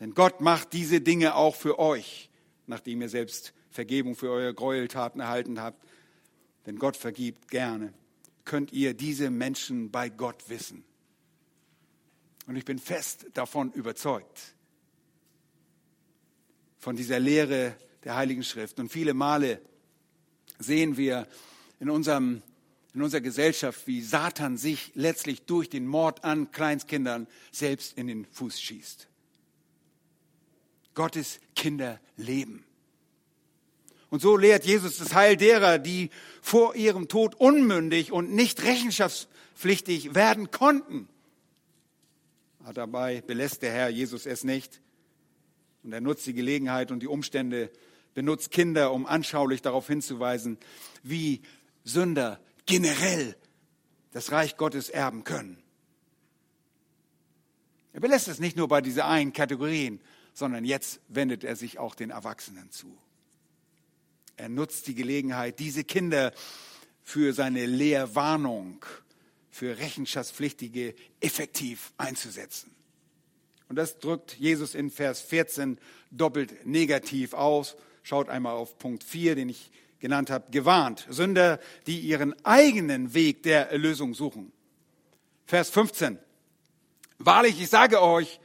Denn 0.00 0.14
Gott 0.14 0.40
macht 0.40 0.72
diese 0.72 1.00
Dinge 1.00 1.34
auch 1.34 1.54
für 1.54 1.78
euch, 1.78 2.30
nachdem 2.66 3.02
ihr 3.02 3.08
selbst 3.08 3.52
Vergebung 3.70 4.16
für 4.16 4.30
eure 4.30 4.54
Gräueltaten 4.54 5.20
erhalten 5.20 5.60
habt. 5.60 5.84
Denn 6.66 6.78
Gott 6.78 6.96
vergibt 6.96 7.48
gerne. 7.48 7.92
Könnt 8.44 8.72
ihr 8.72 8.94
diese 8.94 9.30
Menschen 9.30 9.90
bei 9.90 10.08
Gott 10.08 10.48
wissen. 10.48 10.84
Und 12.46 12.56
ich 12.56 12.64
bin 12.64 12.78
fest 12.78 13.26
davon 13.34 13.72
überzeugt, 13.72 14.54
von 16.78 16.96
dieser 16.96 17.20
Lehre 17.20 17.76
der 18.04 18.16
Heiligen 18.16 18.42
Schrift. 18.42 18.80
Und 18.80 18.90
viele 18.90 19.14
Male 19.14 19.60
sehen 20.58 20.96
wir 20.96 21.28
in, 21.78 21.88
unserem, 21.88 22.42
in 22.94 23.02
unserer 23.02 23.20
Gesellschaft, 23.20 23.86
wie 23.86 24.02
Satan 24.02 24.56
sich 24.56 24.92
letztlich 24.94 25.42
durch 25.42 25.70
den 25.70 25.86
Mord 25.86 26.24
an 26.24 26.50
Kleinstkindern 26.50 27.28
selbst 27.52 27.96
in 27.96 28.08
den 28.08 28.24
Fuß 28.26 28.60
schießt. 28.60 29.08
Gottes 30.94 31.40
Kinder 31.54 32.00
leben. 32.16 32.64
Und 34.12 34.20
so 34.20 34.36
lehrt 34.36 34.66
Jesus 34.66 34.98
das 34.98 35.14
Heil 35.14 35.38
derer, 35.38 35.78
die 35.78 36.10
vor 36.42 36.74
ihrem 36.74 37.08
Tod 37.08 37.34
unmündig 37.34 38.12
und 38.12 38.30
nicht 38.30 38.62
rechenschaftspflichtig 38.62 40.14
werden 40.14 40.50
konnten. 40.50 41.08
Dabei 42.74 43.22
belässt 43.22 43.62
der 43.62 43.72
Herr 43.72 43.88
Jesus 43.88 44.26
es 44.26 44.44
nicht. 44.44 44.82
Und 45.82 45.94
er 45.94 46.02
nutzt 46.02 46.26
die 46.26 46.34
Gelegenheit 46.34 46.90
und 46.90 47.00
die 47.00 47.06
Umstände, 47.06 47.70
benutzt 48.12 48.50
Kinder, 48.50 48.92
um 48.92 49.06
anschaulich 49.06 49.62
darauf 49.62 49.86
hinzuweisen, 49.86 50.58
wie 51.02 51.40
Sünder 51.82 52.38
generell 52.66 53.34
das 54.10 54.30
Reich 54.30 54.58
Gottes 54.58 54.90
erben 54.90 55.24
können. 55.24 55.56
Er 57.94 58.00
belässt 58.00 58.28
es 58.28 58.40
nicht 58.40 58.58
nur 58.58 58.68
bei 58.68 58.82
dieser 58.82 59.06
einen 59.06 59.32
Kategorien, 59.32 60.02
sondern 60.34 60.66
jetzt 60.66 61.00
wendet 61.08 61.44
er 61.44 61.56
sich 61.56 61.78
auch 61.78 61.94
den 61.94 62.10
Erwachsenen 62.10 62.70
zu. 62.70 62.94
Er 64.42 64.48
nutzt 64.48 64.88
die 64.88 64.96
Gelegenheit, 64.96 65.60
diese 65.60 65.84
Kinder 65.84 66.32
für 67.04 67.32
seine 67.32 67.64
Lehrwarnung, 67.64 68.84
für 69.50 69.78
Rechenschaftspflichtige 69.78 70.96
effektiv 71.20 71.92
einzusetzen. 71.96 72.74
Und 73.68 73.76
das 73.76 74.00
drückt 74.00 74.34
Jesus 74.34 74.74
in 74.74 74.90
Vers 74.90 75.20
14 75.20 75.78
doppelt 76.10 76.66
negativ 76.66 77.34
aus. 77.34 77.76
Schaut 78.02 78.28
einmal 78.28 78.54
auf 78.54 78.78
Punkt 78.78 79.04
4, 79.04 79.36
den 79.36 79.48
ich 79.48 79.70
genannt 80.00 80.28
habe, 80.28 80.50
gewarnt. 80.50 81.06
Sünder, 81.08 81.60
die 81.86 82.00
ihren 82.00 82.34
eigenen 82.44 83.14
Weg 83.14 83.44
der 83.44 83.70
Erlösung 83.70 84.12
suchen. 84.12 84.50
Vers 85.46 85.70
15. 85.70 86.18
Wahrlich, 87.18 87.60
ich 87.60 87.68
sage 87.68 88.02
euch, 88.02 88.40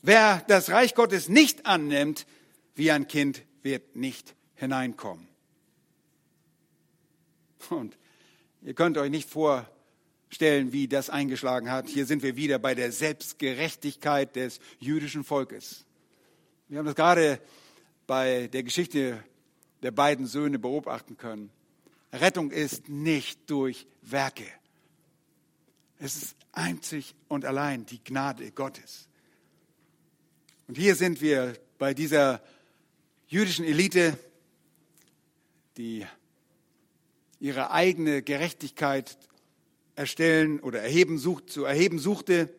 wer 0.00 0.42
das 0.48 0.70
Reich 0.70 0.96
Gottes 0.96 1.28
nicht 1.28 1.66
annimmt, 1.66 2.26
wie 2.74 2.90
ein 2.90 3.06
Kind, 3.06 3.44
wird 3.62 3.94
nicht 3.94 4.34
hineinkommen. 4.62 5.26
Und 7.68 7.98
ihr 8.62 8.74
könnt 8.74 8.96
euch 8.96 9.10
nicht 9.10 9.28
vorstellen, 9.28 10.72
wie 10.72 10.86
das 10.86 11.10
eingeschlagen 11.10 11.68
hat. 11.68 11.88
Hier 11.88 12.06
sind 12.06 12.22
wir 12.22 12.36
wieder 12.36 12.60
bei 12.60 12.76
der 12.76 12.92
Selbstgerechtigkeit 12.92 14.36
des 14.36 14.60
jüdischen 14.78 15.24
Volkes. 15.24 15.84
Wir 16.68 16.78
haben 16.78 16.86
das 16.86 16.94
gerade 16.94 17.40
bei 18.06 18.46
der 18.46 18.62
Geschichte 18.62 19.22
der 19.82 19.90
beiden 19.90 20.26
Söhne 20.26 20.60
beobachten 20.60 21.16
können. 21.16 21.50
Rettung 22.12 22.52
ist 22.52 22.88
nicht 22.88 23.50
durch 23.50 23.86
Werke. 24.00 24.46
Es 25.98 26.16
ist 26.16 26.36
einzig 26.52 27.16
und 27.26 27.44
allein 27.44 27.84
die 27.84 28.02
Gnade 28.02 28.52
Gottes. 28.52 29.08
Und 30.68 30.76
hier 30.76 30.94
sind 30.94 31.20
wir 31.20 31.54
bei 31.78 31.94
dieser 31.94 32.40
jüdischen 33.26 33.64
Elite, 33.64 34.16
die 35.76 36.06
ihre 37.40 37.70
eigene 37.70 38.22
Gerechtigkeit 38.22 39.18
erstellen 39.96 40.60
oder 40.60 40.80
erheben 40.80 41.18
sucht, 41.18 41.50
zu 41.50 41.64
erheben 41.64 41.98
suchte, 41.98 42.52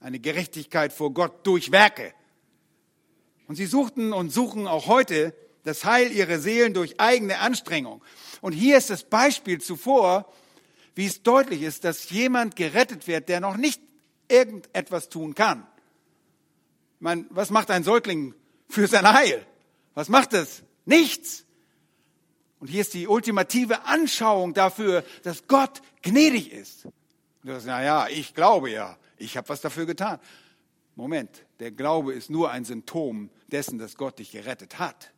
eine 0.00 0.20
Gerechtigkeit 0.20 0.92
vor 0.92 1.12
Gott 1.12 1.46
durch 1.46 1.72
Werke. 1.72 2.14
Und 3.46 3.56
sie 3.56 3.66
suchten 3.66 4.12
und 4.12 4.30
suchen 4.30 4.66
auch 4.66 4.86
heute 4.86 5.34
das 5.64 5.84
Heil 5.84 6.12
ihrer 6.12 6.38
Seelen 6.38 6.74
durch 6.74 7.00
eigene 7.00 7.38
Anstrengung. 7.40 8.02
Und 8.40 8.52
hier 8.52 8.78
ist 8.78 8.90
das 8.90 9.04
Beispiel 9.04 9.60
zuvor, 9.60 10.32
wie 10.94 11.06
es 11.06 11.22
deutlich 11.22 11.62
ist, 11.62 11.84
dass 11.84 12.10
jemand 12.10 12.56
gerettet 12.56 13.06
wird, 13.06 13.28
der 13.28 13.40
noch 13.40 13.56
nicht 13.56 13.80
irgendetwas 14.28 15.08
tun 15.08 15.34
kann. 15.34 15.66
Ich 16.96 17.00
meine, 17.00 17.26
was 17.30 17.50
macht 17.50 17.70
ein 17.70 17.84
Säugling 17.84 18.34
für 18.68 18.86
sein 18.86 19.10
Heil? 19.10 19.46
Was 19.94 20.08
macht 20.08 20.32
es? 20.32 20.62
Nichts. 20.84 21.44
Und 22.60 22.68
hier 22.68 22.80
ist 22.80 22.94
die 22.94 23.06
ultimative 23.06 23.84
Anschauung 23.84 24.54
dafür, 24.54 25.04
dass 25.22 25.46
Gott 25.46 25.80
gnädig 26.02 26.52
ist. 26.52 26.84
Du 27.42 27.52
sagst, 27.52 27.66
na 27.66 27.82
ja, 27.82 28.08
ich 28.08 28.34
glaube 28.34 28.70
ja, 28.70 28.96
ich 29.16 29.36
habe 29.36 29.48
was 29.48 29.60
dafür 29.60 29.86
getan. 29.86 30.18
Moment, 30.96 31.44
der 31.60 31.70
Glaube 31.70 32.12
ist 32.12 32.30
nur 32.30 32.50
ein 32.50 32.64
Symptom 32.64 33.30
dessen, 33.46 33.78
dass 33.78 33.96
Gott 33.96 34.18
dich 34.18 34.32
gerettet 34.32 34.80
hat. 34.80 35.12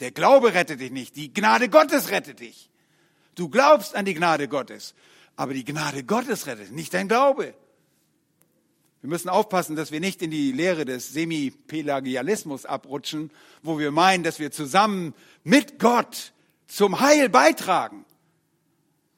Der 0.00 0.10
Glaube 0.10 0.54
rettet 0.54 0.80
dich 0.80 0.90
nicht, 0.90 1.14
die 1.14 1.32
Gnade 1.32 1.68
Gottes 1.68 2.10
rettet 2.10 2.40
dich. 2.40 2.70
Du 3.36 3.48
glaubst 3.48 3.94
an 3.94 4.04
die 4.04 4.14
Gnade 4.14 4.48
Gottes, 4.48 4.94
aber 5.36 5.54
die 5.54 5.64
Gnade 5.64 6.02
Gottes 6.02 6.48
rettet, 6.48 6.72
nicht 6.72 6.92
dein 6.94 7.06
Glaube. 7.06 7.54
Wir 9.04 9.10
müssen 9.10 9.28
aufpassen, 9.28 9.76
dass 9.76 9.92
wir 9.92 10.00
nicht 10.00 10.22
in 10.22 10.30
die 10.30 10.50
Lehre 10.50 10.86
des 10.86 11.12
Semipelagialismus 11.12 12.64
abrutschen, 12.64 13.30
wo 13.62 13.78
wir 13.78 13.90
meinen, 13.90 14.24
dass 14.24 14.38
wir 14.38 14.50
zusammen 14.50 15.12
mit 15.42 15.78
Gott 15.78 16.32
zum 16.68 17.00
Heil 17.00 17.28
beitragen. 17.28 18.06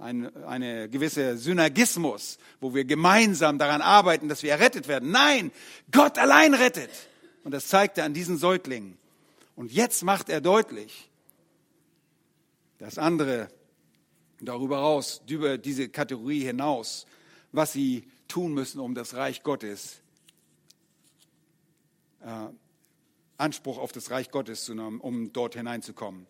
Ein, 0.01 0.35
eine 0.45 0.89
gewisse 0.89 1.39
Synergismus, 1.39 2.39
wo 2.61 2.75
wir 2.75 2.85
gemeinsam 2.85 3.59
daran 3.59 3.81
arbeiten, 3.81 4.29
dass 4.29 4.43
wir 4.43 4.51
errettet 4.51 4.89
werden. 4.89 5.13
Nein, 5.13 5.53
Gott 5.93 6.19
allein 6.19 6.55
rettet. 6.55 6.91
Und 7.45 7.53
das 7.53 7.69
zeigt 7.69 7.97
er 7.97 8.07
an 8.07 8.13
diesen 8.13 8.39
Säuglingen. 8.39 8.99
Und 9.55 9.71
jetzt 9.71 10.03
macht 10.03 10.29
er 10.31 10.41
deutlich, 10.41 11.09
dass 12.79 12.99
andere 12.99 13.51
darüber 14.41 14.79
raus, 14.79 15.23
über 15.29 15.59
diese 15.59 15.89
Kategorie 15.89 16.41
hinaus, 16.41 17.07
was 17.53 17.73
sie 17.73 18.03
tun 18.29 18.55
müssen, 18.55 18.81
um 18.81 18.95
das 18.95 19.15
Reich 19.15 19.43
Gottes, 19.43 20.01
äh, 22.23 22.49
Anspruch 23.39 23.79
auf 23.79 23.93
das 23.93 24.11
Reich 24.11 24.31
Gottes 24.31 24.65
zu 24.65 24.75
nehmen, 24.75 25.01
um 25.01 25.33
dort 25.33 25.55
hineinzukommen. 25.55 26.27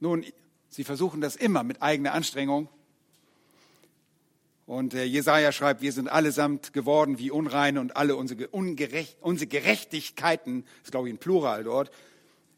Nun, 0.00 0.24
sie 0.68 0.84
versuchen 0.84 1.20
das 1.20 1.36
immer 1.36 1.62
mit 1.62 1.82
eigener 1.82 2.12
Anstrengung. 2.12 2.68
Und 4.66 4.94
äh, 4.94 5.04
Jesaja 5.04 5.52
schreibt, 5.52 5.82
wir 5.82 5.92
sind 5.92 6.08
allesamt 6.08 6.72
geworden 6.72 7.18
wie 7.18 7.30
Unreine 7.30 7.80
und 7.80 7.96
alle 7.96 8.16
unsere, 8.16 8.48
Ungerecht, 8.48 9.18
unsere 9.20 9.48
Gerechtigkeiten, 9.48 10.64
das 10.64 10.84
ist 10.84 10.90
glaube 10.92 11.08
ich 11.08 11.14
ein 11.14 11.18
Plural 11.18 11.64
dort, 11.64 11.90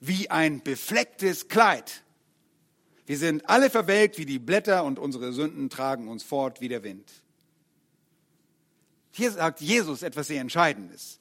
wie 0.00 0.30
ein 0.30 0.62
beflecktes 0.62 1.48
Kleid. 1.48 2.02
Wir 3.06 3.18
sind 3.18 3.48
alle 3.48 3.70
verwelkt 3.70 4.18
wie 4.18 4.26
die 4.26 4.38
Blätter 4.38 4.84
und 4.84 4.98
unsere 4.98 5.32
Sünden 5.32 5.68
tragen 5.68 6.08
uns 6.08 6.22
fort 6.22 6.60
wie 6.60 6.68
der 6.68 6.82
Wind. 6.82 7.10
Hier 9.12 9.30
sagt 9.30 9.60
Jesus 9.60 10.02
etwas 10.02 10.28
sehr 10.28 10.40
Entscheidendes. 10.40 11.20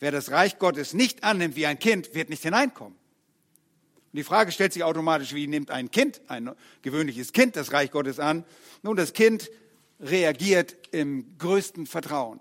Wer 0.00 0.12
das 0.12 0.30
Reich 0.30 0.58
Gottes 0.58 0.92
nicht 0.92 1.24
annimmt 1.24 1.56
wie 1.56 1.66
ein 1.66 1.78
Kind, 1.78 2.14
wird 2.14 2.28
nicht 2.28 2.42
hineinkommen. 2.42 2.94
Und 2.94 4.18
die 4.18 4.24
Frage 4.24 4.52
stellt 4.52 4.72
sich 4.72 4.84
automatisch, 4.84 5.34
wie 5.34 5.46
nimmt 5.46 5.70
ein 5.70 5.90
Kind, 5.90 6.20
ein 6.28 6.50
gewöhnliches 6.82 7.32
Kind, 7.32 7.56
das 7.56 7.72
Reich 7.72 7.90
Gottes 7.90 8.20
an? 8.20 8.44
Nun, 8.82 8.96
das 8.96 9.12
Kind 9.12 9.50
reagiert 9.98 10.76
im 10.92 11.36
größten 11.38 11.86
Vertrauen. 11.86 12.40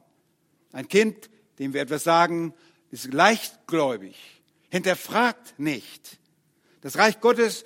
Ein 0.71 0.87
Kind, 0.87 1.29
dem 1.59 1.73
wir 1.73 1.81
etwas 1.81 2.03
sagen, 2.03 2.53
ist 2.91 3.11
leichtgläubig, 3.11 4.15
hinterfragt 4.69 5.57
nicht. 5.57 6.19
Das 6.81 6.97
Reich 6.97 7.21
Gottes 7.21 7.65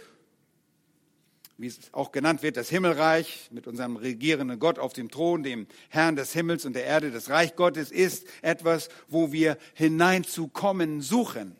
wie 1.57 1.67
es 1.67 1.91
auch 1.91 2.11
genannt 2.11 2.43
wird, 2.43 2.55
das 2.55 2.69
Himmelreich 2.69 3.49
mit 3.51 3.65
unserem 3.65 3.95
regierenden 3.95 4.59
Gott 4.59 4.77
auf 4.77 4.93
dem 4.93 5.09
Thron, 5.09 5.41
dem 5.41 5.65
Herrn 5.89 6.15
des 6.15 6.33
Himmels 6.33 6.65
und 6.65 6.73
der 6.73 6.85
Erde, 6.85 7.11
das 7.11 7.29
Reich 7.29 7.55
Gottes 7.55 7.91
ist 7.91 8.27
etwas, 8.43 8.89
wo 9.07 9.31
wir 9.31 9.57
hineinzukommen 9.73 11.01
suchen 11.01 11.55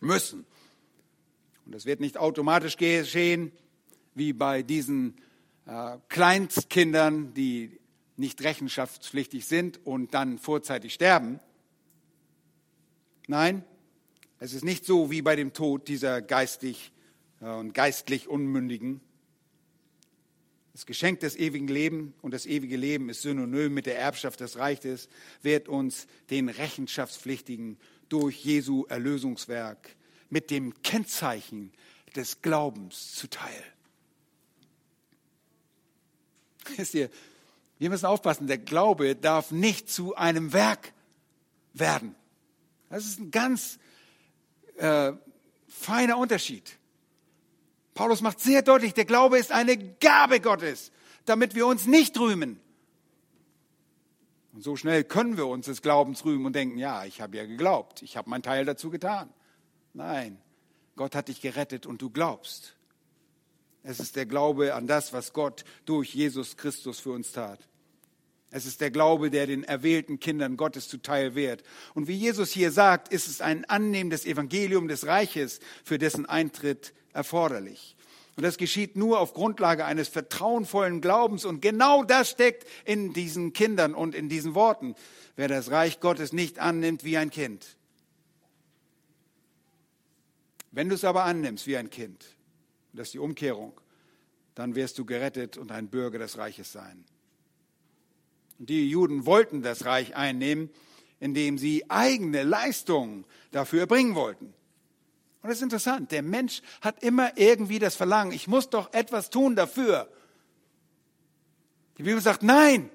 müssen. 0.00 0.46
Und 1.66 1.74
das 1.74 1.84
wird 1.84 2.00
nicht 2.00 2.16
automatisch 2.16 2.78
geschehen, 2.78 3.52
wie 4.14 4.32
bei 4.32 4.62
diesen 4.62 5.16
äh, 5.66 5.98
Kleinstkindern, 6.08 7.34
die 7.34 7.78
nicht 8.16 8.42
rechenschaftspflichtig 8.42 9.44
sind 9.44 9.84
und 9.84 10.14
dann 10.14 10.38
vorzeitig 10.38 10.94
sterben. 10.94 11.40
Nein, 13.26 13.64
es 14.38 14.54
ist 14.54 14.64
nicht 14.64 14.86
so 14.86 15.10
wie 15.10 15.20
bei 15.20 15.36
dem 15.36 15.52
Tod 15.52 15.88
dieser 15.88 16.22
geistig 16.22 16.92
und 17.52 17.74
geistlich 17.74 18.28
Unmündigen. 18.28 19.00
Das 20.72 20.86
Geschenk 20.86 21.20
des 21.20 21.36
ewigen 21.36 21.68
Lebens 21.68 22.14
und 22.22 22.32
das 22.32 22.46
ewige 22.46 22.76
Leben 22.76 23.08
ist 23.08 23.22
synonym 23.22 23.74
mit 23.74 23.86
der 23.86 23.98
Erbschaft 23.98 24.40
des 24.40 24.58
Reiches, 24.58 25.08
wird 25.42 25.68
uns 25.68 26.06
den 26.30 26.48
Rechenschaftspflichtigen 26.48 27.78
durch 28.08 28.44
Jesu 28.44 28.84
Erlösungswerk 28.88 29.94
mit 30.30 30.50
dem 30.50 30.82
Kennzeichen 30.82 31.72
des 32.16 32.42
Glaubens 32.42 33.12
zuteil. 33.14 33.62
Wisst 36.76 36.94
ihr, 36.94 37.10
wir 37.78 37.90
müssen 37.90 38.06
aufpassen, 38.06 38.46
der 38.46 38.58
Glaube 38.58 39.14
darf 39.14 39.50
nicht 39.50 39.90
zu 39.90 40.16
einem 40.16 40.52
Werk 40.52 40.92
werden. 41.74 42.14
Das 42.88 43.04
ist 43.04 43.20
ein 43.20 43.30
ganz 43.30 43.78
äh, 44.76 45.12
feiner 45.68 46.16
Unterschied. 46.16 46.78
Paulus 47.94 48.20
macht 48.20 48.40
sehr 48.40 48.62
deutlich, 48.62 48.92
der 48.94 49.04
Glaube 49.04 49.38
ist 49.38 49.52
eine 49.52 49.76
Gabe 49.76 50.40
Gottes, 50.40 50.90
damit 51.24 51.54
wir 51.54 51.66
uns 51.66 51.86
nicht 51.86 52.18
rühmen. 52.18 52.60
Und 54.52 54.62
so 54.62 54.76
schnell 54.76 55.04
können 55.04 55.36
wir 55.36 55.46
uns 55.46 55.66
des 55.66 55.82
Glaubens 55.82 56.24
rühmen 56.24 56.46
und 56.46 56.54
denken, 56.54 56.78
ja, 56.78 57.04
ich 57.04 57.20
habe 57.20 57.36
ja 57.36 57.46
geglaubt, 57.46 58.02
ich 58.02 58.16
habe 58.16 58.30
meinen 58.30 58.42
Teil 58.42 58.64
dazu 58.64 58.90
getan. 58.90 59.28
Nein, 59.94 60.38
Gott 60.96 61.14
hat 61.14 61.28
dich 61.28 61.40
gerettet 61.40 61.86
und 61.86 62.02
du 62.02 62.10
glaubst. 62.10 62.76
Es 63.82 64.00
ist 64.00 64.16
der 64.16 64.26
Glaube 64.26 64.74
an 64.74 64.86
das, 64.86 65.12
was 65.12 65.32
Gott 65.32 65.64
durch 65.84 66.14
Jesus 66.14 66.56
Christus 66.56 67.00
für 67.00 67.10
uns 67.10 67.32
tat. 67.32 67.60
Es 68.50 68.66
ist 68.66 68.80
der 68.80 68.92
Glaube, 68.92 69.30
der 69.30 69.48
den 69.48 69.64
erwählten 69.64 70.20
Kindern 70.20 70.56
Gottes 70.56 70.88
zuteil 70.88 71.34
wird. 71.34 71.64
Und 71.92 72.06
wie 72.06 72.14
Jesus 72.14 72.52
hier 72.52 72.70
sagt, 72.70 73.08
ist 73.08 73.26
es 73.26 73.40
ein 73.40 73.64
annehmendes 73.64 74.24
Evangelium 74.24 74.86
des 74.86 75.06
Reiches, 75.06 75.58
für 75.82 75.98
dessen 75.98 76.26
Eintritt 76.26 76.94
erforderlich. 77.14 77.96
Und 78.36 78.42
das 78.42 78.58
geschieht 78.58 78.96
nur 78.96 79.20
auf 79.20 79.32
Grundlage 79.32 79.84
eines 79.84 80.08
vertrauenvollen 80.08 81.00
Glaubens. 81.00 81.44
Und 81.44 81.62
genau 81.62 82.02
das 82.02 82.28
steckt 82.28 82.66
in 82.84 83.12
diesen 83.12 83.52
Kindern 83.52 83.94
und 83.94 84.14
in 84.14 84.28
diesen 84.28 84.54
Worten. 84.54 84.94
Wer 85.36 85.48
das 85.48 85.70
Reich 85.70 86.00
Gottes 86.00 86.32
nicht 86.32 86.58
annimmt 86.58 87.04
wie 87.04 87.16
ein 87.16 87.30
Kind. 87.30 87.76
Wenn 90.72 90.88
du 90.88 90.96
es 90.96 91.04
aber 91.04 91.24
annimmst 91.24 91.68
wie 91.68 91.76
ein 91.76 91.88
Kind, 91.88 92.24
das 92.92 93.08
ist 93.08 93.14
die 93.14 93.20
Umkehrung, 93.20 93.80
dann 94.56 94.74
wirst 94.74 94.98
du 94.98 95.04
gerettet 95.04 95.56
und 95.56 95.70
ein 95.70 95.88
Bürger 95.88 96.18
des 96.18 96.36
Reiches 96.36 96.72
sein. 96.72 97.04
Und 98.58 98.70
die 98.70 98.88
Juden 98.88 99.26
wollten 99.26 99.62
das 99.62 99.84
Reich 99.84 100.16
einnehmen, 100.16 100.70
indem 101.20 101.58
sie 101.58 101.88
eigene 101.88 102.42
Leistungen 102.42 103.24
dafür 103.52 103.80
erbringen 103.80 104.16
wollten. 104.16 104.52
Und 105.44 105.50
das 105.50 105.58
ist 105.58 105.64
interessant. 105.64 106.10
Der 106.10 106.22
Mensch 106.22 106.62
hat 106.80 107.02
immer 107.02 107.36
irgendwie 107.36 107.78
das 107.78 107.96
Verlangen, 107.96 108.32
ich 108.32 108.48
muss 108.48 108.70
doch 108.70 108.94
etwas 108.94 109.28
tun 109.28 109.54
dafür. 109.54 110.10
Die 111.98 112.02
Bibel 112.02 112.22
sagt, 112.22 112.42
nein, 112.42 112.88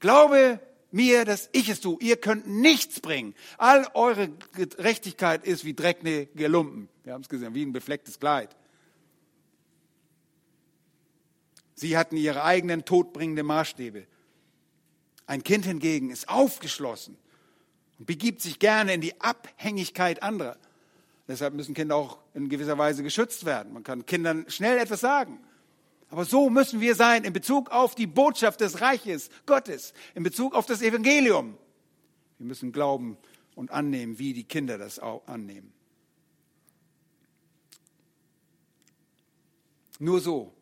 glaube 0.00 0.58
mir, 0.90 1.26
dass 1.26 1.50
ich 1.52 1.68
es 1.68 1.82
tue. 1.82 1.98
Ihr 2.00 2.16
könnt 2.16 2.46
nichts 2.46 3.00
bringen. 3.00 3.34
All 3.58 3.86
eure 3.92 4.30
Gerechtigkeit 4.54 5.44
ist 5.44 5.66
wie 5.66 5.74
dreckige 5.74 6.48
Lumpen. 6.48 6.88
Wir 7.04 7.12
haben 7.12 7.20
es 7.20 7.28
gesehen, 7.28 7.54
wie 7.54 7.66
ein 7.66 7.74
beflecktes 7.74 8.18
Kleid. 8.18 8.56
Sie 11.74 11.98
hatten 11.98 12.16
ihre 12.16 12.42
eigenen 12.42 12.86
todbringenden 12.86 13.44
Maßstäbe. 13.44 14.06
Ein 15.26 15.44
Kind 15.44 15.66
hingegen 15.66 16.08
ist 16.08 16.30
aufgeschlossen 16.30 17.18
und 17.98 18.06
begibt 18.06 18.40
sich 18.40 18.58
gerne 18.58 18.94
in 18.94 19.02
die 19.02 19.20
Abhängigkeit 19.20 20.22
anderer. 20.22 20.56
Deshalb 21.28 21.54
müssen 21.54 21.74
Kinder 21.74 21.96
auch 21.96 22.18
in 22.34 22.48
gewisser 22.48 22.78
Weise 22.78 23.02
geschützt 23.02 23.44
werden. 23.44 23.72
Man 23.72 23.82
kann 23.82 24.06
Kindern 24.06 24.44
schnell 24.48 24.78
etwas 24.78 25.00
sagen. 25.00 25.40
Aber 26.08 26.24
so 26.24 26.50
müssen 26.50 26.80
wir 26.80 26.94
sein 26.94 27.24
in 27.24 27.32
Bezug 27.32 27.70
auf 27.70 27.94
die 27.96 28.06
Botschaft 28.06 28.60
des 28.60 28.80
Reiches 28.80 29.28
Gottes, 29.44 29.92
in 30.14 30.22
Bezug 30.22 30.54
auf 30.54 30.66
das 30.66 30.82
Evangelium. 30.82 31.58
Wir 32.38 32.46
müssen 32.46 32.70
glauben 32.70 33.16
und 33.56 33.72
annehmen, 33.72 34.18
wie 34.18 34.32
die 34.32 34.44
Kinder 34.44 34.78
das 34.78 35.00
auch 35.00 35.26
annehmen. 35.26 35.72
Nur 39.98 40.20
so 40.20 40.52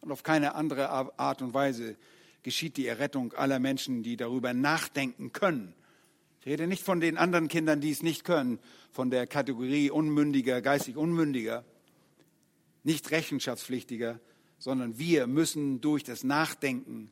und 0.00 0.12
auf 0.12 0.22
keine 0.22 0.54
andere 0.54 0.90
Art 0.90 1.42
und 1.42 1.54
Weise 1.54 1.96
geschieht 2.42 2.76
die 2.76 2.86
Errettung 2.86 3.32
aller 3.34 3.58
Menschen, 3.58 4.02
die 4.02 4.16
darüber 4.16 4.52
nachdenken 4.52 5.32
können. 5.32 5.74
Ich 6.40 6.46
rede 6.46 6.66
nicht 6.66 6.82
von 6.82 7.00
den 7.00 7.16
anderen 7.16 7.48
Kindern, 7.48 7.80
die 7.80 7.90
es 7.90 8.02
nicht 8.02 8.24
können, 8.24 8.58
von 8.92 9.10
der 9.10 9.26
Kategorie 9.26 9.90
Unmündiger, 9.90 10.62
geistig 10.62 10.96
Unmündiger, 10.96 11.64
nicht 12.84 13.10
Rechenschaftspflichtiger, 13.10 14.20
sondern 14.58 14.98
wir 14.98 15.26
müssen 15.26 15.80
durch 15.80 16.04
das 16.04 16.24
Nachdenken 16.24 17.10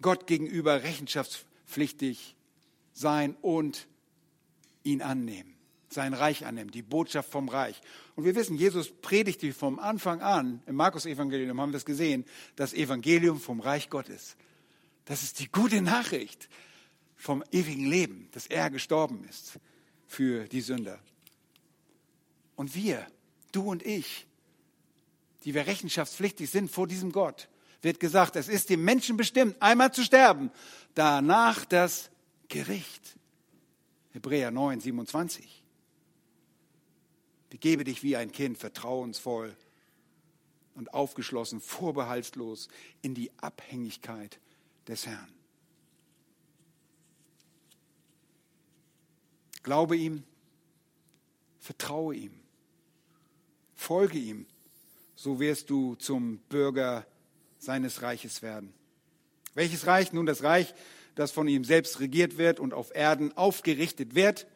Gott 0.00 0.26
gegenüber 0.26 0.82
rechenschaftspflichtig 0.82 2.36
sein 2.92 3.36
und 3.42 3.88
ihn 4.82 5.02
annehmen, 5.02 5.54
sein 5.88 6.14
Reich 6.14 6.46
annehmen, 6.46 6.70
die 6.70 6.82
Botschaft 6.82 7.30
vom 7.30 7.48
Reich. 7.48 7.80
Und 8.14 8.24
wir 8.24 8.34
wissen, 8.34 8.56
Jesus 8.56 8.90
predigte 8.90 9.52
vom 9.52 9.78
Anfang 9.78 10.20
an, 10.20 10.62
im 10.66 10.76
Markus-Evangelium 10.76 11.60
haben 11.60 11.72
wir 11.72 11.78
es 11.78 11.84
gesehen, 11.84 12.24
das 12.56 12.74
Evangelium 12.74 13.40
vom 13.40 13.60
Reich 13.60 13.88
Gottes. 13.88 14.36
Das 15.04 15.22
ist 15.22 15.40
die 15.40 15.50
gute 15.50 15.80
Nachricht 15.80 16.48
vom 17.18 17.44
ewigen 17.50 17.84
Leben, 17.84 18.28
dass 18.32 18.46
er 18.46 18.70
gestorben 18.70 19.24
ist 19.28 19.58
für 20.06 20.46
die 20.48 20.62
Sünder. 20.62 20.98
Und 22.56 22.74
wir, 22.74 23.06
du 23.52 23.62
und 23.62 23.84
ich, 23.84 24.26
die 25.44 25.52
wir 25.52 25.66
rechenschaftspflichtig 25.66 26.48
sind 26.48 26.70
vor 26.70 26.86
diesem 26.86 27.12
Gott, 27.12 27.48
wird 27.82 28.00
gesagt, 28.00 28.36
es 28.36 28.48
ist 28.48 28.70
dem 28.70 28.84
Menschen 28.84 29.16
bestimmt, 29.16 29.60
einmal 29.60 29.92
zu 29.92 30.02
sterben, 30.02 30.50
danach 30.94 31.64
das 31.64 32.10
Gericht. 32.48 33.16
Hebräer 34.12 34.50
9, 34.50 34.80
27. 34.80 35.64
Begebe 37.50 37.84
dich 37.84 38.02
wie 38.02 38.16
ein 38.16 38.32
Kind, 38.32 38.58
vertrauensvoll 38.58 39.56
und 40.74 40.94
aufgeschlossen, 40.94 41.60
vorbehaltslos 41.60 42.68
in 43.02 43.14
die 43.14 43.30
Abhängigkeit 43.38 44.40
des 44.86 45.06
Herrn. 45.06 45.37
Glaube 49.68 49.98
ihm, 49.98 50.22
vertraue 51.58 52.14
ihm, 52.14 52.32
folge 53.74 54.16
ihm 54.16 54.46
so 55.14 55.40
wirst 55.40 55.68
du 55.68 55.94
zum 55.96 56.38
Bürger 56.48 57.04
seines 57.58 58.00
Reiches 58.00 58.40
werden. 58.40 58.72
Welches 59.52 59.86
Reich? 59.86 60.14
Nun 60.14 60.24
das 60.24 60.42
Reich, 60.42 60.72
das 61.16 61.32
von 61.32 61.46
ihm 61.48 61.64
selbst 61.64 62.00
regiert 62.00 62.38
wird 62.38 62.60
und 62.60 62.72
auf 62.72 62.94
Erden 62.94 63.36
aufgerichtet 63.36 64.14
wird. 64.14 64.46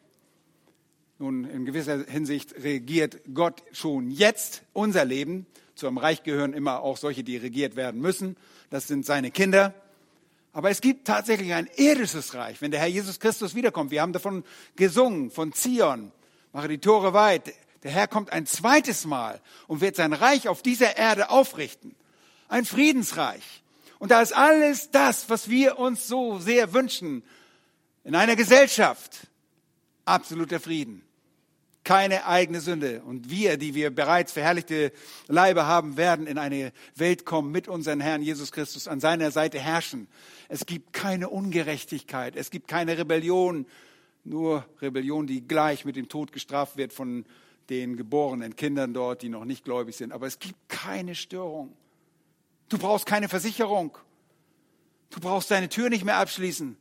Nun, 1.19 1.45
in 1.45 1.65
gewisser 1.65 2.03
Hinsicht 2.07 2.55
regiert 2.63 3.19
Gott 3.35 3.61
schon 3.71 4.09
jetzt 4.09 4.63
unser 4.73 5.05
Leben. 5.05 5.45
Zu 5.75 5.85
einem 5.85 5.99
Reich 5.99 6.23
gehören 6.23 6.53
immer 6.53 6.81
auch 6.81 6.97
solche, 6.97 7.23
die 7.23 7.37
regiert 7.37 7.75
werden 7.75 8.01
müssen. 8.01 8.35
Das 8.71 8.87
sind 8.87 9.05
seine 9.05 9.29
Kinder. 9.29 9.75
Aber 10.53 10.69
es 10.69 10.81
gibt 10.81 11.07
tatsächlich 11.07 11.53
ein 11.53 11.67
irdisches 11.75 12.35
Reich, 12.35 12.61
wenn 12.61 12.69
der 12.69 12.79
Herr 12.79 12.87
Jesus 12.87 13.19
Christus 13.19 13.55
wiederkommt. 13.55 13.89
Wir 13.89 14.03
haben 14.03 14.13
davon 14.13 14.43
gesungen, 14.75 15.31
von 15.31 15.51
Zion. 15.51 16.11
Mache 16.51 16.67
die 16.67 16.77
Tore 16.77 17.13
weit. 17.13 17.53
Der 17.81 17.91
Herr 17.91 18.07
kommt 18.07 18.31
ein 18.31 18.45
zweites 18.45 19.05
Mal 19.05 19.41
und 19.67 19.81
wird 19.81 19.95
sein 19.95 20.13
Reich 20.13 20.47
auf 20.47 20.61
dieser 20.61 20.95
Erde 20.95 21.31
aufrichten. 21.31 21.95
Ein 22.47 22.65
Friedensreich. 22.65 23.63
Und 23.97 24.11
da 24.11 24.21
ist 24.21 24.33
alles 24.33 24.91
das, 24.91 25.29
was 25.29 25.49
wir 25.49 25.79
uns 25.79 26.07
so 26.07 26.37
sehr 26.37 26.71
wünschen. 26.73 27.23
In 28.03 28.15
einer 28.15 28.35
Gesellschaft. 28.35 29.27
Absoluter 30.05 30.59
Frieden. 30.59 31.03
Keine 31.83 32.25
eigene 32.25 32.61
Sünde. 32.61 33.01
Und 33.03 33.29
wir, 33.29 33.57
die 33.57 33.75
wir 33.75 33.93
bereits 33.93 34.31
verherrlichte 34.31 34.93
Leibe 35.27 35.65
haben, 35.65 35.97
werden 35.97 36.27
in 36.27 36.37
eine 36.37 36.71
Welt 36.95 37.25
kommen 37.25 37.51
mit 37.51 37.67
unserem 37.67 37.99
Herrn 37.99 38.21
Jesus 38.21 38.51
Christus 38.51 38.87
an 38.87 39.01
seiner 39.01 39.31
Seite 39.31 39.59
herrschen. 39.59 40.07
Es 40.47 40.65
gibt 40.65 40.93
keine 40.93 41.29
Ungerechtigkeit. 41.29 42.35
Es 42.35 42.51
gibt 42.51 42.67
keine 42.67 42.97
Rebellion. 42.97 43.65
Nur 44.23 44.65
Rebellion, 44.81 45.27
die 45.27 45.45
gleich 45.45 45.83
mit 45.83 45.97
dem 45.97 46.07
Tod 46.07 46.31
gestraft 46.31 46.77
wird 46.77 46.93
von 46.93 47.25
den 47.69 47.97
geborenen 47.97 48.55
Kindern 48.55 48.93
dort, 48.93 49.21
die 49.21 49.29
noch 49.29 49.45
nicht 49.45 49.65
gläubig 49.65 49.95
sind. 49.95 50.13
Aber 50.13 50.27
es 50.27 50.39
gibt 50.39 50.57
keine 50.69 51.15
Störung. 51.15 51.75
Du 52.69 52.77
brauchst 52.77 53.05
keine 53.05 53.29
Versicherung. 53.29 53.97
Du 55.09 55.19
brauchst 55.19 55.51
deine 55.51 55.69
Tür 55.69 55.89
nicht 55.89 56.05
mehr 56.05 56.17
abschließen. 56.17 56.77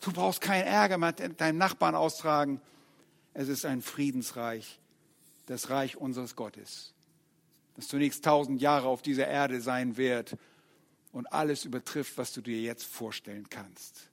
Du 0.00 0.12
brauchst 0.12 0.40
keinen 0.40 0.66
Ärger 0.66 0.98
mit 0.98 1.40
deinem 1.40 1.58
Nachbarn 1.58 1.94
austragen. 1.94 2.60
Es 3.34 3.48
ist 3.48 3.64
ein 3.64 3.82
Friedensreich, 3.82 4.78
das 5.46 5.70
Reich 5.70 5.96
unseres 5.96 6.36
Gottes, 6.36 6.94
das 7.74 7.88
zunächst 7.88 8.24
tausend 8.24 8.60
Jahre 8.60 8.88
auf 8.88 9.02
dieser 9.02 9.26
Erde 9.26 9.60
sein 9.60 9.96
wird 9.96 10.36
und 11.12 11.32
alles 11.32 11.64
übertrifft, 11.64 12.18
was 12.18 12.32
du 12.32 12.40
dir 12.40 12.60
jetzt 12.60 12.84
vorstellen 12.84 13.48
kannst. 13.48 14.10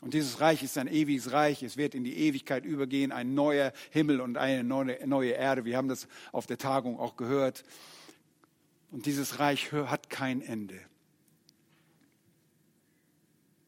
Und 0.00 0.14
dieses 0.14 0.40
Reich 0.40 0.62
ist 0.62 0.78
ein 0.78 0.86
ewiges 0.86 1.32
Reich. 1.32 1.62
Es 1.62 1.76
wird 1.76 1.94
in 1.94 2.04
die 2.04 2.16
Ewigkeit 2.16 2.64
übergehen, 2.64 3.10
ein 3.10 3.34
neuer 3.34 3.72
Himmel 3.90 4.20
und 4.20 4.36
eine 4.36 4.62
neue, 4.62 5.06
neue 5.06 5.32
Erde. 5.32 5.64
Wir 5.64 5.76
haben 5.76 5.88
das 5.88 6.06
auf 6.30 6.46
der 6.46 6.58
Tagung 6.58 7.00
auch 7.00 7.16
gehört. 7.16 7.64
Und 8.92 9.06
dieses 9.06 9.40
Reich 9.40 9.72
hat 9.72 10.08
kein 10.08 10.40
Ende. 10.40 10.78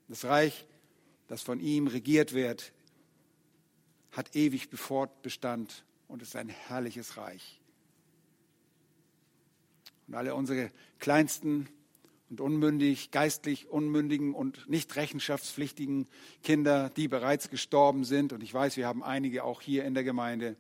Das 0.09 0.25
Reich, 0.25 0.67
das 1.27 1.43
von 1.43 1.59
ihm 1.59 1.89
regiert 1.89 2.33
wird, 2.33 2.73
hat 4.13 4.35
ewig 4.35 4.69
Bestand 5.23 5.85
und 6.09 6.23
ist 6.23 6.37
ein 6.37 6.49
herrliches 6.49 7.17
Reich. 7.17 7.61
Und 10.09 10.15
alle 10.15 10.35
unsere 10.35 10.71
kleinsten 10.99 11.69
und 12.31 12.41
unmündig, 12.41 13.11
geistlich 13.11 13.69
unmündigen 13.69 14.35
und 14.35 14.69
nicht 14.69 14.95
rechenschaftspflichtigen 14.97 16.07
Kinder, 16.43 16.91
die 16.91 17.09
bereits 17.09 17.51
gestorben 17.51 18.05
sind, 18.05 18.33
und 18.33 18.43
ich 18.43 18.55
weiß, 18.55 18.77
wir 18.77 18.87
haben 18.87 19.03
einige 19.03 19.45
auch 19.45 19.61
hier 19.61 19.85
in 19.85 19.95
der 19.95 20.05
Gemeinde, 20.05 20.57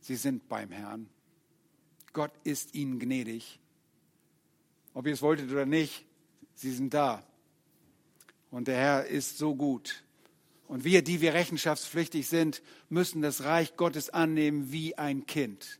sie 0.00 0.16
sind 0.16 0.48
beim 0.48 0.70
Herrn. 0.70 1.08
Gott 2.12 2.32
ist 2.44 2.74
ihnen 2.74 2.98
gnädig. 2.98 3.58
Ob 4.94 5.06
ihr 5.06 5.12
es 5.12 5.22
wolltet 5.22 5.50
oder 5.50 5.66
nicht, 5.66 6.04
sie 6.54 6.72
sind 6.72 6.92
da. 6.92 7.22
Und 8.50 8.68
der 8.68 8.76
Herr 8.76 9.06
ist 9.06 9.38
so 9.38 9.54
gut. 9.54 10.02
Und 10.68 10.84
wir, 10.84 11.02
die 11.02 11.22
wir 11.22 11.32
rechenschaftspflichtig 11.32 12.28
sind, 12.28 12.62
müssen 12.90 13.22
das 13.22 13.44
Reich 13.44 13.76
Gottes 13.76 14.10
annehmen 14.10 14.70
wie 14.70 14.96
ein 14.96 15.24
Kind. 15.24 15.78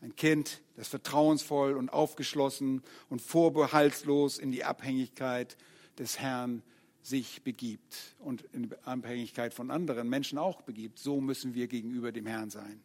Ein 0.00 0.14
Kind, 0.14 0.62
das 0.76 0.86
vertrauensvoll 0.86 1.76
und 1.76 1.92
aufgeschlossen 1.92 2.82
und 3.08 3.20
vorbehaltslos 3.20 4.38
in 4.38 4.52
die 4.52 4.62
Abhängigkeit 4.62 5.56
des 5.98 6.20
Herrn 6.20 6.62
sich 7.02 7.42
begibt 7.42 8.14
und 8.20 8.44
in 8.52 8.72
Abhängigkeit 8.84 9.52
von 9.52 9.72
anderen 9.72 10.08
Menschen 10.08 10.38
auch 10.38 10.62
begibt. 10.62 11.00
So 11.00 11.20
müssen 11.20 11.54
wir 11.54 11.66
gegenüber 11.66 12.12
dem 12.12 12.26
Herrn 12.26 12.50
sein. 12.50 12.80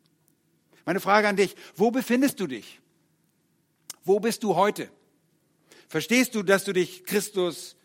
Meine 0.85 0.99
Frage 0.99 1.27
an 1.27 1.35
dich, 1.35 1.55
wo 1.75 1.91
befindest 1.91 2.39
du 2.39 2.47
dich? 2.47 2.79
Wo 4.03 4.19
bist 4.19 4.43
du 4.43 4.55
heute? 4.55 4.89
Verstehst 5.87 6.33
du, 6.33 6.41
dass 6.41 6.63
du 6.63 6.73
dich 6.73 7.03
Christus 7.05 7.75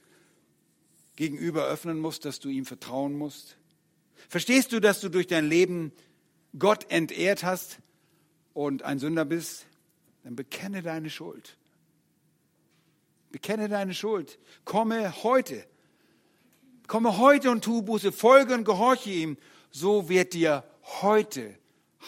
gegenüber 1.19 1.67
öffnen 1.67 1.99
musst, 1.99 2.25
dass 2.25 2.39
du 2.39 2.49
ihm 2.49 2.65
vertrauen 2.65 3.19
musst? 3.19 3.57
Verstehst 4.29 4.71
du, 4.71 4.81
dass 4.81 5.01
du 5.01 5.09
durch 5.09 5.27
dein 5.27 5.49
Leben 5.49 5.91
Gott 6.57 6.89
entehrt 6.93 7.43
hast 7.43 7.81
und 8.55 8.85
ein 8.85 9.01
Sünder 9.01 9.25
bist? 9.25 9.67
Dann 10.23 10.37
bekenne 10.37 10.81
deine 10.81 11.11
Schuld. 11.11 11.57
Bekenne 13.33 13.69
deine 13.69 13.95
Schuld. 13.95 14.39
Komme 14.65 15.25
heute. 15.25 15.67
Komme 16.87 17.19
heute 17.19 17.51
und 17.51 17.65
tu 17.65 17.83
Buße. 17.83 18.13
Folge 18.13 18.55
und 18.55 18.63
gehorche 18.63 19.11
ihm. 19.11 19.39
So 19.73 20.09
wird 20.09 20.35
dir 20.35 20.63
heute 21.03 21.59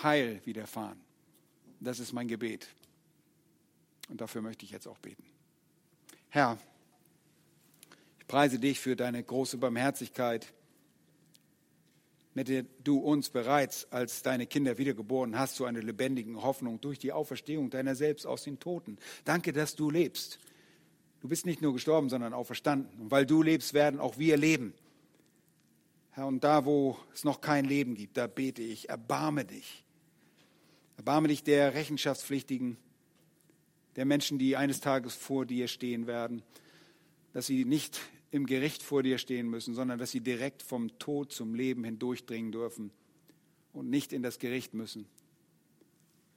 Heil 0.05 0.41
widerfahren. 0.45 1.01
Das 1.81 1.99
ist 1.99 2.13
mein 2.13 2.29
Gebet. 2.29 2.69
Und 4.09 4.21
dafür 4.21 4.41
möchte 4.41 4.65
ich 4.65 4.71
jetzt 4.71 4.87
auch 4.87 4.99
beten. 4.99 5.25
Herr, 6.29 6.59
preise 8.31 8.61
dich 8.61 8.79
für 8.79 8.95
deine 8.95 9.21
große 9.25 9.59
Barmherzigkeit, 9.59 10.53
mit 12.33 12.47
der 12.47 12.65
du 12.85 12.99
uns 12.99 13.29
bereits 13.29 13.91
als 13.91 14.23
deine 14.23 14.47
Kinder 14.47 14.79
wiedergeboren 14.79 15.37
hast 15.37 15.57
zu 15.57 15.65
einer 15.65 15.83
lebendigen 15.83 16.41
Hoffnung 16.41 16.81
durch 16.81 17.01
die 17.01 17.11
Auferstehung 17.11 17.71
deiner 17.71 17.97
selbst 17.97 18.29
aus 18.29 18.45
den 18.45 18.61
Toten. 18.61 18.99
Danke, 19.25 19.53
dass 19.53 19.75
du 19.75 19.91
lebst. 19.91 20.39
Du 21.21 21.27
bist 21.27 21.45
nicht 21.45 21.61
nur 21.61 21.73
gestorben, 21.73 22.09
sondern 22.09 22.33
auch 22.33 22.45
verstanden. 22.45 23.01
Und 23.01 23.11
weil 23.11 23.27
du 23.27 23.43
lebst, 23.43 23.75
werden 23.75 23.99
auch 23.99 24.17
wir 24.17 24.37
leben. 24.37 24.75
Herr, 26.13 26.29
und 26.29 26.45
da, 26.45 26.65
wo 26.65 26.97
es 27.13 27.25
noch 27.25 27.41
kein 27.41 27.65
Leben 27.65 27.97
gibt, 27.97 28.17
da 28.17 28.29
bete 28.29 28.63
ich, 28.63 28.89
erbarme 28.89 29.45
dich. 29.45 29.85
Erbarme 30.97 31.27
dich 31.27 31.43
der 31.43 31.75
Rechenschaftspflichtigen, 31.75 32.77
der 33.97 34.05
Menschen, 34.05 34.39
die 34.39 34.57
eines 34.57 34.79
Tages 34.79 35.17
vor 35.17 35.47
dir 35.47 35.67
stehen 35.67 36.07
werden, 36.07 36.45
dass 37.33 37.47
sie 37.47 37.65
nicht 37.65 38.01
im 38.31 38.47
Gericht 38.47 38.83
vor 38.83 39.03
dir 39.03 39.19
stehen 39.19 39.49
müssen, 39.49 39.75
sondern 39.75 39.99
dass 39.99 40.11
sie 40.11 40.21
direkt 40.21 40.63
vom 40.63 40.99
Tod 40.99 41.33
zum 41.33 41.55
Leben 41.55 41.85
hindurchdringen 41.85 42.53
dürfen 42.53 42.91
und 43.73 43.91
nicht 43.91 44.13
in 44.13 44.23
das 44.23 44.39
Gericht 44.39 44.75
müssen. 44.75 45.07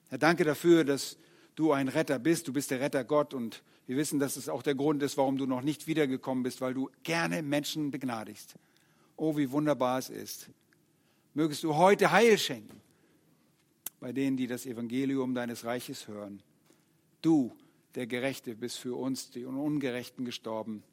Herr, 0.10 0.18
danke 0.18 0.44
dafür, 0.44 0.84
dass 0.84 1.18
du 1.56 1.72
ein 1.72 1.88
Retter 1.88 2.20
bist. 2.20 2.48
Du 2.48 2.54
bist 2.54 2.72
der 2.72 2.80
Retter 2.80 3.04
Gott 3.04 3.34
und 3.34 3.64
wir 3.86 3.98
wissen, 3.98 4.20
dass 4.20 4.38
es 4.38 4.50
auch 4.50 4.64
der 4.64 4.76
Grund 4.76 5.04
ist, 5.04 5.18
warum 5.18 5.38
du 5.38 5.46
noch 5.46 5.62
nicht 5.62 5.88
wiedergekommen 5.88 6.44
bist, 6.44 6.62
weil 6.62 6.74
du 6.74 6.90
gerne 7.04 7.44
Menschen 7.44 7.92
begnadigst. 7.92 8.56
Oh, 9.18 9.38
wie 9.38 9.52
wunderbar 9.52 10.00
es 10.00 10.10
ist. 10.10 10.50
Mögest 11.34 11.64
du 11.64 11.76
heute 11.76 12.12
Heil 12.12 12.38
schenken 12.38 12.82
bei 14.04 14.12
denen, 14.12 14.36
die 14.36 14.48
das 14.48 14.66
Evangelium 14.66 15.34
deines 15.34 15.64
Reiches 15.64 16.10
hören. 16.10 16.44
Du, 17.22 17.56
der 17.96 18.06
Gerechte, 18.06 18.54
bist 18.54 18.78
für 18.78 18.96
uns, 18.96 19.30
die 19.30 19.46
Ungerechten, 19.46 20.26
gestorben 20.26 20.84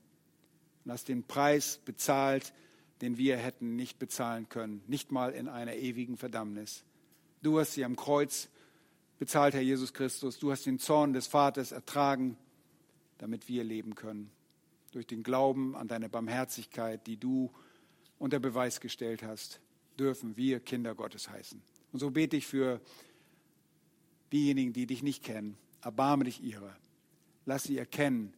und 0.84 0.92
hast 0.92 1.08
den 1.08 1.24
Preis 1.24 1.80
bezahlt, 1.84 2.52
den 3.00 3.16
wir 3.16 3.36
hätten 3.36 3.76
nicht 3.76 3.98
bezahlen 3.98 4.48
können, 4.48 4.82
nicht 4.86 5.10
mal 5.10 5.32
in 5.32 5.48
einer 5.48 5.74
ewigen 5.74 6.16
Verdammnis. 6.16 6.84
Du 7.42 7.58
hast 7.58 7.72
sie 7.72 7.84
am 7.84 7.96
Kreuz 7.96 8.48
bezahlt, 9.18 9.54
Herr 9.54 9.62
Jesus 9.62 9.92
Christus. 9.92 10.38
Du 10.38 10.50
hast 10.50 10.66
den 10.66 10.78
Zorn 10.78 11.12
des 11.12 11.26
Vaters 11.26 11.72
ertragen, 11.72 12.36
damit 13.18 13.48
wir 13.48 13.64
leben 13.64 13.94
können. 13.94 14.30
Durch 14.92 15.06
den 15.06 15.22
Glauben 15.22 15.76
an 15.76 15.88
deine 15.88 16.08
Barmherzigkeit, 16.08 17.06
die 17.06 17.16
du 17.16 17.50
unter 18.18 18.40
Beweis 18.40 18.80
gestellt 18.80 19.22
hast, 19.22 19.60
dürfen 19.98 20.36
wir 20.36 20.60
Kinder 20.60 20.94
Gottes 20.94 21.30
heißen. 21.30 21.62
Und 21.92 21.98
so 22.00 22.10
bete 22.10 22.36
ich 22.36 22.46
für 22.46 22.80
diejenigen, 24.32 24.72
die 24.72 24.86
dich 24.86 25.02
nicht 25.02 25.22
kennen. 25.22 25.56
Erbarme 25.82 26.24
dich 26.24 26.42
ihrer. 26.42 26.76
Lass 27.46 27.64
sie 27.64 27.78
erkennen, 27.78 28.32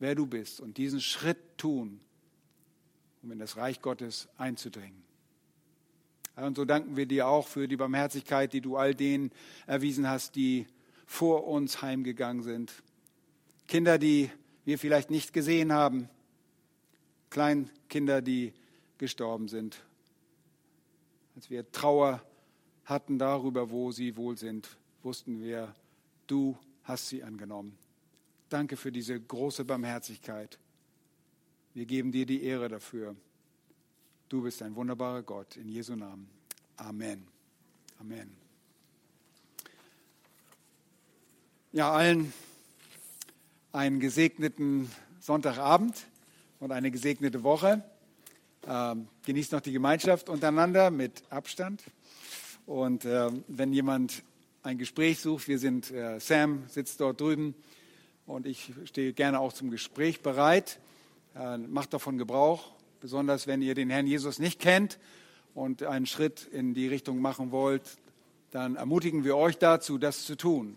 wer 0.00 0.16
du 0.16 0.26
bist 0.26 0.60
und 0.60 0.76
diesen 0.76 1.00
Schritt 1.00 1.56
tun, 1.56 2.00
um 3.22 3.30
in 3.30 3.38
das 3.38 3.56
Reich 3.56 3.80
Gottes 3.80 4.28
einzudringen. 4.36 5.04
Und 6.36 6.56
so 6.56 6.64
danken 6.64 6.96
wir 6.96 7.06
dir 7.06 7.28
auch 7.28 7.46
für 7.46 7.68
die 7.68 7.76
Barmherzigkeit, 7.76 8.52
die 8.52 8.60
du 8.60 8.76
all 8.76 8.94
denen 8.94 9.30
erwiesen 9.66 10.08
hast, 10.08 10.36
die 10.36 10.66
vor 11.06 11.46
uns 11.46 11.82
heimgegangen 11.82 12.42
sind. 12.42 12.72
Kinder, 13.68 13.98
die 13.98 14.30
wir 14.64 14.78
vielleicht 14.78 15.10
nicht 15.10 15.32
gesehen 15.32 15.72
haben, 15.72 16.08
Kleinkinder, 17.28 18.22
die 18.22 18.54
gestorben 18.98 19.48
sind. 19.48 19.82
Als 21.36 21.50
wir 21.50 21.70
Trauer 21.70 22.22
hatten 22.84 23.18
darüber, 23.18 23.70
wo 23.70 23.92
sie 23.92 24.16
wohl 24.16 24.36
sind, 24.36 24.78
wussten 25.02 25.40
wir, 25.40 25.74
du 26.26 26.58
hast 26.84 27.08
sie 27.08 27.22
angenommen. 27.22 27.78
Danke 28.50 28.76
für 28.76 28.90
diese 28.90 29.18
große 29.18 29.64
Barmherzigkeit. 29.64 30.58
Wir 31.72 31.86
geben 31.86 32.10
dir 32.10 32.26
die 32.26 32.42
Ehre 32.42 32.68
dafür. 32.68 33.14
Du 34.28 34.42
bist 34.42 34.60
ein 34.62 34.74
wunderbarer 34.74 35.22
Gott. 35.22 35.56
In 35.56 35.68
Jesu 35.68 35.94
Namen. 35.94 36.28
Amen. 36.76 37.28
Amen. 38.00 38.36
Ja, 41.70 41.92
allen 41.92 42.32
einen 43.70 44.00
gesegneten 44.00 44.90
Sonntagabend 45.20 45.94
und 46.58 46.72
eine 46.72 46.90
gesegnete 46.90 47.44
Woche. 47.44 47.84
Ähm, 48.66 49.06
genießt 49.26 49.52
noch 49.52 49.60
die 49.60 49.70
Gemeinschaft 49.70 50.28
untereinander 50.28 50.90
mit 50.90 51.22
Abstand. 51.30 51.84
Und 52.66 53.04
äh, 53.04 53.30
wenn 53.46 53.72
jemand 53.72 54.24
ein 54.64 54.76
Gespräch 54.76 55.20
sucht, 55.20 55.46
wir 55.46 55.60
sind, 55.60 55.92
äh, 55.92 56.18
Sam 56.18 56.64
sitzt 56.66 57.00
dort 57.00 57.20
drüben 57.20 57.54
und 58.30 58.46
ich 58.46 58.72
stehe 58.84 59.12
gerne 59.12 59.40
auch 59.40 59.52
zum 59.52 59.70
Gespräch 59.70 60.20
bereit. 60.20 60.78
Äh, 61.34 61.58
macht 61.58 61.92
davon 61.92 62.18
Gebrauch, 62.18 62.72
besonders 63.00 63.46
wenn 63.46 63.62
ihr 63.62 63.74
den 63.74 63.90
Herrn 63.90 64.06
Jesus 64.06 64.38
nicht 64.38 64.60
kennt 64.60 64.98
und 65.54 65.82
einen 65.82 66.06
Schritt 66.06 66.48
in 66.50 66.74
die 66.74 66.88
Richtung 66.88 67.20
machen 67.20 67.50
wollt, 67.50 67.98
dann 68.50 68.76
ermutigen 68.76 69.24
wir 69.24 69.36
euch 69.36 69.58
dazu, 69.58 69.98
das 69.98 70.24
zu 70.24 70.36
tun 70.36 70.76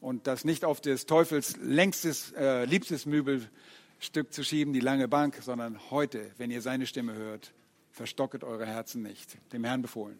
und 0.00 0.26
das 0.26 0.44
nicht 0.44 0.64
auf 0.64 0.80
des 0.80 1.06
Teufels 1.06 1.56
längstes, 1.56 2.32
äh, 2.32 2.64
liebstes 2.64 3.06
Möbelstück 3.06 4.32
zu 4.32 4.44
schieben, 4.44 4.72
die 4.72 4.80
lange 4.80 5.08
Bank, 5.08 5.38
sondern 5.42 5.78
heute, 5.90 6.30
wenn 6.38 6.50
ihr 6.50 6.62
seine 6.62 6.86
Stimme 6.86 7.14
hört, 7.14 7.52
verstocket 7.90 8.44
eure 8.44 8.66
Herzen 8.66 9.02
nicht. 9.02 9.38
Dem 9.52 9.64
Herrn 9.64 9.82
befohlen. 9.82 10.18